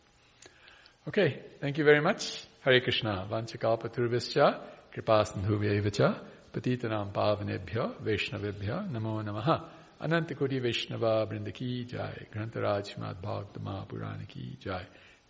Okay, 1.08 1.40
thank 1.60 1.78
you 1.78 1.84
very 1.84 2.02
much. 2.02 2.46
Hare 2.62 2.80
Krishna. 2.80 3.28
Vanchakalpa 3.30 3.90
turbhischa, 3.90 4.60
kripasandhuvyevacha, 4.94 6.20
patitanam 6.54 7.12
pavanebhya, 7.12 7.96
vaishnavebhya, 8.02 8.90
namo 8.90 9.22
namaha. 9.24 9.64
Anantakoti 10.02 10.62
Vaishnava 10.62 11.26
Brindaki 11.26 11.88
Jai, 11.88 12.28
Grantaraj 12.34 12.94
Srimad 12.94 13.16
Bhagavata 13.24 13.88
Purana 13.88 14.28
Ki 14.28 14.58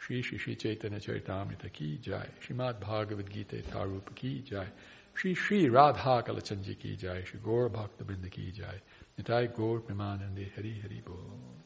Jai, 0.03 0.21
Shri 0.21 0.21
Shri 0.21 0.37
Shri 0.37 0.55
Chaitanya 0.55 0.99
Charitamrita 0.99 1.71
Ki 1.71 1.97
Jai, 2.01 2.25
Srimad 2.41 2.79
Bhagavad 2.79 3.29
Gita 3.29 3.57
Tarupa 3.57 4.13
Ki 4.15 4.41
Jai, 4.41 4.67
Shri 5.13 5.33
Shri 5.33 5.69
Radha 5.69 6.23
Kalachandji 6.23 6.77
Ki 6.77 6.95
Jai, 6.95 7.23
Shri 7.23 7.39
Gaur 7.43 7.69
Bhakta 7.69 8.03
Brinda 8.03 8.29
Ki 8.29 8.51
Jai, 8.51 8.81
Nitai 9.17 9.55
Gaur 9.55 9.79
Premanande 9.81 10.53
Hari 10.55 10.79
Hari 10.81 11.01
Bol. 11.05 11.62